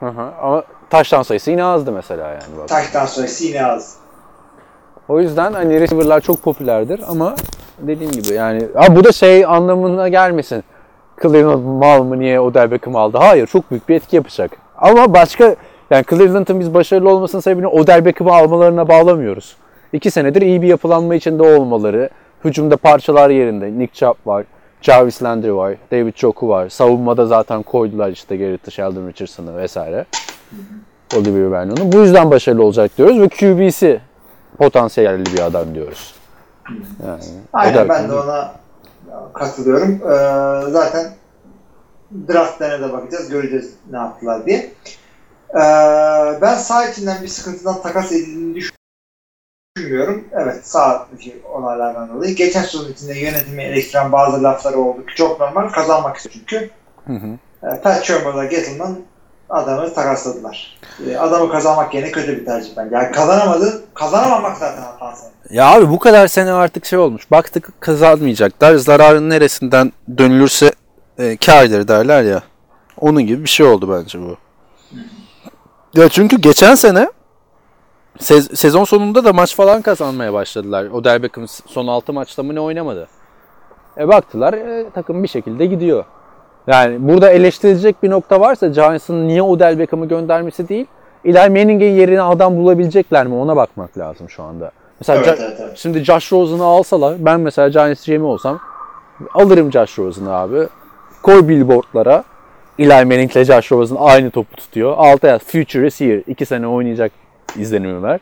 [0.00, 0.22] Hı hı.
[0.42, 2.58] Ama taştan sayısı yine azdı mesela yani.
[2.58, 2.68] Bak.
[2.68, 3.96] Taştan sonrası yine az.
[5.08, 7.34] O yüzden hani receiver'lar çok popülerdir ama
[7.78, 10.64] dediğim gibi yani ha bu da şey anlamına gelmesin.
[11.22, 13.18] Cleveland mal mı niye Odell Beckham aldı?
[13.18, 14.50] Hayır çok büyük bir etki yapacak.
[14.76, 15.56] Ama başka
[15.90, 19.56] yani Cleveland'ın biz başarılı olmasının sebebini Odell Beckham'ı almalarına bağlamıyoruz.
[19.92, 22.10] İki senedir iyi bir yapılanma içinde olmaları.
[22.44, 23.78] Hücumda parçalar yerinde.
[23.78, 24.44] Nick Chubb var.
[24.80, 25.74] Jarvis Landry var.
[25.92, 26.68] David Choku var.
[26.68, 30.04] Savunmada zaten koydular işte Garrett'ı, Sheldon Richardson'ı vesaire.
[31.16, 31.92] Olivier Vernon'u.
[31.92, 34.00] Bu yüzden başarılı olacak diyoruz ve QB'si
[34.58, 36.14] potansiyelli bir adam diyoruz.
[37.06, 38.52] Yani Aynen ben de ona
[39.34, 39.92] katılıyorum.
[39.92, 41.12] Ee, zaten
[42.28, 43.28] draftlarına da bakacağız.
[43.30, 44.72] Göreceğiz ne yaptılar diye.
[45.50, 45.60] Ee,
[46.40, 48.54] ben sağ içinden bir sıkıntıdan takas edildiğini
[49.76, 50.24] düşünmüyorum.
[50.32, 52.34] Evet sağ dışı olaylardan dolayı.
[52.34, 55.68] Geçen sezon içinde yönetimi eleştiren bazı lafları oldu ki çok normal.
[55.68, 56.70] Kazanmak istiyor çünkü.
[57.06, 57.38] Hı hı.
[57.62, 58.96] Ee, Pat Shermer'la Gettleman
[59.50, 60.78] adamı takasladılar.
[61.08, 62.94] Ee, adamı kazanmak yerine kötü bir tercih bence.
[62.96, 65.24] Yani kazanamadın, kazanamamak zaten hatası.
[65.50, 67.30] Ya abi bu kadar sene artık şey olmuş.
[67.30, 68.74] Baktık kazanmayacaklar.
[68.74, 70.72] Zararın neresinden dönülürse
[71.18, 72.42] e, kârdır derler ya.
[73.00, 74.36] Onun gibi bir şey oldu bence bu.
[76.00, 77.08] Ya çünkü geçen sene
[78.18, 80.84] sez- sezon sonunda da maç falan kazanmaya başladılar.
[80.84, 83.08] Odell Beckham son 6 maçta mı ne oynamadı.
[83.98, 86.04] E baktılar e, takım bir şekilde gidiyor.
[86.66, 90.86] Yani burada eleştirilecek bir nokta varsa Giants'ın niye Odell Beckham'ı göndermesi değil.
[91.24, 94.70] Eli Manning'in yerine adam bulabilecekler mi ona bakmak lazım şu anda.
[95.00, 95.76] Mesela Evet, Ja- evet, evet.
[95.76, 98.60] Şimdi Josh Rosen'ı alsalar ben mesela Giants GM'i olsam
[99.34, 100.66] alırım Josh Rosen'ı abi.
[101.22, 102.24] Koy billboardlara
[102.78, 104.94] Eli Manning'le Josh Rosen aynı topu tutuyor.
[104.96, 106.20] Alta yaz Future here.
[106.26, 107.12] 2 sene oynayacak
[107.56, 108.20] izleniyorlar.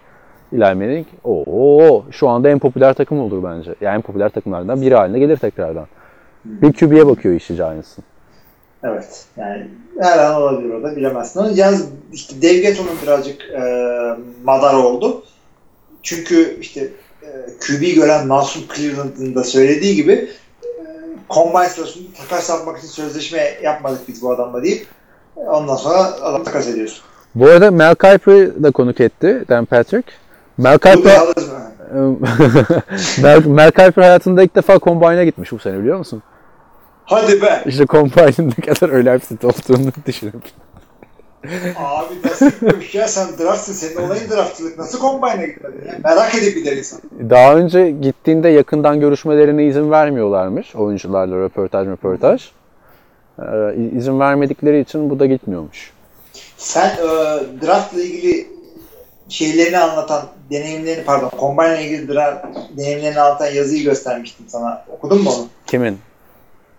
[0.52, 3.74] Eli Manning o şu anda en popüler takım olur bence.
[3.80, 5.86] Yani en popüler takımlardan biri haline gelir tekrardan.
[6.44, 8.04] Bir QB'ye bakıyor işi Giants'ın.
[8.84, 9.24] Evet.
[9.36, 9.68] Yani
[10.00, 11.54] her an olabilir o da bilemezsin.
[11.54, 13.62] Yalnız işte Dave Getto'nun birazcık e,
[14.44, 15.22] madar oldu.
[16.02, 16.88] Çünkü işte
[17.22, 17.28] e,
[17.60, 20.28] QB gören Masum Cleveland'ın da söylediği gibi e,
[21.30, 24.86] Combine sırasında takas yapmak için sözleşme yapmadık biz bu adamla deyip
[25.36, 27.04] e, ondan sonra adam takas ediyorsun.
[27.34, 30.12] Bu arada Mel Kiper'ı da konuk etti Dan Patrick.
[30.58, 31.20] Mel Kiper?
[33.22, 36.22] Mel, Mel Kiper hayatında ilk defa Combine'a gitmiş bu sene biliyor musun?
[37.12, 37.62] Hadi be!
[37.66, 40.34] İşte Combine'ın ne kadar önemsiz olduğunu düşünüp.
[41.76, 43.72] Abi nasıl gitmemiş ya sen draftsın.
[43.72, 44.78] Senin olayın draftçılık.
[44.78, 45.98] Nasıl Combine'a gitmedin ya?
[46.04, 47.00] Merak edip gider insan.
[47.30, 52.50] Daha önce gittiğinde yakından görüşmelerine izin vermiyorlarmış oyuncularla röportaj röportaj.
[53.38, 53.44] Ee,
[53.96, 55.92] izin vermedikleri için bu da gitmiyormuş.
[56.56, 57.06] Sen e,
[57.66, 58.46] draftla ilgili
[59.28, 62.46] şeylerini anlatan, deneyimlerini pardon, combine ile ilgili draft
[62.78, 64.84] deneyimlerini anlatan yazıyı göstermiştim sana.
[64.88, 65.46] Okudun mu onu?
[65.66, 65.98] Kimin?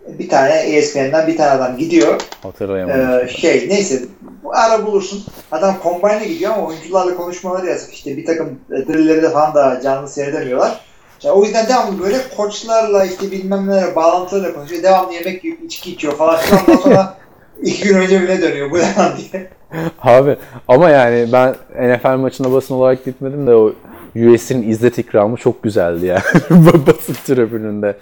[0.07, 2.21] Bir tane ESPN'den bir tane adam gidiyor.
[2.43, 3.27] Hatırlayamadım.
[3.27, 3.99] E, şey neyse
[4.43, 5.23] bu ara bulursun.
[5.51, 7.93] Adam combine'e gidiyor ama oyuncularla konuşmaları yazık.
[7.93, 10.79] İşte bir takım e, drillleri de falan da canlı seyredemiyorlar.
[11.23, 14.83] Yani o yüzden devamlı böyle koçlarla işte bilmem nelere bağlantılarla konuşuyor.
[14.83, 16.39] Devamlı yemek yiyip içki içiyor falan.
[16.51, 17.17] Ondan sonra
[17.61, 19.49] iki gün önce bile dönüyor bu ne lan diye.
[20.01, 20.37] Abi
[20.67, 23.73] ama yani ben NFL maçına basın olarak gitmedim de o
[24.15, 26.21] US'in İzzet ikramı çok güzeldi yani.
[26.87, 27.97] basın tribününde.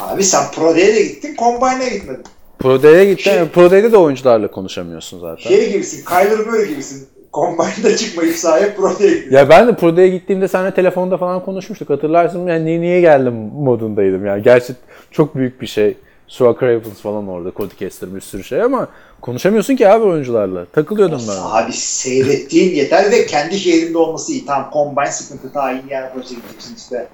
[0.00, 2.22] Abi sen Pro Day'e de gittin, Combine'e gitmedin.
[2.58, 3.32] Pro Day'e gittim.
[3.32, 5.42] Şey- Pro Day'de de oyuncularla konuşamıyorsun zaten.
[5.48, 7.08] Şey gibisin, Kyler Murray gibisin.
[7.34, 9.36] Combine'da çıkmayıp sahaya Pro Day'e gittin.
[9.36, 11.90] Ya ben de Pro Day'e gittiğimde seninle telefonda falan konuşmuştuk.
[11.90, 14.42] Hatırlarsın yani niye, niye geldim modundaydım yani.
[14.42, 14.72] Gerçi
[15.10, 15.96] çok büyük bir şey.
[16.28, 17.52] Suak Ravens falan orada.
[17.56, 18.88] Cody Kessler bir sürü şey ama
[19.20, 20.64] konuşamıyorsun ki abi oyuncularla.
[20.64, 21.36] Takılıyordum ben.
[21.42, 24.46] Abi seyrettiğin yeter ve kendi şehrinde olması iyi.
[24.46, 27.08] Tamam Combine sıkıntı ta Indiana Polis'e gideceksin işte.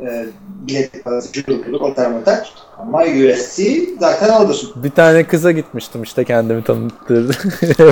[0.00, 0.26] E,
[0.66, 2.46] bilet parası, cüdürlülük, o tarafa tak.
[2.78, 4.70] Ama USC zaten alırsın.
[4.76, 7.36] Bir tane kıza gitmiştim işte kendimi tanıttırdı.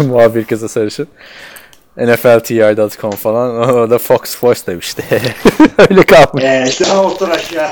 [0.09, 1.09] Muhabir kıza sarışın.
[1.96, 3.68] NFLTR.com falan.
[3.78, 5.04] O da Fox Sports demişti.
[5.90, 6.44] Öyle kalmış.
[6.44, 7.68] Eee işte otur aşağı.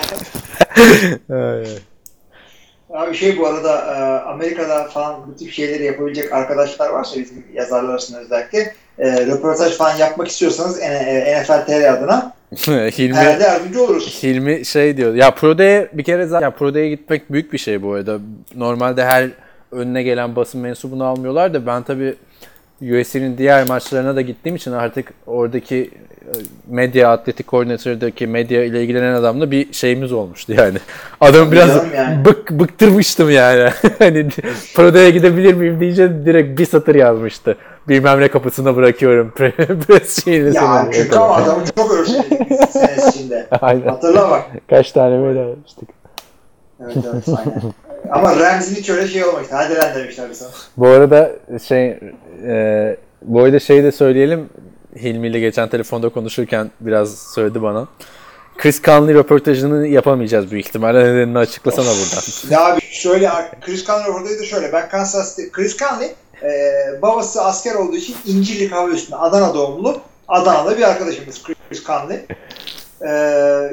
[1.31, 1.67] Ay.
[2.91, 7.91] Abi şey bu arada e, Amerika'da falan bu tip şeyleri yapabilecek arkadaşlar varsa bizim yazarlar
[7.91, 12.37] arasında özellikle e, röportaj falan yapmak istiyorsanız e, NFL TR adına
[12.99, 14.23] Hilmi, herhalde yardımcı oluruz.
[14.23, 15.15] Hilmi şey diyor.
[15.15, 18.19] Ya Pro Day'e bir kere zaten ya Pro Day'e gitmek büyük bir şey bu arada.
[18.55, 19.31] Normalde her
[19.73, 22.15] önüne gelen basın mensubunu almıyorlar da ben tabii
[22.83, 25.91] USC'nin diğer maçlarına da gittiğim için artık oradaki
[26.21, 26.33] e,
[26.67, 30.79] medya atletik koordinatöründeki medya ile ilgilenen adamla bir şeyimiz olmuştu yani.
[31.21, 32.25] Adamı biraz yani.
[32.25, 33.71] bık bıktırmıştım yani.
[33.99, 34.29] hani
[34.75, 37.57] Pro Day'e gidebilir miyim deyince direkt bir satır yazmıştı.
[37.89, 39.33] Bilmem ne kapısına bırakıyorum.
[39.37, 43.47] Pre- Press şeyini Ya çünkü ama adamı çok biz sene içinde.
[43.61, 43.89] Aynen.
[43.89, 44.43] Hatırla bak.
[44.71, 45.89] Kaç tane mail almıştık.
[46.81, 47.73] Evet evet aynen.
[48.11, 49.57] Ama Ramsey'nin hiç öyle şey olmamıştı.
[49.57, 50.51] Hadi lan demişler sana.
[50.77, 51.33] Bu arada
[51.69, 51.99] şey
[52.47, 54.49] e, bu arada şey de söyleyelim.
[54.97, 57.89] Hilmi ile geçen telefonda konuşurken biraz söyledi bana.
[58.59, 61.05] Chris Conley röportajını yapamayacağız büyük ihtimalle.
[61.05, 62.23] Nedenini açıklasana buradan.
[62.51, 63.31] Ya abi şöyle
[63.61, 64.73] Chris Conley oradaydı şöyle.
[64.73, 66.49] Ben Kansas City, Chris Conley e,
[67.03, 70.01] babası asker olduğu için İncirlik Hava Üstü'nde Adana doğumlu.
[70.29, 72.27] Adana'da bir arkadaşımız Chris Conley.
[73.07, 73.11] E,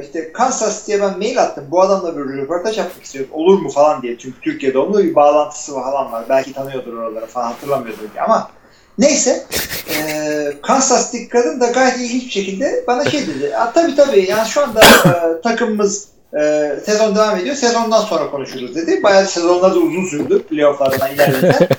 [0.04, 1.66] işte Kansas City'ye ben mail attım.
[1.72, 3.32] Bu adamla bir röportaj yapmak istiyorum.
[3.34, 4.18] Olur mu falan diye.
[4.18, 6.26] Çünkü Türkiye doğumlu bir bağlantısı falan var.
[6.30, 8.50] Belki tanıyordur oraları falan hatırlamıyordur diye ama
[8.98, 9.44] Neyse.
[9.90, 13.54] E, Kansas City kadın da gayet ilginç bir şekilde bana şey dedi.
[13.74, 16.08] tabii tabii yani şu anda e, takımımız
[16.40, 17.56] e, sezon devam ediyor.
[17.56, 19.04] Sezondan sonra konuşuruz dedi.
[19.04, 20.44] Bayağı sezonlar da uzun sürdü.
[20.44, 21.70] Playoff'lardan ilerledi.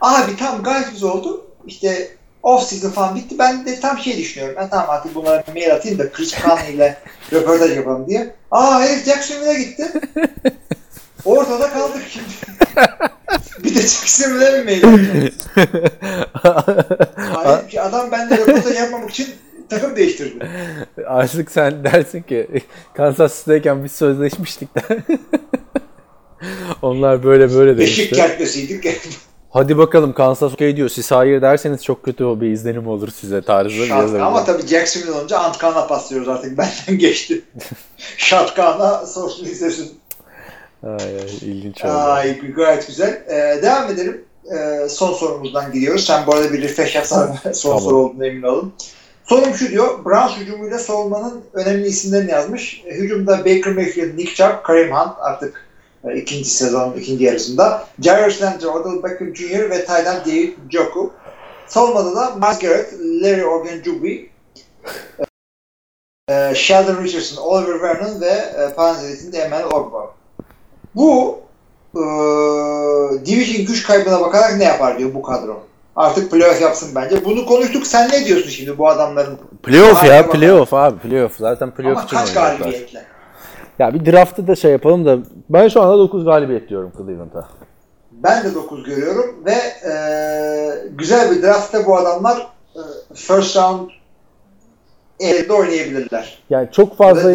[0.00, 1.46] Abi tam gayet güzel oldu.
[1.66, 2.08] İşte
[2.42, 3.38] off season falan bitti.
[3.38, 4.56] Ben de tam şey düşünüyorum.
[4.60, 6.98] Ben tamam artık bunlara bir mail atayım da Chris Conley ile
[7.32, 8.34] röportaj yapalım diye.
[8.50, 9.92] Aa herif Jacksonville'e gitti.
[11.24, 12.26] Ortada kaldık şimdi.
[13.64, 15.30] bir de Jacksonville'e mi mail?
[17.32, 19.28] Hayır, ki adam bende röportaj yapmamak için
[19.68, 20.48] takım değiştirdi.
[21.06, 22.48] Artık sen dersin ki
[22.94, 24.80] Kansas City'deyken biz sözleşmiştik de.
[26.82, 28.16] Onlar böyle böyle Beşik demişti.
[29.50, 30.88] Hadi bakalım Kansas okey diyor.
[30.88, 33.86] Siz hayır derseniz çok kötü o bir izlenim olur size tarzı.
[33.86, 36.58] Şat, ama tabii Jacksonville olunca Antkan'a paslıyoruz artık.
[36.58, 37.42] Benden geçti.
[38.16, 39.98] Şatkan'a social izlesin.
[40.82, 41.92] Ay, ay, ilginç oldu.
[41.92, 43.22] Ay, gayet güzel.
[43.28, 44.24] Ee, devam edelim.
[44.52, 46.04] Ee, son sorumuzdan gidiyoruz.
[46.06, 47.84] Sen bu arada bir refresh yapsan son Tamam.
[47.84, 48.74] soru olduğuna emin olun.
[49.24, 50.04] Sorum şu diyor.
[50.04, 52.82] Browns hücumuyla savunmanın önemli isimlerini yazmış.
[52.86, 55.67] Hücumda Baker Mayfield, Nick Chubb, Kareem Hunt artık
[56.14, 57.86] ikinci sezon ikinci yarısında.
[58.00, 59.70] Jairus Landry, Odell Beckham Jr.
[59.70, 61.12] ve Tyler David Njoku.
[61.66, 62.92] Savunmada da Miles Garrett,
[63.22, 64.30] Larry Ogunjobi,
[66.28, 70.14] e, Sheldon Richardson, Oliver Vernon ve e, parantez Emmanuel Ogba.
[70.94, 71.40] Bu
[71.94, 72.02] e,
[73.26, 75.62] Division güç kaybına bakarak ne yapar diyor bu kadro.
[75.96, 77.24] Artık playoff yapsın bence.
[77.24, 77.86] Bunu konuştuk.
[77.86, 79.38] Sen ne diyorsun şimdi bu adamların?
[79.62, 81.36] Playoff ya playoff abi playoff.
[81.36, 83.04] Zaten playoff Ama için kaç galibiyetle?
[83.78, 85.18] Ya bir draftı da şey yapalım da
[85.48, 87.48] ben şu anda 9 galibiyet diyorum Cleveland'a.
[88.12, 89.54] Ben de 9 görüyorum ve
[89.90, 89.94] e,
[90.90, 92.80] güzel bir draftta bu adamlar e,
[93.14, 93.90] first round
[95.20, 96.38] elde oynayabilirler.
[96.50, 97.34] Yani çok fazla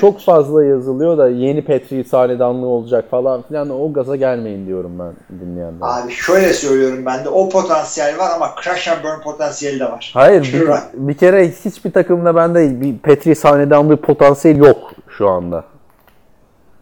[0.00, 5.38] çok fazla yazılıyor da yeni Patriots hanedanlığı olacak falan filan o gaza gelmeyin diyorum ben
[5.40, 5.84] dinleyenlere.
[5.84, 10.10] Abi şöyle söylüyorum ben de o potansiyel var ama crash and burn potansiyeli de var.
[10.14, 10.68] Hayır bir,
[11.08, 15.64] bir kere hiçbir takımda bende bir Patriots hanedanlığı potansiyel yok şu anda.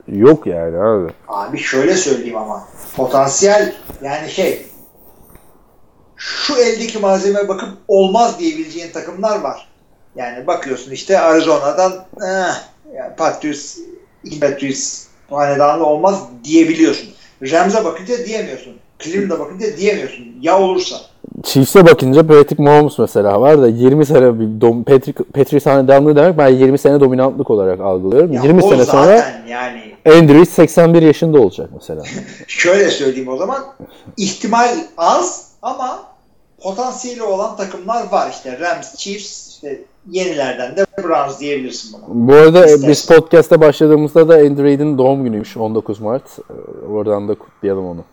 [0.09, 1.13] Yok yani abi.
[1.29, 4.67] Abi şöyle söyleyeyim ama potansiyel yani şey
[6.17, 9.69] şu eldeki malzemeye bakıp olmaz diyebileceğin takımlar var.
[10.17, 12.55] Yani bakıyorsun işte Arizona'dan eh,
[12.95, 13.79] yani Patriots,
[14.25, 17.09] iki Patriots hanedanlı olmaz diyebiliyorsun.
[17.43, 18.77] Rams'e bakınca diyemiyorsun.
[18.99, 20.37] Cleveland'a bakınca diyemiyorsun.
[20.41, 20.97] Ya olursa.
[21.43, 26.39] Chiefs'e bakınca Patrick Mahomes mesela var da 20 sene bir dom, Patrick, Patrick hanedanlığı demek
[26.39, 28.33] ben 20 sene dominantlık olarak algılıyorum.
[28.33, 32.03] Ya 20 o sene sonra yani Andrew Reid 81 yaşında olacak mesela.
[32.47, 33.65] şöyle söyleyeyim o zaman
[34.17, 36.03] ihtimal az ama
[36.63, 42.29] potansiyeli olan takımlar var işte Rams, Chiefs işte yenilerden de Browns diyebilirsin buna.
[42.29, 42.89] Bu arada İstersen.
[42.89, 46.23] biz podcast'a başladığımızda da Andrew Reid'in doğum günüymüş 19 Mart.
[46.39, 48.05] Ee, Oradan da kutlayalım onu.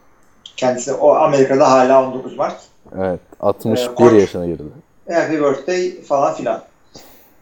[0.57, 2.70] Kendisi o Amerika'da hala 19 Mart.
[2.99, 4.63] Evet 61 Ee, yaşına girdi.
[5.11, 6.63] Happy birthday falan filan.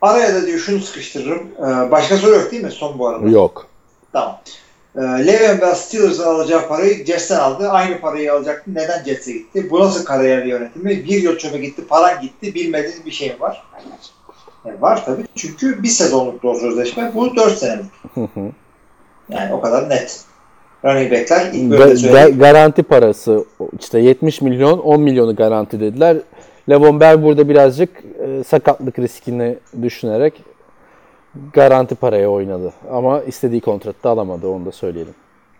[0.02, 1.48] Araya da diyor şunu sıkıştırırım.
[1.58, 3.30] Ee, başka soru yok değil mi son bu arada?
[3.30, 3.68] Yok.
[4.14, 4.40] Tamam.
[4.96, 7.70] Ee, Le'Veon Bell Steelers'ın alacağı parayı Jets'ten aldı.
[7.70, 8.72] Aynı parayı alacaktı.
[8.76, 9.70] Neden Jets'e gitti?
[9.70, 10.90] Bu nasıl kariyer yönetimi?
[10.90, 12.56] Bir yıl çöpe gitti, paran gitti.
[12.56, 13.64] Bilmediğiniz bir şey var?
[14.66, 15.26] Yani var tabii.
[15.36, 17.12] Çünkü bir sezonluk o sözleşme.
[17.16, 17.86] Bu 4 senelik.
[19.30, 20.22] Yani o kadar net.
[20.86, 21.42] Running back'ler
[22.14, 23.46] Ga- garanti parası
[23.80, 26.18] işte 70 milyon 10 milyonu garanti dediler.
[26.70, 30.34] Levon Bell burada birazcık e, sakatlık riskini düşünerek
[31.54, 32.74] garanti paraya oynadı.
[32.92, 35.14] Ama istediği kontratı da alamadı onu da söyleyelim.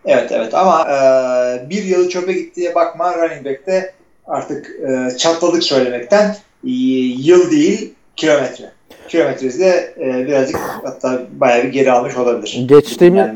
[0.04, 3.94] Evet evet ama e, bir yılı çöpe gittiğe bakma running back'te
[4.26, 8.70] artık e, çatladık söylemekten yıl değil kilometre.
[9.10, 12.64] Kilometresi de e, birazcık hatta bayağı bir geri almış olabilir.
[12.66, 13.26] Geçtiğimiz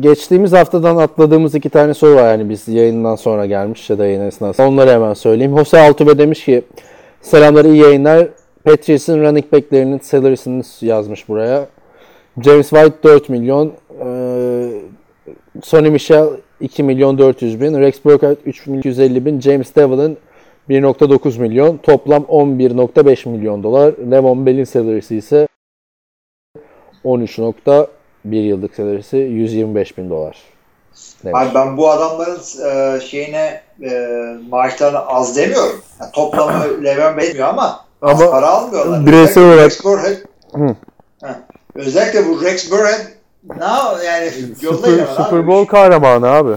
[0.00, 4.20] geçtiğimiz haftadan atladığımız iki tane soru var yani biz yayından sonra gelmiş ya da yayın
[4.20, 4.68] esnasında.
[4.68, 5.58] Onları hemen söyleyeyim.
[5.58, 6.62] Jose Altuve demiş ki
[7.20, 8.28] selamlar iyi yayınlar.
[8.64, 11.66] Patriots'ın running back'lerinin salary'sini yazmış buraya.
[12.44, 13.72] James White 4 milyon.
[14.00, 14.68] eee,
[15.62, 16.26] Sonny Michel
[16.60, 17.80] 2 milyon 400 bin.
[17.80, 19.40] Rex Burkhardt 3 milyon 250 bin.
[19.40, 20.18] James Devlin
[20.68, 21.76] 1.9 milyon.
[21.76, 23.94] Toplam 11.5 milyon dolar.
[24.10, 25.48] Levon Bell'in salary'si ise
[27.04, 27.88] 13.1
[28.36, 30.36] yıllık salary'si 125 bin dolar.
[31.24, 31.40] Demiş.
[31.42, 32.40] Abi ben bu adamların
[32.96, 33.90] e, şeyine e,
[34.50, 35.80] maaşlarını az demiyorum.
[36.00, 39.06] Yani toplamı Le'Veon Bell demiyor ama, az Ama para almıyorlar.
[39.06, 40.16] bireysel Özellikle olarak- Rex Burhead,
[41.74, 43.00] özellikle bu Rex Burhead
[43.58, 44.30] ne yani
[44.60, 45.46] Super, ama Super.
[45.46, 46.52] Bowl kahramanı abi.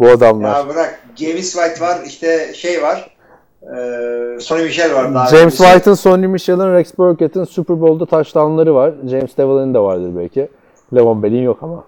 [0.00, 0.56] Bu adamlar.
[0.56, 1.00] Ya bırak.
[1.16, 3.17] James White var, işte şey var.
[3.62, 5.26] Eee Sonny Michel var daha.
[5.26, 5.58] James.
[5.58, 8.94] White'ın, Sonny Michel'in, Rex Burkett'in Super Bowl'da touchdownları var.
[9.10, 10.48] James Devlin'in de vardır belki.
[10.94, 11.84] Levon Bell'in yok ama.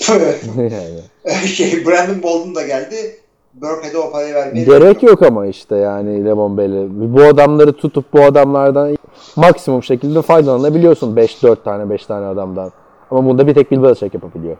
[0.56, 1.48] yani.
[1.48, 2.96] şey, Brandon Bolden da geldi.
[3.54, 6.86] Burkhead'e o parayı vermeye Gerek yok ama işte yani Levon Bell'e.
[6.90, 8.96] Bu adamları tutup bu adamlardan
[9.36, 12.72] maksimum şekilde faydalanabiliyorsun 5-4 tane 5 tane adamdan.
[13.10, 14.56] Ama bunda bir tek Bill Belichick yapabiliyor.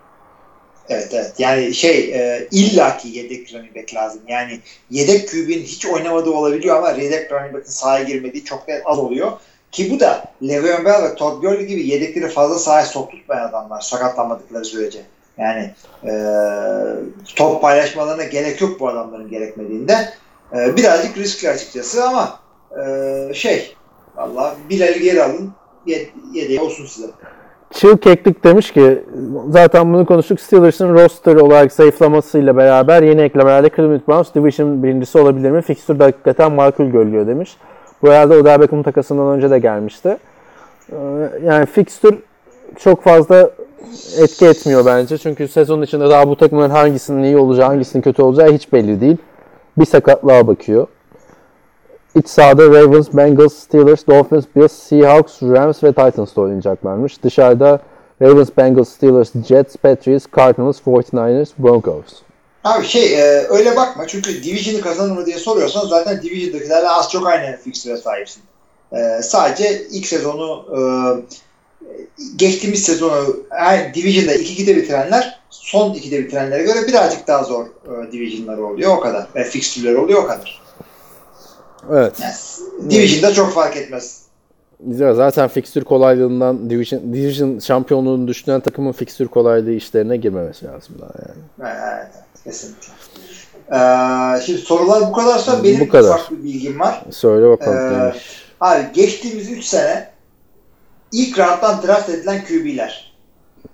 [0.88, 1.32] Evet evet.
[1.38, 4.20] Yani şey e, illaki yedek running back lazım.
[4.28, 4.60] Yani
[4.90, 9.32] yedek QB'nin hiç oynamadığı olabiliyor ama yedek running back'in sahaya girmediği çok net az oluyor.
[9.72, 14.64] Ki bu da Le'Veon Bell ve Todd Gurley gibi yedekleri fazla sahaya sokturtmayan adamlar sakatlanmadıkları
[14.64, 15.02] sürece.
[15.38, 15.74] Yani
[16.04, 16.12] e,
[17.36, 20.12] top paylaşmalarına gerek yok bu adamların gerekmediğinde.
[20.56, 22.40] E, birazcık riskli açıkçası ama
[22.80, 23.76] e, şey
[24.16, 25.52] valla Bilal'i geri alın
[25.86, 27.06] yed- yedeği olsun size.
[27.70, 29.04] Chill Keklik demiş ki
[29.48, 30.40] zaten bunu konuştuk.
[30.40, 35.62] Steelers'ın roster olarak zayıflamasıyla beraber yeni eklemelerle Cleveland Browns Division birincisi olabilir mi?
[35.62, 37.56] Fixture de hakikaten makul görülüyor demiş.
[38.02, 40.16] Bu herhalde Odell Beckham takasından önce de gelmişti.
[40.92, 40.96] Ee,
[41.44, 42.16] Yani fixture
[42.78, 43.50] çok fazla
[44.18, 45.18] etki etmiyor bence.
[45.18, 49.16] Çünkü sezon içinde daha bu takımların hangisinin iyi olacağı, hangisinin kötü olacağı hiç belli değil.
[49.78, 50.86] Bir sakatlığa bakıyor.
[52.14, 57.22] İç sahada Ravens, Bengals, Steelers, Dolphins, Bills, Seahawks, Rams ve Titans oynayacaklarmış.
[57.22, 57.80] Dışarıda
[58.22, 62.04] Ravens, Bengals, Steelers, Jets, Patriots, Cardinals, 49ers, Broncos.
[62.64, 67.26] Abi şey e, öyle bakma çünkü Division'ı kazanır mı diye soruyorsan zaten Division'dakilerle az çok
[67.26, 68.42] aynı fikstüre sahipsin.
[68.92, 70.78] E, sadece ilk sezonu e,
[72.36, 78.66] geçtiğimiz sezonu her Division'da 2-2'de bitirenler son 2'de bitirenlere göre birazcık daha zor e, Division'ları
[78.66, 79.26] oluyor o kadar.
[79.34, 80.63] E, fikstürleri oluyor o kadar.
[81.92, 82.12] Evet.
[82.20, 84.24] Yani, Division'da çok fark etmez.
[84.98, 91.72] Zaten fikstür kolaylığından Division, Division şampiyonluğunu düşünen takımın fikstür kolaylığı işlerine girmemesi lazım daha yani.
[91.94, 92.06] Evet,
[92.44, 92.88] kesinlikle.
[93.72, 93.78] E,
[94.46, 96.08] şimdi sorular bu kadarsa benim Bu kadar.
[96.14, 97.02] ufak bir bilgim var.
[97.10, 98.12] Söyle bakalım Ee.
[98.60, 100.08] Abi geçtiğimiz 3 sene
[101.12, 103.14] ilk rounddan draft edilen QB'ler.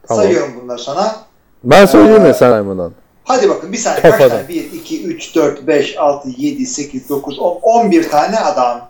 [0.08, 0.24] Tamam.
[0.24, 1.16] Sayıyorum bunları sana.
[1.64, 2.92] Ben söyleyeyim Ee, mi sen saymadan?
[3.24, 4.48] Hadi bakın bir saniye kaç tane?
[4.48, 8.88] 1, 2, 3, 4, 5, 6, 7, 8, 9, 10, 11 tane adam.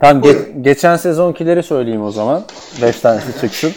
[0.00, 0.62] Tamam ge- buyurun.
[0.62, 2.42] geçen sezonkileri söyleyeyim o zaman.
[2.82, 3.72] 5 tanesi çıksın.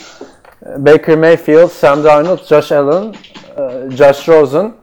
[0.77, 3.13] Baker Mayfield, Sam Darnold, Josh Allen,
[3.57, 4.73] e, Josh Rosen,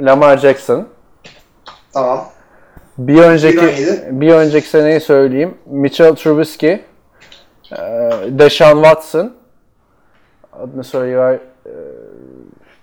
[0.00, 0.88] Lamar Jackson.
[1.92, 2.24] Tamam.
[2.98, 4.20] Bir önceki 2017.
[4.20, 5.54] bir önceki seneyi söyleyeyim.
[5.66, 7.78] Mitchell Trubisky, e,
[8.28, 9.32] Deshaun Watson.
[10.52, 11.38] Adını söyleyiver.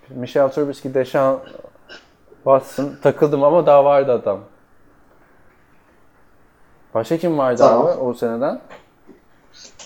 [0.09, 1.39] Michel Trubisky, Deshaun
[2.43, 2.95] Watson.
[3.03, 4.39] Takıldım ama daha vardı adam.
[6.93, 7.87] Başka kim vardı Tamam.
[7.87, 8.61] abi o seneden?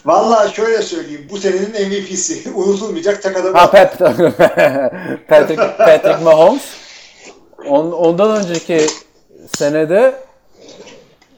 [0.05, 1.27] Vallahi şöyle söyleyeyim.
[1.31, 2.51] Bu senenin MVP'si.
[2.55, 3.53] Unutulmayacak tek adam.
[3.53, 3.97] Ha Pat
[5.27, 6.83] Patrick, Patrick Mahomes.
[7.67, 8.87] On, ondan önceki
[9.57, 10.15] senede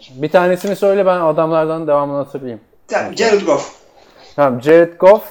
[0.10, 2.62] bir tanesini söyle ben adamlardan devamını hatırlayayım.
[2.88, 3.76] Tamam, Jared Goff.
[4.36, 5.24] Tamam Jared Goff,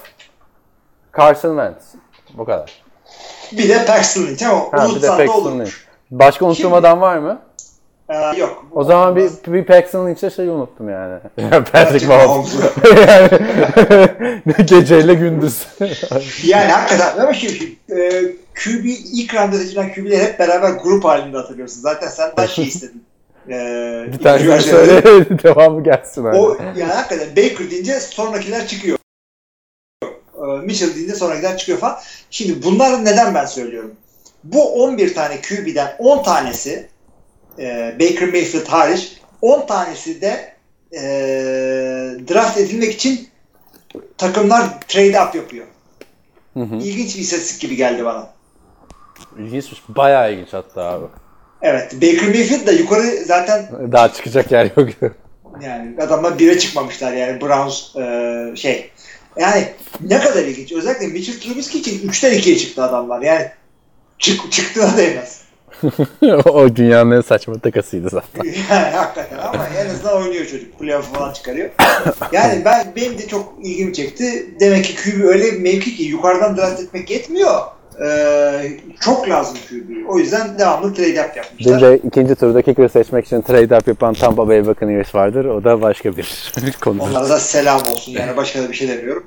[1.18, 1.94] Carson Wentz.
[2.34, 2.83] Bu kadar.
[3.52, 5.86] Bir de Paxton Lynch ama Ha, unutsan da olur.
[6.10, 7.40] Başka unuttuğum adam var mı?
[8.08, 8.66] Ee, yok.
[8.72, 11.20] O zaman bir, bir Paxton Lynch'e şey unuttum yani.
[11.72, 12.54] Patrick Mahomes.
[13.06, 15.66] Yani geceyle gündüz.
[16.44, 18.22] Yani hakikaten ama şimdi, şimdi e,
[18.54, 21.80] QB ilk roundda seçilen QB'leri hep beraber grup halinde hatırlıyorsun.
[21.80, 23.04] Zaten senden şey istedin.
[23.48, 23.52] E,
[24.12, 24.60] bir versiyonda.
[24.60, 25.02] söyle
[25.42, 26.24] devamı gelsin.
[26.24, 26.38] Hani.
[26.38, 28.98] O yani hakikaten Baker deyince sonrakiler çıkıyor.
[30.62, 31.98] Mitchell deyince sonrakiler çıkıyor falan.
[32.30, 33.94] Şimdi bunları neden ben söylüyorum?
[34.44, 36.88] Bu 11 tane QB'den 10 tanesi
[37.58, 39.12] e, Baker Mayfield hariç
[39.42, 40.54] 10 tanesi de
[40.92, 41.02] e,
[42.28, 43.28] draft edilmek için
[44.18, 45.66] takımlar trade up yapıyor.
[46.54, 46.74] Hı hı.
[46.76, 48.30] İlginç bir istatistik gibi geldi bana.
[49.38, 49.82] İlginçmiş.
[49.88, 51.06] Bayağı ilginç hatta abi.
[51.62, 51.94] Evet.
[51.94, 54.88] Baker Mayfield da yukarı zaten Daha çıkacak yer yok.
[55.62, 58.90] yani adamlar bire çıkmamışlar yani Browns e, şey.
[59.36, 59.68] Yani
[60.00, 60.72] ne kadar ilginç.
[60.72, 63.22] Özellikle Mitchell Trubisky için 3'ten 2'ye çıktı adamlar.
[63.22, 63.50] Yani
[64.18, 65.44] çık, çıktığına değmez.
[66.44, 68.44] o dünyanın en saçma takasıydı zaten.
[68.70, 70.78] Yani hakikaten ama en azından oynuyor çocuk.
[70.78, 71.70] Playoff falan çıkarıyor.
[72.32, 74.46] Yani ben benim de çok ilgimi çekti.
[74.60, 77.60] Demek ki QB öyle bir mevki ki yukarıdan draft etmek yetmiyor.
[78.00, 80.08] Ee, çok lazım QB.
[80.08, 81.76] O yüzden devamlı trade up yapmışlar.
[81.76, 85.44] Bir de ikinci turda kicker seçmek için trade up yapan Tampa Bay Buccaneers vardır.
[85.44, 86.28] O da başka bir
[86.80, 87.02] konu.
[87.02, 89.26] Onlara da selam olsun yani başka da bir şey demiyorum.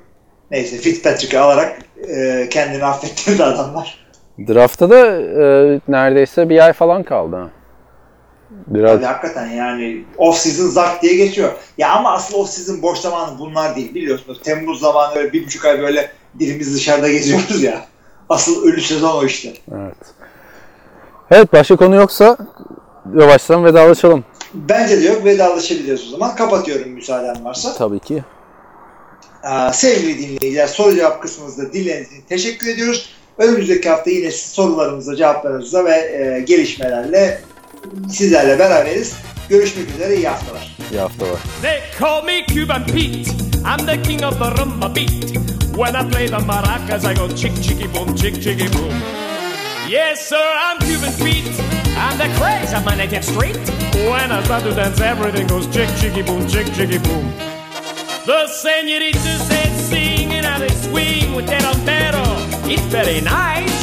[0.51, 4.07] Neyse Fitzpatrick'i alarak e, kendini affettirdi adamlar.
[4.47, 7.49] Draftta da e, neredeyse bir ay falan kaldı.
[8.67, 11.51] Biraz Tabii hakikaten yani off season zart diye geçiyor.
[11.77, 14.41] Ya ama asıl off season boş zamanı bunlar değil biliyorsunuz.
[14.43, 17.85] Temmuz zamanı öyle bir buçuk ay böyle dilimiz dışarıda geziyoruz ya.
[18.29, 19.53] Asıl ölü sezon o işte.
[19.71, 19.95] evet.
[21.31, 22.37] Evet başka konu yoksa
[23.19, 24.25] yavaştan vedalaşalım.
[24.53, 26.35] Bence de yok vedalaşabiliriz o zaman.
[26.35, 27.73] Kapatıyorum müsaaden varsa.
[27.73, 28.23] Tabii ki.
[29.43, 33.09] Aa, sevgili dinleyiciler soru cevap kısmımızda dinlediğiniz için teşekkür ediyoruz.
[33.37, 37.41] Önümüzdeki hafta yine sorularımıza, cevaplarınıza ve e, gelişmelerle
[38.09, 39.13] sizlerle beraberiz.
[39.49, 40.77] Görüşmek üzere, iyi haftalar.
[40.91, 41.39] İyi haftalar.
[41.61, 43.31] They call me Cuban Pete.
[43.67, 45.56] I'm the king of the rumba beat.
[45.77, 48.89] When I play the maracas, I go chick chicky boom, chick chicky boom.
[49.87, 51.53] Yes, sir, I'm Cuban Pete.
[51.95, 53.57] I'm the craze of my native street.
[53.93, 57.31] When I start to dance, everything goes chick chicky boom, chick chicky boom.
[58.25, 62.25] The senoritas they sing and how they swing with that umbrero.
[62.67, 63.77] It's very nice,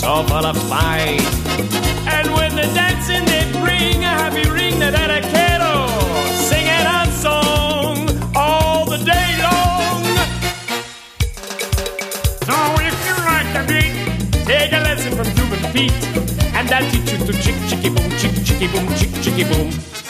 [0.00, 1.20] so full of fight.
[2.08, 5.49] And when the dancing they bring a happy ring that a kettle,
[15.72, 15.92] Pete,
[16.54, 16.68] and
[17.10, 20.09] you to chick chicky boom, chick chicky boom, chick chicky boom.